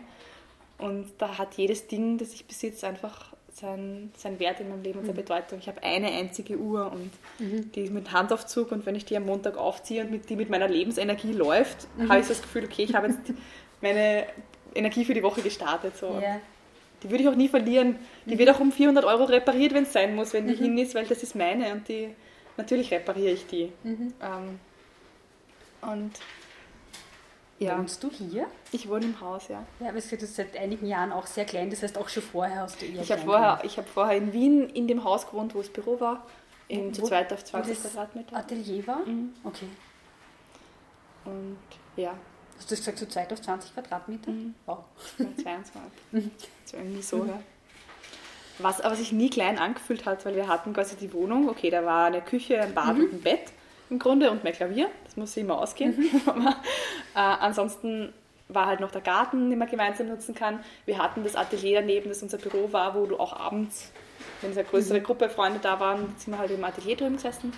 Und 0.78 1.10
da 1.18 1.38
hat 1.38 1.54
jedes 1.54 1.88
Ding, 1.88 2.18
das 2.18 2.32
ich 2.32 2.46
besitze, 2.46 2.86
einfach 2.86 3.31
seinen, 3.52 4.12
seinen 4.16 4.40
Wert 4.40 4.60
in 4.60 4.68
meinem 4.68 4.82
Leben 4.82 4.98
und 4.98 5.06
seine 5.06 5.18
mhm. 5.18 5.24
Bedeutung. 5.24 5.58
Ich 5.58 5.68
habe 5.68 5.82
eine 5.82 6.08
einzige 6.08 6.56
Uhr 6.56 6.90
und 6.90 7.10
mhm. 7.38 7.70
die 7.72 7.82
ist 7.82 7.92
mit 7.92 8.12
Handaufzug 8.12 8.72
und 8.72 8.86
wenn 8.86 8.94
ich 8.94 9.04
die 9.04 9.16
am 9.16 9.26
Montag 9.26 9.56
aufziehe 9.56 10.02
und 10.02 10.10
mit, 10.10 10.30
die 10.30 10.36
mit 10.36 10.50
meiner 10.50 10.68
Lebensenergie 10.68 11.32
läuft, 11.32 11.86
mhm. 11.96 12.08
habe 12.08 12.20
ich 12.20 12.28
das 12.28 12.40
Gefühl, 12.40 12.64
okay, 12.64 12.84
ich 12.84 12.94
habe 12.94 13.08
jetzt 13.08 13.20
meine 13.80 14.26
Energie 14.74 15.04
für 15.04 15.14
die 15.14 15.22
Woche 15.22 15.42
gestartet. 15.42 15.96
So. 15.96 16.18
Yeah. 16.18 16.40
Die 17.02 17.10
würde 17.10 17.24
ich 17.24 17.28
auch 17.28 17.34
nie 17.34 17.48
verlieren. 17.48 17.96
Die 18.26 18.34
mhm. 18.34 18.38
wird 18.38 18.50
auch 18.50 18.60
um 18.60 18.72
400 18.72 19.04
Euro 19.04 19.24
repariert, 19.24 19.74
wenn 19.74 19.84
es 19.84 19.92
sein 19.92 20.14
muss, 20.14 20.32
wenn 20.32 20.46
die 20.46 20.54
mhm. 20.54 20.64
hin 20.64 20.78
ist, 20.78 20.94
weil 20.94 21.04
das 21.06 21.22
ist 21.22 21.34
meine 21.34 21.72
und 21.72 21.88
die, 21.88 22.08
natürlich 22.56 22.90
repariere 22.90 23.32
ich 23.32 23.46
die. 23.46 23.72
Mhm. 23.82 24.14
Ähm, 24.22 24.60
und 25.82 26.12
ja. 27.64 27.78
Wohnst 27.78 28.02
du 28.02 28.10
hier? 28.10 28.46
Ich 28.70 28.88
wohne 28.88 29.06
im 29.06 29.20
Haus, 29.20 29.48
ja. 29.48 29.64
Ja, 29.80 29.88
aber 29.88 29.98
es 29.98 30.12
ist 30.12 30.36
seit 30.36 30.56
einigen 30.56 30.86
Jahren 30.86 31.12
auch 31.12 31.26
sehr 31.26 31.44
klein, 31.44 31.70
das 31.70 31.82
heißt 31.82 31.98
auch 31.98 32.08
schon 32.08 32.22
vorher 32.22 32.60
hast 32.62 32.80
du 32.80 32.86
eher 32.86 33.02
Ich 33.02 33.12
habe 33.12 33.22
vorher, 33.22 33.62
hab 33.62 33.88
vorher 33.88 34.16
in 34.16 34.32
Wien 34.32 34.68
in 34.70 34.88
dem 34.88 35.04
Haus 35.04 35.26
gewohnt, 35.26 35.54
wo 35.54 35.58
das 35.58 35.68
Büro 35.68 35.98
war, 36.00 36.26
in, 36.68 36.92
zu 36.94 37.02
zweit 37.02 37.32
auf 37.32 37.44
20 37.44 37.80
Quadratmeter. 37.80 38.36
Atelier 38.36 38.86
war? 38.86 39.04
Mhm. 39.04 39.34
Okay. 39.44 39.66
Und 41.24 41.58
ja. 41.96 42.14
Hast 42.56 42.70
du 42.70 42.76
gesagt, 42.76 42.98
zu 42.98 43.08
zweit 43.08 43.32
auf 43.32 43.40
20 43.40 43.74
Quadratmeter? 43.74 44.30
Mhm. 44.30 44.54
Wow. 44.66 44.84
22. 45.16 45.72
Mhm. 46.12 46.30
Das 46.64 46.72
war 46.74 46.80
irgendwie 46.80 47.02
so, 47.02 47.16
mhm. 47.18 47.28
ja. 47.28 47.42
Was 48.58 48.80
aber 48.80 48.94
sich 48.94 49.12
nie 49.12 49.30
klein 49.30 49.58
angefühlt 49.58 50.04
hat, 50.04 50.24
weil 50.24 50.36
wir 50.36 50.46
hatten 50.46 50.72
quasi 50.72 50.94
die 50.96 51.12
Wohnung, 51.12 51.48
okay, 51.48 51.70
da 51.70 51.84
war 51.84 52.06
eine 52.06 52.20
Küche, 52.20 52.60
ein 52.60 52.74
Bad 52.74 52.96
mhm. 52.96 53.04
und 53.04 53.12
ein 53.14 53.20
Bett 53.22 53.52
im 53.90 53.98
Grunde 53.98 54.30
und 54.30 54.44
mein 54.44 54.52
Klavier. 54.52 54.90
Das 55.04 55.16
muss 55.16 55.36
immer 55.36 55.58
ausgehen. 55.58 55.94
Mhm. 55.98 56.20
äh, 57.14 57.18
ansonsten 57.18 58.12
war 58.48 58.66
halt 58.66 58.80
noch 58.80 58.90
der 58.90 59.00
Garten, 59.00 59.50
den 59.50 59.58
man 59.58 59.68
gemeinsam 59.68 60.08
nutzen 60.08 60.34
kann. 60.34 60.60
Wir 60.84 60.98
hatten 60.98 61.24
das 61.24 61.36
Atelier 61.36 61.80
daneben, 61.80 62.08
das 62.08 62.22
unser 62.22 62.38
Büro 62.38 62.72
war, 62.72 62.94
wo 62.94 63.06
du 63.06 63.18
auch 63.18 63.32
abends, 63.38 63.92
wenn 64.40 64.50
es 64.50 64.58
eine 64.58 64.66
größere 64.66 65.00
mhm. 65.00 65.04
Gruppe 65.04 65.28
Freunde 65.28 65.58
da 65.60 65.80
waren, 65.80 66.14
sind 66.16 66.32
wir 66.32 66.38
halt 66.38 66.50
im 66.50 66.62
Atelier 66.64 66.96
drüben 66.96 67.16
gesessen. 67.16 67.52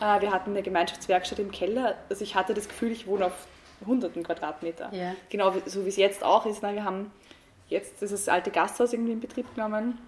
Äh, 0.00 0.20
wir 0.20 0.32
hatten 0.32 0.50
eine 0.50 0.62
Gemeinschaftswerkstatt 0.62 1.38
im 1.38 1.50
Keller. 1.50 1.96
Also 2.08 2.22
ich 2.22 2.34
hatte 2.34 2.54
das 2.54 2.68
Gefühl, 2.68 2.92
ich 2.92 3.06
wohne 3.06 3.26
auf 3.26 3.46
hunderten 3.86 4.22
Quadratmeter. 4.22 4.92
Ja. 4.92 5.14
Genau 5.30 5.52
so 5.66 5.84
wie 5.84 5.88
es 5.88 5.96
jetzt 5.96 6.24
auch 6.24 6.46
ist. 6.46 6.62
Wir 6.62 6.84
haben 6.84 7.10
jetzt 7.68 8.02
das 8.02 8.28
alte 8.28 8.50
Gasthaus 8.50 8.92
irgendwie 8.92 9.12
in 9.12 9.20
Betrieb 9.20 9.54
genommen. 9.54 9.98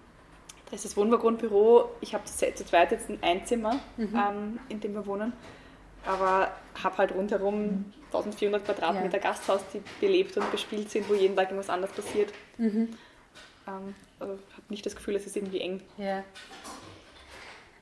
Da 0.69 0.75
ist 0.75 0.85
das 0.85 0.97
Wohnwagenbüro. 0.97 1.89
Ich 2.01 2.13
habe 2.13 2.23
zu 2.25 2.65
zweit 2.65 2.91
jetzt 2.91 3.09
ein 3.09 3.19
Einzimmer, 3.21 3.79
mhm. 3.97 4.15
ähm, 4.15 4.59
in 4.69 4.79
dem 4.79 4.93
wir 4.93 5.05
wohnen 5.05 5.33
aber 6.05 6.51
habe 6.81 6.97
halt 6.97 7.13
rundherum 7.13 7.93
1400 8.07 8.65
Quadratmeter 8.65 9.17
ja. 9.17 9.23
Gasthaus, 9.23 9.61
die 9.73 9.81
belebt 9.99 10.35
und 10.37 10.51
bespielt 10.51 10.89
sind, 10.89 11.09
wo 11.09 11.13
jeden 11.13 11.35
Tag 11.35 11.45
irgendwas 11.49 11.69
anderes 11.69 11.93
passiert. 11.93 12.33
Mhm. 12.57 12.89
Ähm, 13.67 13.95
also 14.19 14.33
habe 14.33 14.65
nicht 14.69 14.85
das 14.85 14.95
Gefühl, 14.95 15.15
es 15.15 15.25
ist 15.25 15.35
irgendwie 15.35 15.61
eng. 15.61 15.81
Ja. 15.97 16.23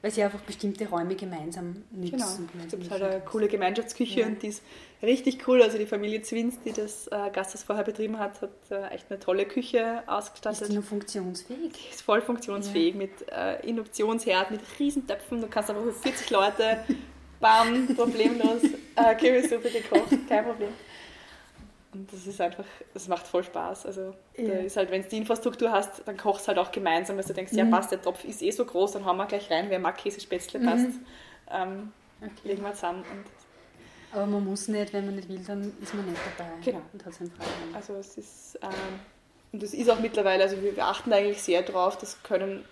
Weil 0.01 0.11
sie 0.11 0.23
einfach 0.23 0.39
bestimmte 0.39 0.87
Räume 0.87 1.15
gemeinsam 1.15 1.83
nutzen. 1.91 2.49
Genau. 2.53 2.65
Es 2.65 2.71
gibt 2.71 2.89
halt 2.89 3.03
eine 3.03 3.19
coole 3.19 3.49
Gemeinschaftsküche 3.49 4.21
ja. 4.21 4.27
und 4.27 4.41
die 4.41 4.47
ist 4.47 4.63
richtig 5.03 5.45
cool. 5.45 5.61
Also 5.61 5.77
die 5.77 5.85
Familie 5.85 6.21
Zwins, 6.21 6.57
die 6.61 6.71
das 6.71 7.07
äh, 7.07 7.29
Gasthaus 7.33 7.63
vorher 7.63 7.83
betrieben 7.83 8.17
hat, 8.17 8.41
hat 8.41 8.49
äh, 8.71 8.87
echt 8.93 9.07
eine 9.09 9.19
tolle 9.19 9.45
Küche 9.45 10.03
ausgestattet. 10.07 10.61
Ist 10.61 10.71
die 10.71 10.75
noch 10.77 10.85
funktionsfähig? 10.85 11.73
Die 11.73 11.93
ist 11.93 12.01
voll 12.01 12.21
funktionsfähig 12.21 12.93
ja. 12.93 12.97
mit 12.97 13.11
äh, 13.29 13.67
Induktionsherd, 13.67 14.51
mit 14.51 14.61
Riesentöpfen. 14.79 15.41
Du 15.41 15.47
kannst 15.47 15.69
einfach 15.69 15.83
für 15.83 15.91
40 15.91 16.29
Leute 16.29 16.85
bam, 17.39 17.95
problemlos 17.95 18.63
äh, 18.95 19.15
Kürbissuppe 19.15 19.69
gekocht, 19.69 20.09
kein 20.27 20.45
Problem. 20.45 20.69
Und 21.91 22.11
das 22.13 22.27
ist 22.27 22.39
einfach, 22.39 22.65
das 22.93 23.07
macht 23.07 23.25
voll 23.25 23.43
Spaß. 23.43 23.87
Also 23.87 24.13
ja. 24.37 24.47
da 24.47 24.53
ist 24.59 24.77
halt, 24.77 24.91
wenn 24.91 25.01
du 25.01 25.09
die 25.09 25.17
Infrastruktur 25.17 25.71
hast, 25.71 26.03
dann 26.05 26.17
kochst 26.17 26.47
halt 26.47 26.59
auch 26.59 26.71
gemeinsam, 26.71 27.17
weil 27.17 27.23
du 27.23 27.33
denkst, 27.33 27.51
mhm. 27.53 27.57
ja 27.59 27.65
passt, 27.65 27.91
der 27.91 28.01
Topf 28.01 28.23
ist 28.23 28.41
eh 28.41 28.51
so 28.51 28.65
groß, 28.65 28.93
dann 28.93 29.05
hauen 29.05 29.17
wir 29.17 29.25
gleich 29.25 29.49
rein, 29.49 29.69
wer 29.69 29.79
mag 29.79 29.97
Käsespätzle, 29.97 30.59
passt. 30.59 30.87
Mhm. 30.87 31.05
Ähm, 31.51 31.91
okay. 32.21 32.31
Legen 32.43 32.63
wir 32.63 32.73
zusammen. 32.73 33.03
Aber 34.11 34.25
man 34.25 34.43
muss 34.45 34.67
nicht, 34.67 34.93
wenn 34.93 35.05
man 35.05 35.15
nicht 35.15 35.29
will, 35.29 35.41
dann 35.45 35.71
ist 35.81 35.93
man 35.93 36.05
nicht 36.05 36.21
dabei. 36.37 36.51
Genau. 36.63 36.81
Und 36.93 37.05
hat 37.05 37.13
seinen 37.13 37.31
Freiraum. 37.31 37.75
Also 37.75 37.93
es 37.95 38.17
ist, 38.17 38.59
ähm, 38.61 38.69
und 39.51 39.63
das 39.63 39.73
ist 39.73 39.89
auch 39.89 39.99
mittlerweile, 39.99 40.43
also 40.43 40.61
wir 40.61 40.77
achten 40.85 41.11
eigentlich 41.11 41.41
sehr 41.41 41.63
drauf, 41.63 41.97
das 41.97 42.21
können 42.21 42.65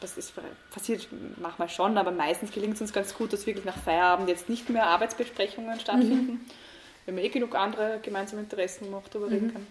es 0.00 0.32
passiert 0.70 1.08
manchmal 1.40 1.68
schon, 1.68 1.98
aber 1.98 2.10
meistens 2.10 2.52
gelingt 2.52 2.74
es 2.74 2.80
uns 2.80 2.92
ganz 2.92 3.14
gut, 3.14 3.32
dass 3.32 3.46
wirklich 3.46 3.64
nach 3.64 3.76
Feierabend 3.76 4.28
jetzt 4.28 4.48
nicht 4.48 4.68
mehr 4.70 4.86
Arbeitsbesprechungen 4.86 5.78
stattfinden, 5.80 6.32
mhm. 6.32 6.40
wenn 7.06 7.14
man 7.14 7.24
eh 7.24 7.28
genug 7.28 7.54
andere 7.54 8.00
gemeinsame 8.02 8.42
Interessen 8.42 8.90
noch 8.90 9.08
darüber 9.08 9.26
mhm. 9.26 9.32
reden 9.32 9.52
kann. 9.52 9.66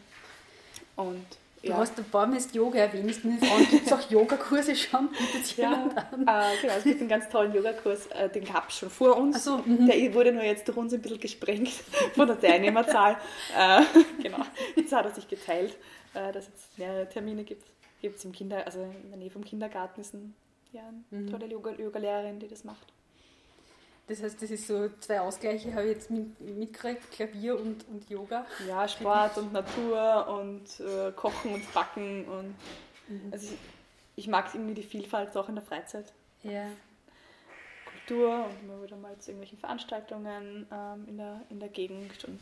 Und, 0.95 1.26
Du 1.61 1.74
hast 1.74 1.97
ein 1.97 2.05
paar 2.05 2.26
Mal 2.26 2.39
Yoga 2.53 2.80
erwähnt, 2.80 3.26
mir 3.26 3.38
gibt 3.70 3.86
es 3.86 3.91
auch 3.91 4.01
Yogakurse 4.09 4.74
schon, 4.78 5.09
ja, 5.57 5.89
äh, 5.93 6.61
genau, 6.61 6.74
es 6.78 6.84
gibt 6.86 7.01
einen 7.01 7.09
ganz 7.09 7.28
tollen 7.28 7.53
Yogakurs, 7.53 8.07
äh, 8.07 8.30
den 8.30 8.45
gab 8.45 8.70
es 8.70 8.78
schon 8.78 8.89
vor 8.89 9.17
uns, 9.17 9.43
so, 9.43 9.57
mhm. 9.57 9.86
der 9.86 10.13
wurde 10.13 10.32
nur 10.32 10.43
jetzt 10.43 10.65
durch 10.70 10.78
uns 10.78 10.93
ein 10.93 11.01
bisschen 11.01 11.20
gesprengt 11.20 11.70
von 12.15 12.28
der 12.28 12.39
Teilnehmerzahl. 12.39 13.17
äh, 13.57 13.82
genau, 14.24 14.39
jetzt 14.78 14.93
hat 14.93 15.05
er 15.05 15.11
sich 15.11 15.28
geteilt, 15.28 15.76
äh, 16.13 16.32
dass 16.32 16.45
es 16.45 16.78
mehrere 16.78 17.09
Termine 17.09 17.43
gibt 17.43 17.63
gibt 18.02 18.18
es 18.18 18.26
im 18.26 18.32
Kinder, 18.32 18.66
also 18.66 18.82
in 18.82 19.10
der 19.10 19.18
Nähe 19.18 19.30
vom 19.30 19.43
Kindergarten 19.43 20.02
ist 20.02 20.14
ein, 20.14 20.36
ja, 20.72 20.84
eine 21.12 21.22
mhm. 21.22 21.30
tolle 21.30 21.47
Yoga-Lehrerin, 21.47 22.39
die 22.39 22.47
das 22.47 22.64
macht. 22.64 22.93
Das 24.08 24.24
heißt, 24.24 24.41
das 24.41 24.50
ist 24.50 24.66
so 24.66 24.89
zwei 25.02 25.20
Ausgleiche, 25.22 25.72
habe 25.74 25.84
ich 25.84 25.95
jetzt 25.95 26.10
mitgekriegt, 26.10 27.12
Klavier 27.12 27.60
und, 27.60 27.88
und 27.89 28.10
Yoga. 28.10 28.45
Ja, 28.68 28.88
Sport 28.88 29.38
und 29.38 29.54
Natur 29.54 30.28
und 30.28 30.80
äh, 30.80 31.12
Kochen 31.12 31.54
und 31.54 31.74
Backen 31.74 32.26
und 32.26 32.56
mhm. 33.08 33.32
also 33.32 33.54
ich, 33.54 33.60
ich 34.16 34.28
mag 34.28 34.54
irgendwie 34.54 34.74
die 34.74 34.84
Vielfalt 34.84 35.38
auch 35.38 35.47
in 35.47 35.56
der 35.56 35.64
Freizeit. 35.64 36.12
Ja. 36.41 36.66
Kultur 37.86 38.45
und 38.45 38.64
immer 38.64 38.82
wieder 38.84 38.97
mal 38.97 39.16
zu 39.20 39.30
irgendwelchen 39.30 39.60
Veranstaltungen 39.60 40.66
ähm, 40.72 41.06
in, 41.08 41.18
der, 41.18 41.41
in 41.52 41.60
der 41.60 41.70
Gegend 41.70 42.26
und 42.26 42.39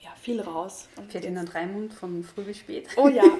ja, 0.00 0.10
viel 0.20 0.40
raus. 0.40 0.88
Und 0.96 1.10
Ferdinand 1.10 1.54
Raimund 1.54 1.92
von 1.92 2.22
früh 2.22 2.42
bis 2.42 2.58
spät. 2.58 2.88
Oh 2.96 3.08
ja. 3.08 3.24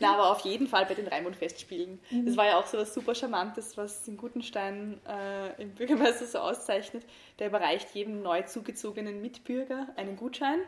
Na, 0.00 0.14
aber 0.14 0.32
auf 0.32 0.40
jeden 0.40 0.66
Fall 0.66 0.84
bei 0.86 0.94
den 0.94 1.06
Raimund-Festspielen. 1.06 2.00
Mhm. 2.10 2.26
Das 2.26 2.36
war 2.36 2.46
ja 2.46 2.58
auch 2.58 2.66
so 2.66 2.78
was 2.78 2.92
super 2.92 3.14
Charmantes, 3.14 3.76
was 3.76 4.08
in 4.08 4.16
Gutenstein 4.16 5.00
äh, 5.06 5.62
im 5.62 5.70
Bürgermeister 5.74 6.26
so 6.26 6.38
auszeichnet. 6.40 7.04
Der 7.38 7.46
überreicht 7.48 7.94
jedem 7.94 8.22
neu 8.22 8.42
zugezogenen 8.42 9.22
Mitbürger 9.22 9.88
einen 9.96 10.16
Gutschein 10.16 10.58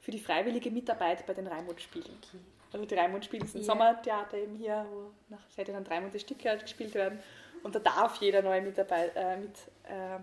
für 0.00 0.10
die 0.10 0.20
freiwillige 0.20 0.70
Mitarbeit 0.70 1.24
bei 1.26 1.32
den 1.32 1.46
Raimund-Spielen. 1.46 2.04
Okay. 2.04 2.38
Also 2.74 2.84
die 2.84 2.94
Raimund-Spiele 2.94 3.46
sind 3.46 3.60
yeah. 3.62 3.66
Sommertheater 3.66 4.36
eben 4.36 4.56
hier, 4.56 4.84
wo 4.90 5.12
nach 5.30 5.40
Ferdinand 5.54 5.88
Raimund 5.90 6.12
die 6.12 6.18
Stücke 6.18 6.50
halt 6.50 6.62
gespielt 6.62 6.94
werden. 6.94 7.20
Und 7.62 7.74
da 7.74 7.78
darf 7.78 8.16
jeder 8.16 8.42
neue 8.42 8.60
Mitarbeit, 8.60 9.12
äh, 9.16 9.38
mit, 9.38 9.56
äh, 9.84 10.18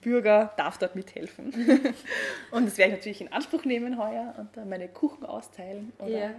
Bürger 0.00 0.52
darf 0.56 0.78
dort 0.78 0.96
mithelfen. 0.96 1.52
und 2.50 2.66
das 2.66 2.78
werde 2.78 2.92
ich 2.92 2.98
natürlich 2.98 3.20
in 3.20 3.32
Anspruch 3.32 3.64
nehmen 3.64 3.98
heuer 3.98 4.34
und 4.38 4.56
dann 4.56 4.68
meine 4.68 4.88
Kuchen 4.88 5.24
austeilen 5.24 5.92
oder 5.98 6.08
yeah. 6.08 6.30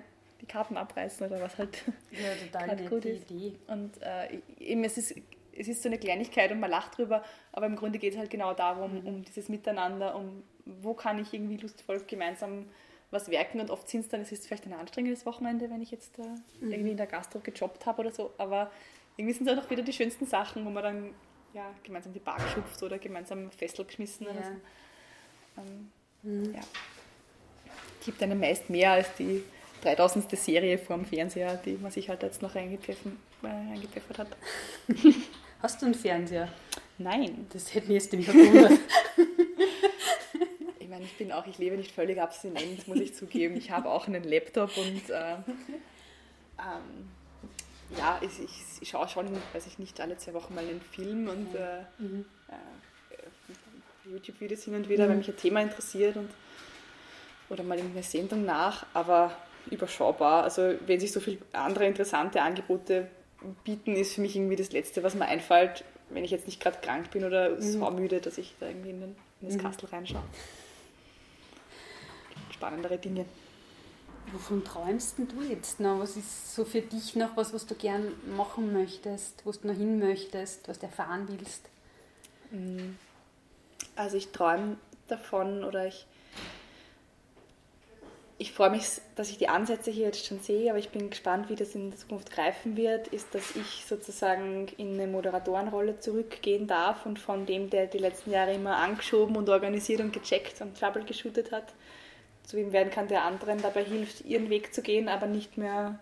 die 0.42 0.46
Karten 0.46 0.78
abreißen 0.78 1.28
oder 1.28 1.42
was 1.42 1.58
halt 1.58 1.84
ja, 2.12 2.62
total 2.62 2.78
gut 2.90 3.06
ist. 3.06 3.30
Idee. 3.30 3.54
Und 3.68 4.02
äh, 4.02 4.40
eben 4.60 4.84
es 4.84 4.98
ist, 4.98 5.16
es 5.58 5.68
ist 5.68 5.84
so 5.84 5.90
eine 5.90 5.98
Kleinigkeit 5.98 6.52
und 6.52 6.60
man 6.60 6.70
lacht 6.70 6.98
drüber, 6.98 7.24
aber 7.52 7.66
im 7.66 7.76
Grunde 7.76 8.00
geht 8.00 8.14
es 8.14 8.20
halt 8.20 8.30
genau 8.30 8.54
darum, 8.54 9.02
mhm. 9.02 9.08
um 9.08 9.24
dieses 9.24 9.50
Miteinander, 9.50 10.16
um 10.16 10.44
wo 10.66 10.94
kann 10.94 11.20
ich 11.20 11.34
irgendwie 11.34 11.58
lustvoll 11.58 12.02
gemeinsam 12.08 12.68
was 13.12 13.30
werken 13.30 13.60
und 13.60 13.70
oft 13.70 13.88
sind 13.88 14.02
es 14.02 14.08
dann, 14.10 14.22
es 14.22 14.32
ist 14.32 14.48
vielleicht 14.48 14.66
ein 14.66 14.74
anstrengendes 14.74 15.26
Wochenende, 15.26 15.70
wenn 15.70 15.82
ich 15.82 15.92
jetzt 15.92 16.18
äh, 16.18 16.24
mhm. 16.60 16.72
irgendwie 16.72 16.92
in 16.92 16.98
der 16.98 17.06
Gastro 17.06 17.40
gejobbt 17.40 17.86
habe 17.86 18.02
oder 18.02 18.12
so, 18.12 18.34
aber 18.38 18.72
irgendwie 19.18 19.36
sind 19.36 19.48
es 19.48 19.58
auch 19.58 19.70
wieder 19.70 19.84
die 19.84 19.94
schönsten 19.94 20.26
Sachen, 20.26 20.66
wo 20.66 20.70
man 20.70 20.84
dann 20.84 21.10
ja, 21.54 21.74
gemeinsam 21.84 22.14
die 22.14 22.20
Bar 22.20 22.38
geschupft 22.38 22.82
oder 22.84 22.98
gemeinsam 22.98 23.52
Fessel 23.52 23.86
geschmissen. 23.86 24.28
Ja. 24.28 24.34
So. 24.34 25.62
Ähm, 25.62 25.92
mhm. 26.24 26.54
ja. 26.56 26.62
Gibt 28.04 28.22
einem 28.22 28.40
meist 28.40 28.70
mehr 28.70 28.92
als 28.92 29.16
die 29.16 29.44
3000. 29.84 30.38
Serie 30.38 30.78
vom 30.78 31.06
Fernseher, 31.06 31.58
die 31.58 31.74
man 31.74 31.92
sich 31.92 32.10
halt 32.10 32.24
jetzt 32.24 32.42
noch 32.42 32.56
eingepfeffert 32.56 33.14
äh, 33.44 34.18
hat. 34.18 34.28
Hast 35.62 35.82
du 35.82 35.86
einen 35.86 35.96
Fernseher? 35.96 36.50
Nein. 36.98 37.48
Das 37.54 37.74
hätte 37.74 37.88
mich 37.88 38.04
jetzt 38.04 38.12
nämlich 38.12 38.30
verwundert. 38.30 38.80
ich 40.80 40.90
meine, 40.90 41.06
ich 41.06 41.18
bin 41.18 41.32
auch, 41.32 41.48
ich 41.48 41.58
lebe 41.58 41.78
nicht 41.78 41.92
völlig 41.92 42.20
abstinent, 42.20 42.88
muss 42.88 43.00
ich 43.00 43.14
zugeben. 43.14 43.56
Ich 43.56 43.72
habe 43.72 43.90
auch 43.90 44.08
einen 44.08 44.24
Laptop 44.24 44.76
und 44.78 45.10
äh, 45.10 45.36
ähm, 46.60 47.10
ja, 47.98 48.20
ich, 48.22 48.44
ich, 48.44 48.82
ich, 48.82 48.90
schaue 48.90 49.08
schon, 49.08 49.28
weiß 49.54 49.68
ich 49.68 49.80
nicht, 49.80 50.00
alle 50.02 50.18
zwei 50.18 50.34
Wochen 50.34 50.56
mal 50.56 50.64
einen 50.64 50.82
Film 50.82 51.28
und 51.28 51.56
äh, 51.56 51.84
mhm. 52.00 52.26
äh, 52.50 54.10
YouTube-Videos 54.12 54.64
hin 54.64 54.76
und 54.76 54.90
wieder, 54.90 55.06
mhm. 55.06 55.10
weil 55.10 55.18
mich 55.18 55.30
ein 55.30 55.38
Thema 55.38 55.62
interessiert 55.62 56.18
und 56.18 56.30
oder 57.50 57.64
mal 57.64 57.78
irgendeine 57.78 58.04
Sendung 58.04 58.46
nach, 58.46 58.86
aber 58.94 59.36
überschaubar. 59.70 60.44
Also 60.44 60.76
wenn 60.86 61.00
sich 61.00 61.12
so 61.12 61.20
viele 61.20 61.40
andere 61.52 61.86
interessante 61.86 62.42
Angebote 62.42 63.08
bieten, 63.64 63.96
ist 63.96 64.16
für 64.16 64.22
mich 64.22 64.36
irgendwie 64.36 64.56
das 64.56 64.72
Letzte, 64.72 65.04
was 65.04 65.16
mir 65.16 65.26
einfällt, 65.26 65.84
wenn 66.10 66.24
ich 66.24 66.32
jetzt 66.32 66.46
nicht 66.46 66.62
gerade 66.62 66.78
krank 66.82 67.12
bin 67.12 67.24
oder 67.24 67.52
mhm. 67.52 67.62
so 67.62 67.90
müde, 67.92 68.20
dass 68.22 68.38
ich 68.38 68.56
da 68.60 68.68
irgendwie 68.68 68.92
in, 68.92 69.02
den, 69.02 69.16
in 69.42 69.48
das 69.48 69.58
mhm. 69.58 69.62
Kastel 69.62 69.90
reinschaue. 69.90 70.24
Spannendere 72.52 72.98
Dinge. 72.98 73.26
Wovon 74.32 74.64
träumst 74.64 75.16
du 75.18 75.42
jetzt 75.42 75.80
noch? 75.80 76.00
Was 76.00 76.16
ist 76.16 76.56
so 76.56 76.66
für 76.66 76.82
dich 76.82 77.16
noch 77.16 77.36
was, 77.36 77.54
was 77.54 77.66
du 77.66 77.76
gern 77.76 78.14
machen 78.36 78.74
möchtest, 78.74 79.46
wo 79.46 79.52
du 79.52 79.68
noch 79.68 79.76
hin 79.76 80.00
möchtest, 80.00 80.68
was 80.68 80.80
du 80.80 80.86
erfahren 80.86 81.28
willst? 81.28 81.70
Mm. 82.52 82.96
Also 83.96 84.18
ich 84.18 84.32
träume 84.32 84.78
davon 85.08 85.64
oder 85.64 85.86
ich, 85.86 86.08
ich 88.38 88.54
freue 88.54 88.72
mich, 88.72 88.86
dass 89.16 89.30
ich 89.30 89.38
die 89.38 89.50
Ansätze 89.50 89.92
hier 89.92 90.06
jetzt 90.08 90.26
schon 90.26 90.40
sehe, 90.40 90.70
aber 90.72 90.80
ich 90.80 90.90
bin 90.90 91.10
gespannt, 91.10 91.50
wie 91.50 91.56
das 91.56 91.76
in 91.76 91.92
der 91.92 92.00
Zukunft 92.00 92.32
greifen 92.32 92.76
wird, 92.76 93.08
ist, 93.10 93.36
dass 93.36 93.56
ich 93.56 93.86
sozusagen 93.86 94.68
in 94.78 94.94
eine 94.94 95.08
Moderatorenrolle 95.08 96.00
zurückgehen 96.00 96.66
darf 96.66 97.06
und 97.06 97.20
von 97.20 97.46
dem, 97.46 97.70
der 97.70 97.86
die 97.88 98.00
letzten 98.00 98.32
Jahre 98.32 98.56
immer 98.56 98.78
angeschoben 98.78 99.36
und 99.36 99.50
organisiert 99.50 100.02
und 100.02 100.12
gecheckt 100.12 100.62
und 100.62 100.80
Trouble 100.80 101.04
geshootet 101.04 101.52
hat, 101.52 101.74
zu 102.44 102.60
ihm 102.60 102.72
werden 102.74 102.92
kann, 102.92 103.08
der 103.08 103.24
anderen 103.24 103.62
dabei 103.62 103.84
hilft, 103.84 104.26
ihren 104.26 104.50
Weg 104.50 104.74
zu 104.74 104.82
gehen, 104.82 105.08
aber 105.08 105.28
nicht 105.28 105.58
mehr 105.58 106.00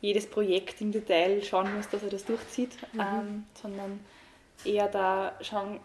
jedes 0.00 0.26
Projekt 0.26 0.80
im 0.80 0.92
Detail 0.92 1.42
schauen 1.42 1.74
muss, 1.74 1.88
dass 1.88 2.02
er 2.02 2.10
das 2.10 2.24
durchzieht, 2.24 2.76
mhm. 2.92 3.00
ähm, 3.00 3.44
sondern 3.54 4.00
eher 4.64 4.88
da 4.88 5.32
schauen, 5.40 5.80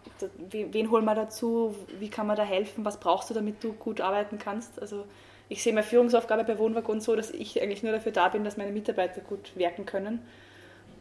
wen 0.50 0.90
holen 0.90 1.04
wir 1.04 1.14
dazu, 1.14 1.74
wie 1.98 2.08
kann 2.08 2.26
man 2.26 2.36
da 2.36 2.42
helfen, 2.42 2.84
was 2.84 3.00
brauchst 3.00 3.30
du, 3.30 3.34
damit 3.34 3.62
du 3.64 3.72
gut 3.72 4.00
arbeiten 4.00 4.38
kannst. 4.38 4.80
Also 4.80 5.04
ich 5.48 5.62
sehe 5.62 5.72
meine 5.72 5.86
Führungsaufgabe 5.86 6.44
bei 6.44 6.58
Wohnwagon 6.58 7.00
so, 7.00 7.16
dass 7.16 7.30
ich 7.30 7.60
eigentlich 7.60 7.82
nur 7.82 7.92
dafür 7.92 8.12
da 8.12 8.28
bin, 8.28 8.44
dass 8.44 8.56
meine 8.56 8.72
Mitarbeiter 8.72 9.20
gut 9.20 9.56
werken 9.56 9.84
können. 9.86 10.20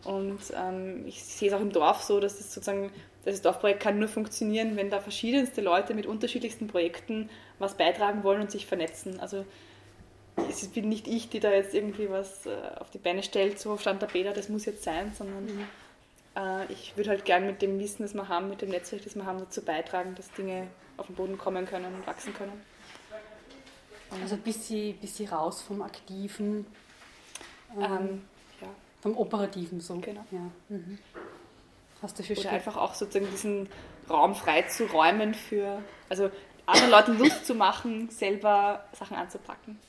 Und 0.06 0.40
ähm, 0.56 1.06
ich 1.06 1.24
sehe 1.24 1.50
es 1.50 1.54
auch 1.54 1.62
im 1.62 1.72
Dorf 1.72 2.02
so, 2.04 2.20
dass 2.20 2.40
es 2.40 2.54
sozusagen 2.54 2.92
das 3.26 3.42
Dorfprojekt 3.42 3.82
kann 3.82 4.00
nur 4.00 4.08
funktionieren, 4.08 4.76
wenn 4.76 4.90
da 4.90 5.00
verschiedenste 5.02 5.62
Leute 5.62 5.94
mit 5.94 6.06
unterschiedlichsten 6.06 6.68
Projekten 6.68 7.30
was 7.60 7.76
beitragen 7.76 8.24
wollen 8.24 8.42
und 8.42 8.52
sich 8.52 8.66
vernetzen. 8.66 9.20
Also 9.20 9.46
es 10.50 10.66
bin 10.70 10.88
nicht 10.88 11.08
ich, 11.08 11.30
die 11.30 11.40
da 11.40 11.52
jetzt 11.52 11.74
irgendwie 11.74 12.10
was 12.10 12.46
äh, 12.46 12.52
auf 12.80 12.90
die 12.92 12.98
Beine 12.98 13.24
stellt, 13.24 13.60
so 13.60 13.78
stand 13.78 14.02
der 14.02 14.08
Bäder, 14.08 14.32
das 14.32 14.48
muss 14.48 14.66
jetzt 14.66 14.84
sein, 14.84 15.12
sondern 15.18 15.46
mhm. 15.46 15.68
äh, 16.36 16.72
ich 16.72 16.96
würde 16.96 17.10
halt 17.10 17.26
gern 17.26 17.46
mit 17.46 17.62
dem 17.62 17.78
Wissen, 17.80 18.04
das 18.04 18.14
wir 18.14 18.30
haben, 18.30 18.50
mit 18.50 18.62
dem 18.62 18.70
Netzwerk, 18.70 19.04
das 19.04 19.16
wir 19.16 19.26
haben, 19.26 19.40
dazu 19.40 19.62
beitragen, 19.62 20.16
dass 20.16 20.32
Dinge 20.32 20.68
auf 20.96 21.08
den 21.08 21.16
Boden 21.16 21.38
kommen 21.38 21.66
können 21.66 21.94
und 21.94 22.08
wachsen 22.08 22.34
können. 22.34 22.62
Also 24.22 24.36
ein 24.36 24.42
bisschen, 24.42 24.98
bisschen 24.98 25.30
raus 25.30 25.62
vom 25.62 25.82
Aktiven, 25.82 26.66
ähm, 27.78 27.84
ähm. 27.84 28.22
Vom 29.02 29.18
Operativen 29.18 29.80
so. 29.82 29.98
Genau. 30.00 30.26
Ja. 30.32 30.52
Mhm. 30.70 30.98
Hast 32.02 32.18
du 32.20 32.24
Oder 32.34 32.52
einfach 32.52 32.78
auch 32.78 32.94
sozusagen 32.94 33.30
diesen 33.32 33.68
Raum 34.10 34.34
frei 34.34 34.62
zu 34.64 34.86
räumen 34.86 35.34
für, 35.34 35.82
also 36.08 36.32
anderen 36.66 36.92
Leuten 36.92 37.18
Lust 37.18 37.46
zu 37.46 37.56
machen, 37.56 38.10
selber 38.10 38.86
Sachen 38.94 39.18
anzupacken. 39.18 39.80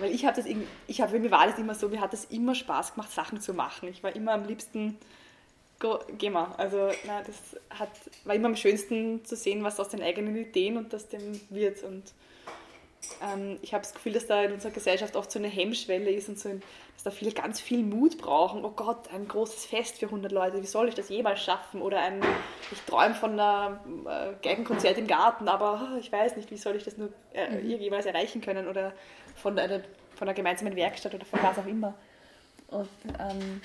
Weil 0.00 0.12
ich 0.14 0.26
habe 0.26 0.36
das 0.36 0.46
irgendwie, 0.46 0.68
ich 0.86 1.00
habe, 1.00 1.18
mir 1.18 1.30
war 1.30 1.46
das 1.46 1.58
immer 1.58 1.74
so, 1.74 1.88
mir 1.88 2.00
hat 2.00 2.12
es 2.12 2.26
immer 2.26 2.54
Spaß 2.54 2.94
gemacht, 2.94 3.10
Sachen 3.10 3.40
zu 3.40 3.54
machen. 3.54 3.88
Ich 3.88 4.02
war 4.02 4.14
immer 4.14 4.32
am 4.32 4.44
liebsten, 4.44 4.98
go, 5.78 5.98
geh 6.18 6.28
mal. 6.28 6.52
Also 6.58 6.90
na, 7.06 7.22
das 7.22 7.58
hat, 7.78 7.90
war 8.24 8.34
immer 8.34 8.48
am 8.48 8.56
schönsten 8.56 9.24
zu 9.24 9.36
sehen, 9.36 9.64
was 9.64 9.80
aus 9.80 9.88
den 9.88 10.02
eigenen 10.02 10.36
Ideen 10.36 10.76
und 10.76 10.94
aus 10.94 11.08
dem 11.08 11.40
wird. 11.48 11.82
Und 11.82 12.04
ähm, 13.22 13.58
ich 13.62 13.72
habe 13.72 13.82
das 13.82 13.94
Gefühl, 13.94 14.12
dass 14.12 14.26
da 14.26 14.42
in 14.42 14.52
unserer 14.52 14.72
Gesellschaft 14.72 15.16
oft 15.16 15.30
so 15.30 15.38
eine 15.38 15.48
Hemmschwelle 15.48 16.10
ist 16.10 16.28
und 16.28 16.38
so 16.38 16.48
ein, 16.48 16.62
dass 16.94 17.04
da 17.04 17.10
viele 17.10 17.32
ganz 17.32 17.60
viel 17.60 17.82
Mut 17.82 18.18
brauchen. 18.18 18.64
Oh 18.64 18.70
Gott, 18.70 19.12
ein 19.12 19.26
großes 19.26 19.66
Fest 19.66 19.98
für 19.98 20.06
100 20.06 20.30
Leute, 20.32 20.62
wie 20.62 20.66
soll 20.66 20.88
ich 20.88 20.94
das 20.94 21.08
jemals 21.08 21.42
schaffen? 21.42 21.82
Oder 21.82 22.00
ein, 22.00 22.22
ich 22.70 22.80
träume 22.82 23.14
von 23.14 23.38
einem 23.38 24.06
äh, 24.06 24.34
Geigenkonzert 24.42 24.98
im 24.98 25.06
Garten, 25.06 25.48
aber 25.48 25.92
oh, 25.94 25.98
ich 25.98 26.12
weiß 26.12 26.36
nicht, 26.36 26.50
wie 26.50 26.56
soll 26.56 26.76
ich 26.76 26.84
das 26.84 26.98
nur 26.98 27.10
äh, 27.32 27.50
mhm. 27.50 27.80
jeweils 27.80 28.06
erreichen 28.06 28.40
können? 28.40 28.68
Oder 28.68 28.92
von 29.34 29.58
einer, 29.58 29.80
von 30.14 30.28
einer 30.28 30.34
gemeinsamen 30.34 30.76
Werkstatt 30.76 31.14
oder 31.14 31.24
von 31.24 31.42
was 31.42 31.58
auch 31.58 31.66
immer. 31.66 31.94
Und 32.68 32.88
ähm, 33.18 33.62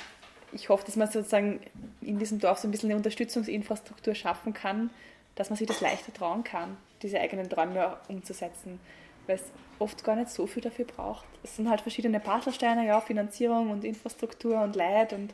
ich 0.54 0.70
hoffe, 0.70 0.86
dass 0.86 0.96
man 0.96 1.12
sozusagen 1.12 1.60
in 2.02 2.18
diesem 2.20 2.40
Dorf 2.40 2.60
so 2.60 2.68
ein 2.68 2.72
bisschen 2.72 2.90
eine 2.90 2.98
Unterstützungsinfrastruktur 2.98 4.16
schaffen 4.16 4.54
kann, 4.54 4.90
dass 5.36 5.50
man 5.50 5.58
sich 5.58 5.68
das 5.68 5.82
leichter 5.82 6.14
trauen 6.14 6.46
kann, 6.46 6.78
diese 7.02 7.20
eigenen 7.20 7.50
Träume 7.50 7.98
umzusetzen 8.08 8.80
weil 9.28 9.36
es 9.36 9.52
oft 9.80 10.04
gar 10.04 10.16
nicht 10.16 10.30
so 10.30 10.48
viel 10.48 10.64
dafür 10.64 10.86
braucht. 10.86 11.26
Es 11.44 11.56
sind 11.56 11.70
halt 11.70 11.82
verschiedene 11.82 12.20
Puzzlesteine, 12.20 12.86
ja, 12.86 13.02
Finanzierung 13.02 13.72
und 13.72 13.84
Infrastruktur 13.84 14.62
und 14.62 14.76
Leid 14.76 15.14
und 15.14 15.34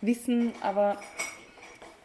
Wissen, 0.00 0.52
aber 0.60 0.98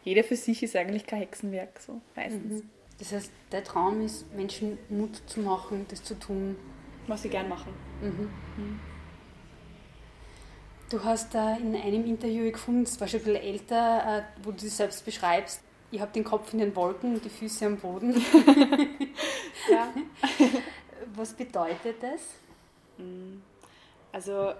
jeder 0.03 0.23
für 0.23 0.35
sich 0.35 0.63
ist 0.63 0.75
eigentlich 0.75 1.05
kein 1.05 1.19
Hexenwerk, 1.19 1.79
so 1.79 2.01
meistens. 2.15 2.63
Mhm. 2.63 2.69
Das 2.99 3.11
heißt, 3.11 3.31
der 3.51 3.63
Traum 3.63 4.01
ist, 4.01 4.33
Menschen 4.33 4.77
Mut 4.89 5.21
zu 5.25 5.41
machen, 5.41 5.85
das 5.89 6.03
zu 6.03 6.17
tun. 6.17 6.55
Was 7.07 7.21
sie 7.21 7.29
gern 7.29 7.49
machen. 7.49 7.73
Mhm. 8.01 8.29
Mhm. 8.57 8.79
Du 10.89 11.03
hast 11.03 11.33
da 11.33 11.55
in 11.57 11.75
einem 11.75 12.05
Interview 12.05 12.51
gefunden, 12.51 12.83
es 12.83 12.99
war 13.01 13.07
schon 13.07 13.21
ein 13.21 13.25
bisschen 13.25 13.41
älter, 13.41 14.19
äh, 14.19 14.23
wo 14.43 14.51
du 14.51 14.57
dich 14.57 14.73
selbst 14.73 15.03
beschreibst, 15.03 15.61
ihr 15.91 15.99
habt 16.01 16.15
den 16.15 16.23
Kopf 16.23 16.53
in 16.53 16.59
den 16.59 16.75
Wolken 16.75 17.15
und 17.15 17.25
die 17.25 17.29
Füße 17.29 17.65
am 17.65 17.77
Boden. 17.77 18.13
ja. 19.71 19.93
Was 21.15 21.33
bedeutet 21.33 22.01
das? 22.01 22.21
Mm. 22.97 23.41
Also, 24.11 24.53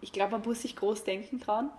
ich 0.00 0.12
glaube, 0.12 0.32
man 0.32 0.42
muss 0.42 0.62
sich 0.62 0.76
groß 0.76 1.04
denken 1.04 1.40
trauen. 1.40 1.70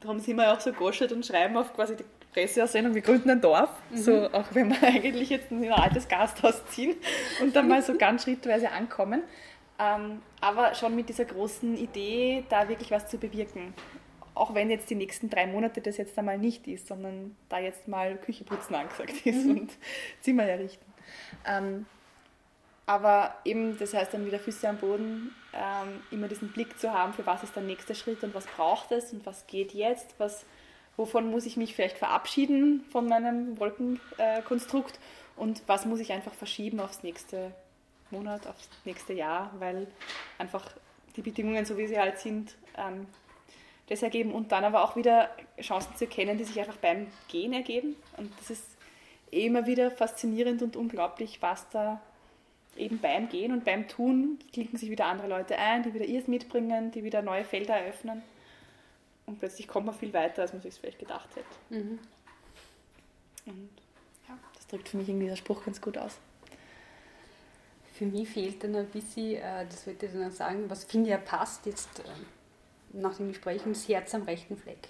Darum 0.00 0.18
sind 0.20 0.36
wir 0.36 0.52
auch 0.52 0.60
so 0.60 0.72
goschert 0.72 1.12
und 1.12 1.24
schreiben 1.24 1.56
auf 1.56 1.72
quasi 1.74 1.96
die 1.96 2.04
Presseaussendung, 2.34 2.94
wir 2.94 3.02
gründen 3.02 3.30
ein 3.30 3.40
Dorf. 3.40 3.70
Mhm. 3.90 3.96
So, 3.96 4.30
auch 4.32 4.46
wenn 4.52 4.68
wir 4.68 4.82
eigentlich 4.86 5.30
jetzt 5.30 5.50
in 5.50 5.64
ein 5.64 5.72
altes 5.72 6.08
Gasthaus 6.08 6.66
ziehen 6.66 6.96
und 7.40 7.56
dann 7.56 7.68
mal 7.68 7.80
so 7.82 7.96
ganz 7.96 8.24
schrittweise 8.24 8.70
ankommen. 8.70 9.22
Ähm, 9.78 10.20
aber 10.40 10.74
schon 10.74 10.94
mit 10.94 11.08
dieser 11.08 11.24
großen 11.24 11.76
Idee, 11.76 12.44
da 12.48 12.68
wirklich 12.68 12.90
was 12.90 13.08
zu 13.08 13.18
bewirken. 13.18 13.74
Auch 14.34 14.54
wenn 14.54 14.68
jetzt 14.68 14.90
die 14.90 14.94
nächsten 14.96 15.30
drei 15.30 15.46
Monate 15.46 15.80
das 15.80 15.96
jetzt 15.96 16.18
einmal 16.18 16.38
nicht 16.38 16.66
ist, 16.66 16.88
sondern 16.88 17.36
da 17.48 17.60
jetzt 17.60 17.86
mal 17.88 18.16
Küche 18.16 18.44
putzen 18.44 18.74
angesagt 18.74 19.24
ist 19.24 19.46
mhm. 19.46 19.58
und 19.58 19.72
Zimmer 20.20 20.44
errichten. 20.44 20.84
Ähm, 21.46 21.86
aber 22.86 23.34
eben, 23.44 23.78
das 23.78 23.94
heißt 23.94 24.12
dann 24.12 24.26
wieder 24.26 24.38
Füße 24.38 24.68
am 24.68 24.76
Boden, 24.76 25.34
ähm, 25.52 26.02
immer 26.10 26.28
diesen 26.28 26.52
Blick 26.52 26.78
zu 26.78 26.92
haben, 26.92 27.12
für 27.12 27.24
was 27.26 27.42
ist 27.42 27.56
der 27.56 27.62
nächste 27.62 27.94
Schritt 27.94 28.22
und 28.24 28.34
was 28.34 28.46
braucht 28.46 28.92
es 28.92 29.12
und 29.12 29.24
was 29.24 29.46
geht 29.46 29.72
jetzt, 29.72 30.14
was, 30.18 30.44
wovon 30.96 31.30
muss 31.30 31.46
ich 31.46 31.56
mich 31.56 31.74
vielleicht 31.74 31.96
verabschieden 31.96 32.84
von 32.90 33.08
meinem 33.08 33.58
Wolkenkonstrukt? 33.58 34.96
Äh, 34.96 35.00
und 35.36 35.62
was 35.66 35.84
muss 35.84 36.00
ich 36.00 36.12
einfach 36.12 36.34
verschieben 36.34 36.80
aufs 36.80 37.02
nächste 37.02 37.52
Monat, 38.10 38.46
aufs 38.46 38.68
nächste 38.84 39.12
Jahr, 39.12 39.52
weil 39.58 39.86
einfach 40.38 40.70
die 41.16 41.22
Bedingungen, 41.22 41.64
so 41.64 41.76
wie 41.76 41.86
sie 41.86 41.98
halt 41.98 42.18
sind, 42.18 42.54
ähm, 42.76 43.06
das 43.88 44.02
ergeben. 44.02 44.32
Und 44.32 44.52
dann 44.52 44.64
aber 44.64 44.84
auch 44.84 44.96
wieder 44.96 45.30
Chancen 45.60 45.96
zu 45.96 46.04
erkennen, 46.04 46.38
die 46.38 46.44
sich 46.44 46.58
einfach 46.58 46.76
beim 46.76 47.06
Gehen 47.28 47.52
ergeben. 47.52 47.96
Und 48.16 48.32
das 48.38 48.50
ist 48.50 48.64
immer 49.30 49.66
wieder 49.66 49.90
faszinierend 49.90 50.62
und 50.62 50.76
unglaublich, 50.76 51.42
was 51.42 51.68
da 51.70 52.00
eben 52.76 52.98
beim 52.98 53.28
Gehen 53.28 53.52
und 53.52 53.64
beim 53.64 53.88
Tun 53.88 54.38
klinken 54.52 54.78
sich 54.78 54.90
wieder 54.90 55.06
andere 55.06 55.28
Leute 55.28 55.58
ein, 55.58 55.82
die 55.82 55.94
wieder 55.94 56.04
ihrs 56.04 56.28
mitbringen, 56.28 56.90
die 56.90 57.04
wieder 57.04 57.22
neue 57.22 57.44
Felder 57.44 57.74
eröffnen. 57.74 58.22
Und 59.26 59.38
plötzlich 59.38 59.68
kommt 59.68 59.86
man 59.86 59.94
viel 59.94 60.12
weiter, 60.12 60.42
als 60.42 60.52
man 60.52 60.62
sich 60.62 60.74
vielleicht 60.74 60.98
gedacht 60.98 61.28
hätte. 61.34 61.46
Mhm. 61.70 61.98
Und 63.46 63.70
ja, 64.28 64.38
das 64.54 64.66
drückt 64.66 64.88
für 64.88 64.96
mich 64.96 65.08
irgendwie 65.08 65.28
der 65.28 65.36
Spruch 65.36 65.64
ganz 65.64 65.80
gut 65.80 65.96
aus. 65.98 66.18
Für 67.94 68.06
mich 68.06 68.28
fehlt 68.28 68.62
dann 68.64 68.74
ein 68.74 68.88
bisschen, 68.88 69.36
äh, 69.36 69.66
das 69.66 69.86
wollte 69.86 70.06
ich 70.06 70.12
dann 70.12 70.30
sagen, 70.30 70.68
was 70.68 70.84
finde 70.84 71.10
ich 71.10 71.10
ja 71.12 71.18
passt 71.18 71.64
jetzt 71.66 72.00
äh, 72.00 72.02
nach 72.92 73.16
dem 73.16 73.28
Gespräch, 73.28 73.62
das 73.64 73.88
Herz 73.88 74.14
am 74.14 74.22
rechten 74.22 74.56
Fleck. 74.56 74.88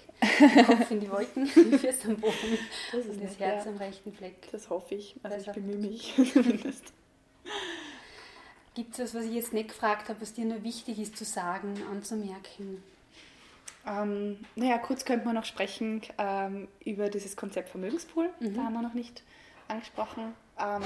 Kopf 0.65 0.91
in 0.91 0.99
die 0.99 1.09
Wolken, 1.09 1.45
die 1.55 1.77
Füße 1.77 2.07
am 2.07 2.17
Boden 2.17 2.57
das 2.91 3.05
das 3.21 3.39
Herz 3.39 3.65
ja. 3.65 3.71
am 3.71 3.77
rechten 3.77 4.13
Fleck. 4.13 4.51
Das 4.51 4.69
hoffe 4.69 4.95
ich. 4.95 5.15
Also, 5.23 5.35
also 5.35 5.51
ich 5.51 5.55
bemühe 5.55 5.77
mich 5.77 6.13
zumindest. 6.33 6.93
Gibt 8.75 8.93
es 8.93 8.99
was, 8.99 9.15
was 9.15 9.25
ich 9.25 9.33
jetzt 9.33 9.53
nicht 9.53 9.69
gefragt 9.69 10.09
habe, 10.09 10.21
was 10.21 10.33
dir 10.33 10.45
nur 10.45 10.63
wichtig 10.63 10.99
ist 10.99 11.17
zu 11.17 11.23
sagen, 11.23 11.81
anzumerken? 11.91 12.83
Ähm, 13.87 14.39
naja, 14.55 14.77
kurz 14.77 15.05
könnte 15.05 15.25
man 15.25 15.35
noch 15.35 15.45
sprechen 15.45 16.01
ähm, 16.17 16.67
über 16.83 17.09
dieses 17.09 17.37
Konzept 17.37 17.69
Vermögenspool. 17.69 18.29
Mhm. 18.39 18.55
Da 18.55 18.63
haben 18.63 18.73
wir 18.73 18.81
noch 18.81 18.93
nicht 18.93 19.23
angesprochen. 19.67 20.33
Ähm, 20.59 20.81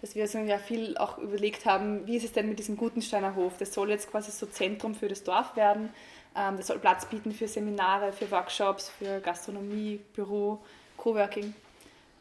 dass 0.00 0.14
wir 0.14 0.28
so 0.28 0.38
ja 0.38 0.58
viel 0.58 0.96
auch 0.96 1.18
überlegt 1.18 1.66
haben, 1.66 2.06
wie 2.06 2.16
ist 2.16 2.24
es 2.24 2.32
denn 2.32 2.48
mit 2.48 2.58
diesem 2.58 2.76
Gutensteiner 2.76 3.34
Hof? 3.34 3.56
Das 3.58 3.74
soll 3.74 3.90
jetzt 3.90 4.10
quasi 4.10 4.30
so 4.30 4.46
Zentrum 4.46 4.94
für 4.94 5.08
das 5.08 5.24
Dorf 5.24 5.56
werden. 5.56 5.90
Ähm, 6.36 6.56
das 6.56 6.68
soll 6.68 6.78
Platz 6.78 7.06
bieten 7.06 7.32
für 7.32 7.48
Seminare, 7.48 8.12
für 8.12 8.30
Workshops, 8.30 8.88
für 8.88 9.20
Gastronomie, 9.20 10.00
Büro, 10.14 10.60
Coworking. 10.96 11.54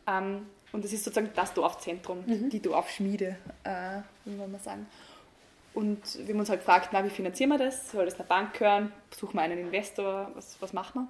Ähm, 0.08 0.48
und 0.72 0.84
das 0.84 0.92
ist 0.92 1.06
sozusagen 1.06 1.32
das 1.36 1.54
Dorfzentrum, 1.54 2.24
mhm. 2.26 2.50
die 2.50 2.62
Dorfschmiede, 2.62 3.38
äh, 3.64 4.00
wie 4.26 4.36
man 4.36 4.52
mal 4.52 4.60
sagen. 4.60 4.88
Und 5.78 6.26
wir 6.26 6.34
haben 6.34 6.40
uns 6.40 6.50
halt 6.50 6.62
gefragt, 6.62 6.90
na, 6.92 7.06
wie 7.06 7.12
finanzieren 7.12 7.52
wir 7.52 7.60
das? 7.60 7.92
Soll 7.92 8.06
das 8.06 8.16
einer 8.16 8.28
Bank 8.28 8.54
gehören? 8.54 8.92
Suchen 9.16 9.36
wir 9.36 9.44
einen 9.44 9.60
Investor? 9.60 10.32
Was, 10.34 10.60
was 10.60 10.74
machen 10.74 11.04
wir? 11.04 11.08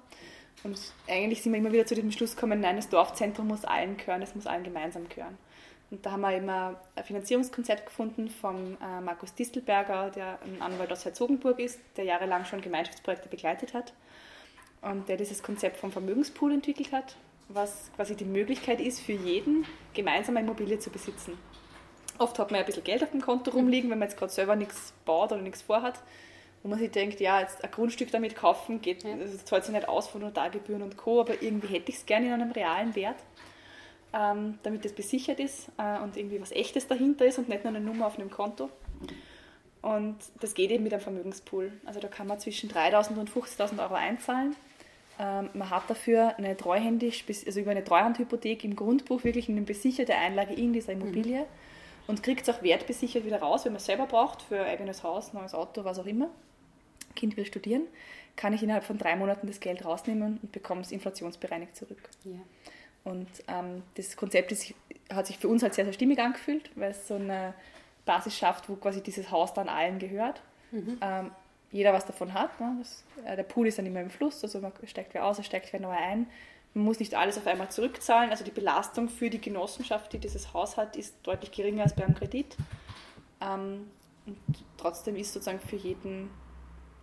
Und 0.62 0.78
eigentlich 1.08 1.40
sind 1.40 1.52
wir 1.52 1.58
immer 1.58 1.72
wieder 1.72 1.86
zu 1.86 1.94
diesem 1.94 2.12
Schluss 2.12 2.34
gekommen, 2.34 2.60
nein, 2.60 2.76
das 2.76 2.90
Dorfzentrum 2.90 3.48
muss 3.48 3.64
allen 3.64 3.96
gehören, 3.96 4.20
es 4.20 4.34
muss 4.34 4.46
allen 4.46 4.64
gemeinsam 4.64 5.08
gehören. 5.08 5.38
Und 5.90 6.04
da 6.04 6.10
haben 6.10 6.20
wir 6.20 6.36
immer 6.36 6.78
ein 6.96 7.02
Finanzierungskonzept 7.02 7.86
gefunden 7.86 8.28
von 8.28 8.76
äh, 8.82 9.00
Markus 9.00 9.32
Distelberger, 9.32 10.10
der 10.10 10.38
ein 10.42 10.60
Anwalt 10.60 10.92
aus 10.92 11.06
Herzogenburg 11.06 11.60
ist, 11.60 11.80
der 11.96 12.04
jahrelang 12.04 12.44
schon 12.44 12.60
Gemeinschaftsprojekte 12.60 13.30
begleitet 13.30 13.72
hat 13.72 13.94
und 14.82 15.08
der 15.08 15.16
dieses 15.16 15.42
Konzept 15.42 15.78
vom 15.78 15.92
Vermögenspool 15.92 16.52
entwickelt 16.52 16.92
hat, 16.92 17.16
was 17.48 17.90
quasi 17.96 18.16
die 18.16 18.26
Möglichkeit 18.26 18.82
ist, 18.82 19.00
für 19.00 19.12
jeden 19.12 19.64
gemeinsam 19.94 20.36
eine 20.36 20.46
Immobilie 20.46 20.78
zu 20.78 20.90
besitzen. 20.90 21.38
Oft 22.18 22.38
hat 22.38 22.50
man 22.50 22.58
ja 22.58 22.64
ein 22.64 22.66
bisschen 22.66 22.84
Geld 22.84 23.02
auf 23.02 23.10
dem 23.10 23.20
Konto 23.20 23.52
rumliegen, 23.52 23.90
wenn 23.90 23.98
man 23.98 24.08
jetzt 24.08 24.18
gerade 24.18 24.32
selber 24.32 24.56
nichts 24.56 24.92
baut 25.04 25.32
oder 25.32 25.40
nichts 25.40 25.62
vorhat. 25.62 26.00
Wo 26.62 26.68
man 26.68 26.78
sich 26.80 26.90
denkt, 26.90 27.20
ja, 27.20 27.40
jetzt 27.40 27.62
ein 27.62 27.70
Grundstück 27.70 28.10
damit 28.10 28.34
kaufen, 28.34 28.80
geht, 28.80 29.04
ja. 29.04 29.14
das 29.14 29.44
zahlt 29.44 29.64
sich 29.64 29.72
nicht 29.72 29.88
aus 29.88 30.08
von 30.08 30.22
Notargebühren 30.22 30.82
und 30.82 30.96
Co., 30.96 31.20
aber 31.20 31.40
irgendwie 31.40 31.68
hätte 31.68 31.90
ich 31.90 31.98
es 31.98 32.06
gerne 32.06 32.26
in 32.26 32.32
einem 32.32 32.50
realen 32.50 32.96
Wert, 32.96 33.18
ähm, 34.12 34.58
damit 34.64 34.84
das 34.84 34.92
besichert 34.92 35.38
ist 35.38 35.68
äh, 35.78 36.00
und 36.00 36.16
irgendwie 36.16 36.40
was 36.40 36.50
Echtes 36.50 36.88
dahinter 36.88 37.26
ist 37.26 37.38
und 37.38 37.48
nicht 37.48 37.62
nur 37.62 37.72
eine 37.72 37.84
Nummer 37.84 38.08
auf 38.08 38.18
einem 38.18 38.30
Konto. 38.30 38.70
Und 39.82 40.16
das 40.40 40.54
geht 40.54 40.72
eben 40.72 40.82
mit 40.82 40.92
einem 40.92 41.02
Vermögenspool. 41.02 41.72
Also 41.86 42.00
da 42.00 42.08
kann 42.08 42.26
man 42.26 42.40
zwischen 42.40 42.68
3.000 42.68 43.16
und 43.18 43.30
50.000 43.30 43.80
Euro 43.80 43.94
einzahlen. 43.94 44.56
Ähm, 45.20 45.50
man 45.54 45.70
hat 45.70 45.88
dafür 45.88 46.36
eine 46.38 46.56
treuhändisch, 46.56 47.24
also 47.46 47.60
über 47.60 47.70
eine 47.70 47.84
Treuhandhypothek 47.84 48.64
im 48.64 48.74
Grundbuch 48.74 49.22
wirklich 49.22 49.48
eine 49.48 49.60
besicherte 49.60 50.16
Einlage 50.16 50.54
in 50.54 50.72
dieser 50.72 50.94
Immobilie. 50.94 51.42
Mhm 51.42 51.67
und 52.08 52.22
kriegt 52.24 52.48
es 52.48 52.54
auch 52.54 52.62
wertbesichert 52.62 53.24
wieder 53.24 53.40
raus, 53.40 53.64
wenn 53.64 53.72
man 53.72 53.78
es 53.78 53.86
selber 53.86 54.06
braucht, 54.06 54.42
für 54.42 54.58
ein 54.58 54.66
eigenes 54.66 55.04
Haus, 55.04 55.32
neues 55.32 55.54
Auto, 55.54 55.84
was 55.84 56.00
auch 56.00 56.06
immer. 56.06 56.28
Kind 57.14 57.36
will 57.36 57.46
studieren, 57.46 57.82
kann 58.34 58.52
ich 58.52 58.62
innerhalb 58.62 58.84
von 58.84 58.98
drei 58.98 59.14
Monaten 59.14 59.46
das 59.46 59.60
Geld 59.60 59.84
rausnehmen 59.84 60.40
und 60.42 60.50
bekomme 60.50 60.80
es 60.80 60.90
inflationsbereinigt 60.90 61.76
zurück. 61.76 62.08
Ja. 62.24 62.40
Und 63.04 63.28
ähm, 63.46 63.82
das 63.94 64.16
Konzept 64.16 64.52
ist, 64.52 64.74
hat 65.12 65.26
sich 65.26 65.38
für 65.38 65.48
uns 65.48 65.62
halt 65.62 65.74
sehr, 65.74 65.84
sehr 65.84 65.92
stimmig 65.92 66.18
angefühlt, 66.18 66.70
weil 66.74 66.90
es 66.90 67.06
so 67.06 67.14
eine 67.14 67.54
Basis 68.04 68.36
schafft, 68.36 68.68
wo 68.68 68.76
quasi 68.76 69.02
dieses 69.02 69.30
Haus 69.30 69.52
dann 69.54 69.68
allen 69.68 69.98
gehört. 69.98 70.40
Mhm. 70.70 70.98
Ähm, 71.00 71.30
jeder 71.70 71.92
was 71.92 72.06
davon 72.06 72.32
hat. 72.32 72.58
Ne? 72.58 72.76
Das, 72.78 73.04
äh, 73.24 73.36
der 73.36 73.42
Pool 73.42 73.66
ist 73.66 73.78
dann 73.78 73.86
immer 73.86 74.00
im 74.00 74.10
Fluss, 74.10 74.42
also 74.42 74.60
man 74.60 74.72
steigt 74.84 75.12
wer 75.12 75.26
aus, 75.26 75.38
es 75.38 75.46
steigt 75.46 75.72
wer 75.72 75.80
neu 75.80 75.90
ein. 75.90 76.26
Man 76.78 76.84
muss 76.84 77.00
nicht 77.00 77.16
alles 77.16 77.36
auf 77.36 77.46
einmal 77.48 77.68
zurückzahlen. 77.70 78.30
Also 78.30 78.44
die 78.44 78.52
Belastung 78.52 79.08
für 79.08 79.30
die 79.30 79.40
Genossenschaft, 79.40 80.12
die 80.12 80.18
dieses 80.18 80.54
Haus 80.54 80.76
hat, 80.76 80.94
ist 80.94 81.16
deutlich 81.24 81.50
geringer 81.50 81.82
als 81.82 81.92
beim 81.92 82.14
Kredit. 82.14 82.56
Ähm, 83.40 83.90
und 84.26 84.38
trotzdem 84.76 85.16
ist 85.16 85.32
sozusagen 85.32 85.58
für 85.58 85.74
jeden, 85.74 86.30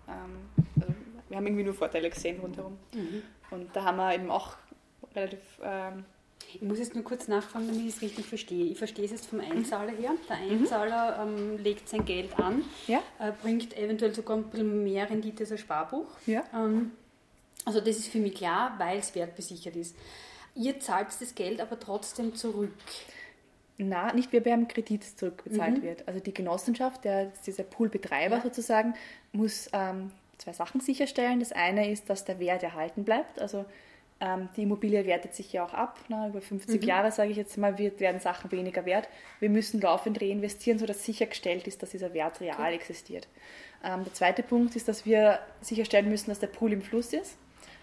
ähm, 0.07 0.63
also 0.79 0.93
wir 1.27 1.35
haben 1.35 1.45
irgendwie 1.45 1.65
nur 1.65 1.73
Vorteile 1.73 2.09
gesehen 2.09 2.39
rundherum. 2.39 2.77
Mhm. 2.93 3.23
Und 3.51 3.75
da 3.75 3.83
haben 3.83 3.97
wir 3.97 4.15
eben 4.15 4.31
auch 4.31 4.55
relativ. 5.13 5.41
Ähm, 5.61 6.05
ich 6.53 6.61
muss 6.61 6.79
jetzt 6.79 6.95
nur 6.95 7.03
kurz 7.03 7.27
nachfragen, 7.27 7.67
damit 7.67 7.81
ich 7.81 7.95
es 7.95 8.01
richtig 8.01 8.27
verstehe. 8.27 8.67
Ich 8.67 8.77
verstehe 8.77 9.03
es 9.03 9.11
jetzt 9.11 9.25
vom 9.25 9.41
Einzahler 9.41 9.91
her. 9.91 10.11
Der 10.29 10.37
mhm. 10.37 10.51
Einzahler 10.61 11.25
mhm. 11.25 11.37
ähm, 11.37 11.57
legt 11.57 11.89
sein 11.89 12.05
Geld 12.05 12.39
an, 12.39 12.63
ja. 12.87 12.99
äh, 13.19 13.33
bringt 13.41 13.75
eventuell 13.77 14.15
sogar 14.15 14.37
ein 14.37 14.45
bisschen 14.45 14.85
mehr 14.85 15.09
Rendite 15.09 15.43
als 15.43 15.51
ein 15.51 15.57
Sparbuch. 15.57 16.07
Ja. 16.27 16.45
Ähm, 16.53 16.93
also 17.65 17.79
das 17.79 17.97
ist 17.97 18.07
für 18.07 18.19
mich 18.19 18.35
klar, 18.35 18.75
weil 18.77 18.99
es 18.99 19.13
wertbesichert 19.15 19.75
ist. 19.75 19.95
Ihr 20.55 20.79
zahlt 20.79 21.07
das 21.19 21.35
Geld 21.35 21.59
aber 21.59 21.79
trotzdem 21.79 22.35
zurück. 22.35 22.71
Na, 23.77 24.13
nicht 24.13 24.31
wie 24.31 24.39
beim 24.39 24.67
Kredit 24.69 25.03
zurückbezahlt 25.03 25.79
mhm. 25.79 25.81
wird. 25.81 26.07
Also 26.07 26.21
die 26.21 26.33
Genossenschaft, 26.33 27.03
der, 27.03 27.33
dieser 27.45 27.63
Poolbetreiber 27.63 28.37
ja. 28.37 28.41
sozusagen, 28.41 28.93
muss 29.33 29.69
ähm, 29.73 30.11
zwei 30.37 30.53
Sachen 30.53 30.79
sicherstellen. 30.79 31.39
Das 31.39 31.51
eine 31.51 31.91
ist, 31.91 32.09
dass 32.09 32.23
der 32.23 32.39
Wert 32.39 32.63
erhalten 32.63 33.03
bleibt. 33.03 33.39
Also 33.39 33.65
ähm, 34.21 34.47
die 34.55 34.63
Immobilie 34.63 35.05
wertet 35.05 35.33
sich 35.33 35.51
ja 35.51 35.65
auch 35.65 35.73
ab. 35.73 35.99
Na, 36.07 36.29
über 36.29 36.39
50 36.39 36.81
mhm. 36.81 36.87
Jahre, 36.87 37.11
sage 37.11 37.31
ich 37.31 37.37
jetzt 37.37 37.57
mal, 37.57 37.77
wird, 37.77 37.99
werden 37.99 38.21
Sachen 38.21 38.49
weniger 38.51 38.85
wert. 38.85 39.09
Wir 39.41 39.49
müssen 39.49 39.81
laufend 39.81 40.21
reinvestieren, 40.21 40.79
sodass 40.79 41.03
sichergestellt 41.03 41.67
ist, 41.67 41.83
dass 41.83 41.89
dieser 41.89 42.13
Wert 42.13 42.39
real 42.39 42.57
okay. 42.57 42.75
existiert. 42.75 43.27
Ähm, 43.83 44.05
der 44.05 44.13
zweite 44.13 44.41
Punkt 44.41 44.77
ist, 44.77 44.87
dass 44.87 45.05
wir 45.05 45.39
sicherstellen 45.59 46.07
müssen, 46.07 46.29
dass 46.29 46.39
der 46.39 46.47
Pool 46.47 46.71
im 46.71 46.81
Fluss 46.81 47.11
ist. 47.11 47.37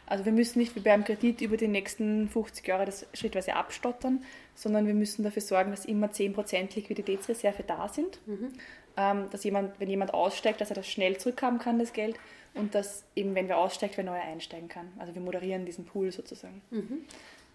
Also 0.07 0.24
wir 0.24 0.32
müssen 0.32 0.59
nicht 0.59 0.74
wie 0.76 0.80
beim 0.80 1.05
Kredit 1.05 1.40
über 1.40 1.57
die 1.57 1.68
nächsten 1.68 2.28
50 2.28 2.66
Jahre 2.66 2.84
das 2.84 3.07
schrittweise 3.14 3.55
abstottern, 3.55 4.24
sondern 4.55 4.86
wir 4.86 4.94
müssen 4.94 5.22
dafür 5.22 5.42
sorgen, 5.42 5.70
dass 5.70 5.84
immer 5.84 6.09
10% 6.09 6.74
Liquiditätsreserve 6.74 7.62
da 7.62 7.88
sind. 7.88 8.18
Mhm. 8.26 8.53
Ähm, 8.96 9.30
dass 9.30 9.42
jemand, 9.44 9.78
wenn 9.80 9.88
jemand 9.88 10.12
aussteigt, 10.12 10.61
dass 10.61 10.70
er 10.70 10.76
das 10.76 10.86
schnell 10.86 11.16
zurückhaben 11.16 11.59
kann, 11.59 11.78
das 11.78 11.92
Geld. 11.92 12.16
Und 12.55 12.74
dass 12.74 13.05
eben, 13.16 13.34
wenn 13.34 13.48
wer 13.48 13.57
aussteigt, 13.57 13.96
wer 13.96 14.05
neuer 14.05 14.22
einsteigen 14.22 14.68
kann. 14.68 14.92
Also 14.98 15.14
wir 15.14 15.22
moderieren 15.22 15.64
diesen 15.64 15.86
Pool 15.86 16.12
sozusagen. 16.12 16.61
Mhm. 16.70 17.05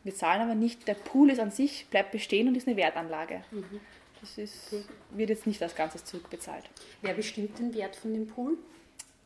Wir 0.04 0.16
zahlen 0.16 0.42
aber 0.42 0.56
nicht, 0.56 0.88
der 0.88 0.96
Pool 0.96 1.30
ist 1.30 1.40
an 1.40 1.52
sich, 1.52 1.86
bleibt 1.92 2.12
bestehen 2.12 2.48
und 2.48 2.56
ist 2.56 2.68
eine 2.68 2.78
Wertanlage. 2.78 3.44
Mhm. 3.52 3.80
Das 4.22 4.38
ist, 4.38 4.74
wird 5.12 5.30
jetzt 5.30 5.46
nicht 5.46 5.62
als 5.62 5.76
Ganzes 5.76 6.06
zurückbezahlt. 6.06 6.64
Wer 7.02 7.14
bestimmt 7.14 7.60
den 7.60 7.76
Wert 7.76 7.96
von 7.96 8.14
dem 8.14 8.28
Pool? 8.28 8.58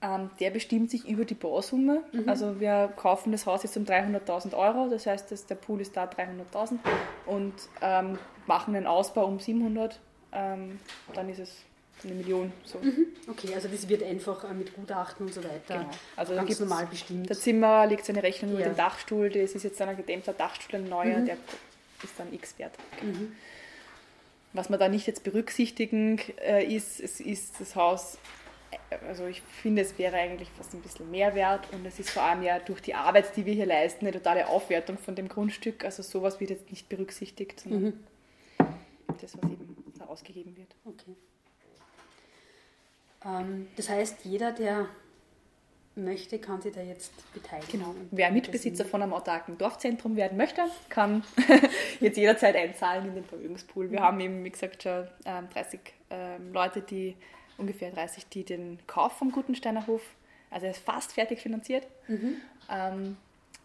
Ähm, 0.04 0.32
der 0.40 0.50
bestimmt 0.50 0.90
sich 0.90 1.08
über 1.08 1.26
die 1.26 1.36
Bausumme. 1.36 2.02
Mhm. 2.12 2.28
Also 2.28 2.60
wir 2.60 2.92
kaufen 2.96 3.32
das 3.32 3.46
Haus 3.46 3.62
jetzt 3.62 3.78
um 3.78 3.84
300.000 3.84 4.56
Euro, 4.56 4.90
das 4.90 5.06
heißt, 5.06 5.32
dass 5.32 5.46
der 5.46 5.56
Pool 5.56 5.80
ist 5.80 5.96
da 5.96 6.06
300.000 6.06 6.80
und 7.28 7.54
ähm, 7.82 8.18
machen 8.48 8.76
einen 8.76 8.88
Ausbau 8.88 9.26
um 9.26 9.40
700, 9.40 10.00
ähm, 10.32 10.80
dann 11.14 11.30
ist 11.30 11.38
es 11.38 11.56
eine 12.04 12.16
Million. 12.16 12.52
So. 12.64 12.80
Mhm. 12.80 13.08
Okay, 13.30 13.54
also 13.54 13.68
das 13.68 13.88
wird 13.88 14.02
einfach 14.02 14.44
äh, 14.44 14.54
mit 14.56 14.74
Gutachten 14.76 15.28
und 15.28 15.34
so 15.34 15.44
weiter 15.44 15.78
genau. 15.78 15.90
also 16.16 16.34
ganz 16.34 16.60
normal 16.60 16.88
bestimmt. 16.88 17.30
Der 17.30 17.38
Zimmer 17.38 17.86
legt 17.86 18.06
seine 18.06 18.24
Rechnung 18.24 18.54
ja. 18.54 18.60
über 18.60 18.70
den 18.70 18.78
Dachstuhl, 18.78 19.30
das 19.30 19.52
ist 19.52 19.62
jetzt 19.62 19.80
ein 19.82 19.96
gedämmter 19.96 20.34
Dachstuhl, 20.34 20.80
ein 20.80 20.90
neuer, 20.90 21.20
mhm. 21.20 21.26
der 21.26 21.38
ist 22.04 22.14
dann 22.18 22.34
x 22.34 22.58
wert. 22.58 22.74
Genau. 23.00 23.20
Was 24.54 24.70
man 24.70 24.80
da 24.80 24.90
nicht 24.90 25.06
jetzt 25.06 25.24
berücksichtigen 25.24 26.20
äh, 26.44 26.66
ist, 26.66 27.00
es 27.00 27.20
ist 27.20 27.60
das 27.60 27.76
Haus 27.76 28.18
also 29.08 29.26
ich 29.26 29.42
finde, 29.42 29.82
es 29.82 29.98
wäre 29.98 30.16
eigentlich 30.16 30.50
fast 30.58 30.74
ein 30.74 30.82
bisschen 30.82 31.10
mehr 31.12 31.36
wert 31.36 31.68
und 31.74 31.86
es 31.86 32.00
ist 32.00 32.12
vor 32.12 32.24
allem 32.24 32.44
ja 32.44 32.60
durch 32.60 32.82
die 32.82 32.94
Arbeit, 32.94 33.36
die 33.36 33.46
wir 33.46 33.54
hier 33.54 33.66
leisten, 33.66 34.06
eine 34.06 34.14
totale 34.14 34.48
Aufwertung 34.48 34.98
von 34.98 35.16
dem 35.16 35.28
Grundstück. 35.28 35.84
Also 35.84 36.04
sowas 36.04 36.40
wird 36.40 36.50
jetzt 36.50 36.70
nicht 36.70 36.90
berücksichtigt, 36.90 37.60
sondern 37.62 37.84
mhm. 37.84 37.94
das, 39.20 39.38
was 39.38 39.52
eben 39.52 39.94
da 39.98 40.06
ausgegeben 40.06 40.56
wird. 40.56 40.76
Okay. 40.86 41.16
Ähm, 43.26 43.68
das 43.76 43.90
heißt, 43.90 44.26
jeder, 44.26 44.52
der 44.52 44.88
möchte, 45.96 46.40
kann 46.40 46.62
sich 46.62 46.74
da 46.74 46.82
jetzt 46.82 47.12
beteiligen. 47.34 47.72
Genau. 47.72 47.96
Wer 48.12 48.32
Mitbesitzer 48.32 48.86
von 48.86 49.02
einem 49.02 49.14
autarken 49.14 49.58
Dorfzentrum 49.58 50.16
werden 50.16 50.38
möchte, 50.38 50.62
kann 50.90 51.24
jetzt 52.00 52.18
jederzeit 52.18 52.56
einzahlen 52.56 53.10
in 53.10 53.16
den 53.16 53.26
Vermögenspool. 53.26 53.92
Wir 53.92 54.00
mhm. 54.00 54.04
haben 54.04 54.20
eben, 54.22 54.44
wie 54.44 54.50
gesagt, 54.50 54.84
schon 54.84 55.08
ähm, 55.26 55.50
30 55.54 55.80
ähm, 56.10 56.54
Leute, 56.54 56.82
die 56.82 57.16
ungefähr 57.62 57.92
30, 57.92 58.28
die 58.28 58.44
den 58.44 58.80
Kauf 58.88 59.14
vom 59.14 59.32
Gutensteiner 59.32 59.88
Hof, 59.88 60.02
also 60.50 60.66
er 60.66 60.72
ist 60.72 60.84
fast 60.84 61.14
fertig 61.14 61.40
finanziert 61.40 61.88
mhm. 62.08 62.36
ähm, 62.70 63.18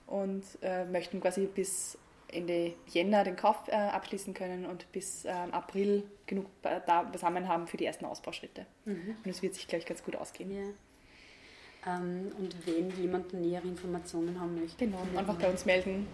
und 0.07 0.45
äh, 0.63 0.85
möchten 0.85 1.21
quasi 1.21 1.47
bis 1.47 1.99
Ende 2.29 2.75
Jänner 2.89 3.25
den 3.25 3.37
Kauf 3.37 3.57
äh, 3.69 3.73
abschließen 3.75 4.35
können 4.35 4.67
und 4.67 4.91
bis 4.93 5.25
ähm, 5.25 5.53
April 5.53 6.05
genug 6.27 6.47
da 6.63 7.03
beisammen 7.03 7.49
haben 7.49 7.67
für 7.67 7.77
die 7.77 7.85
ersten 7.85 8.05
Ausbauschritte. 8.05 8.67
Mhm. 8.85 9.17
Und 9.25 9.31
es 9.31 9.43
wird 9.43 9.55
sich, 9.55 9.67
glaube 9.67 9.81
ich, 9.83 9.87
ganz 9.87 10.03
gut 10.03 10.17
ausgehen. 10.17 10.51
Ja. 10.51 11.95
Ähm, 11.95 12.33
und 12.39 12.67
wenn 12.67 12.91
jemand 13.01 13.33
nähere 13.33 13.67
Informationen 13.67 14.41
haben 14.41 14.61
möchte, 14.61 14.85
genau, 14.85 14.99
einfach 15.17 15.37
bei 15.37 15.49
uns 15.49 15.65
melden 15.65 16.07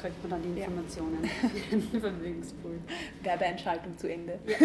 kriegt 0.00 0.22
man 0.22 0.30
dann 0.30 0.42
die 0.42 0.60
Informationen 0.60 1.24
ja. 1.42 1.48
für 1.48 1.76
den 1.76 2.00
Vermögenspool. 2.00 2.78
Werbeeinschaltung 3.22 3.98
zu 3.98 4.10
Ende. 4.10 4.38
Ja. 4.46 4.56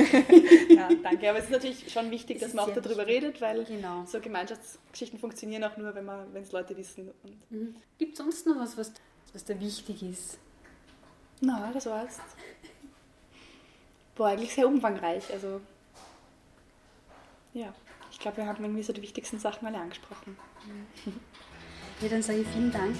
ja. 0.75 0.89
danke. 1.01 1.29
Aber 1.29 1.39
es 1.39 1.45
ist 1.45 1.51
natürlich 1.51 1.91
schon 1.91 2.11
wichtig, 2.11 2.39
das 2.39 2.51
dass 2.51 2.55
man 2.55 2.69
auch 2.69 2.81
darüber 2.81 3.05
redet, 3.05 3.41
weil 3.41 3.63
genau. 3.65 4.05
so 4.05 4.19
Gemeinschaftsgeschichten 4.19 5.19
funktionieren 5.19 5.63
auch 5.63 5.77
nur, 5.77 5.93
wenn 5.95 6.41
es 6.41 6.51
Leute 6.51 6.77
wissen. 6.77 7.11
Mhm. 7.49 7.75
Gibt 7.97 8.13
es 8.13 8.17
sonst 8.19 8.45
noch 8.47 8.57
was, 8.57 8.77
was, 8.77 8.93
was 9.33 9.43
da 9.45 9.59
wichtig 9.59 10.03
ist? 10.03 10.37
Na, 11.41 11.71
das 11.73 11.85
war's. 11.85 12.19
War 14.15 14.29
eigentlich 14.29 14.53
sehr 14.53 14.67
umfangreich. 14.67 15.33
Also, 15.33 15.59
ja, 17.53 17.73
ich 18.11 18.19
glaube, 18.19 18.37
wir 18.37 18.45
haben 18.45 18.63
irgendwie 18.63 18.83
so 18.83 18.93
die 18.93 19.01
wichtigsten 19.01 19.39
Sachen 19.39 19.67
alle 19.67 19.79
angesprochen. 19.79 20.37
Mhm. 21.05 21.19
Ja, 22.03 22.09
dann 22.09 22.21
sage 22.21 22.39
ich 22.39 22.47
vielen 22.49 22.69
Dank 22.69 22.97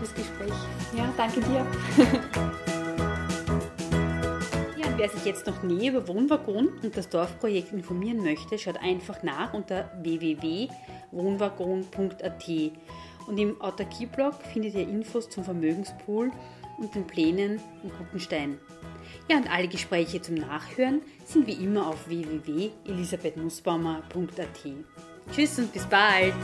fürs 0.00 0.12
Gespräch. 0.12 0.52
Ja, 0.96 1.14
danke 1.16 1.40
dir. 1.40 1.64
ja, 4.76 4.86
wer 4.96 5.08
sich 5.08 5.24
jetzt 5.24 5.46
noch 5.46 5.62
näher 5.62 5.92
über 5.92 6.08
Wohnwaggon 6.08 6.70
und 6.82 6.96
das 6.96 7.08
Dorfprojekt 7.08 7.72
informieren 7.72 8.24
möchte, 8.24 8.58
schaut 8.58 8.78
einfach 8.78 9.22
nach 9.22 9.54
unter 9.54 9.92
www.wohnwaggon.at. 10.02 12.48
Und 13.28 13.38
im 13.38 13.60
Autarkie-Blog 13.60 14.34
findet 14.52 14.74
ihr 14.74 14.88
Infos 14.88 15.30
zum 15.30 15.44
Vermögenspool 15.44 16.32
und 16.78 16.92
den 16.92 17.06
Plänen 17.06 17.60
in 17.84 17.92
Gutenstein. 17.96 18.58
Ja, 19.28 19.36
und 19.36 19.48
alle 19.48 19.68
Gespräche 19.68 20.20
zum 20.22 20.34
Nachhören 20.34 21.02
sind 21.24 21.46
wie 21.46 21.52
immer 21.52 21.86
auf 21.86 22.08
www.elisabethnussbaumer.at. 22.08 24.66
Tschüss 25.32 25.56
und 25.60 25.72
bis 25.72 25.86
bald! 25.86 26.34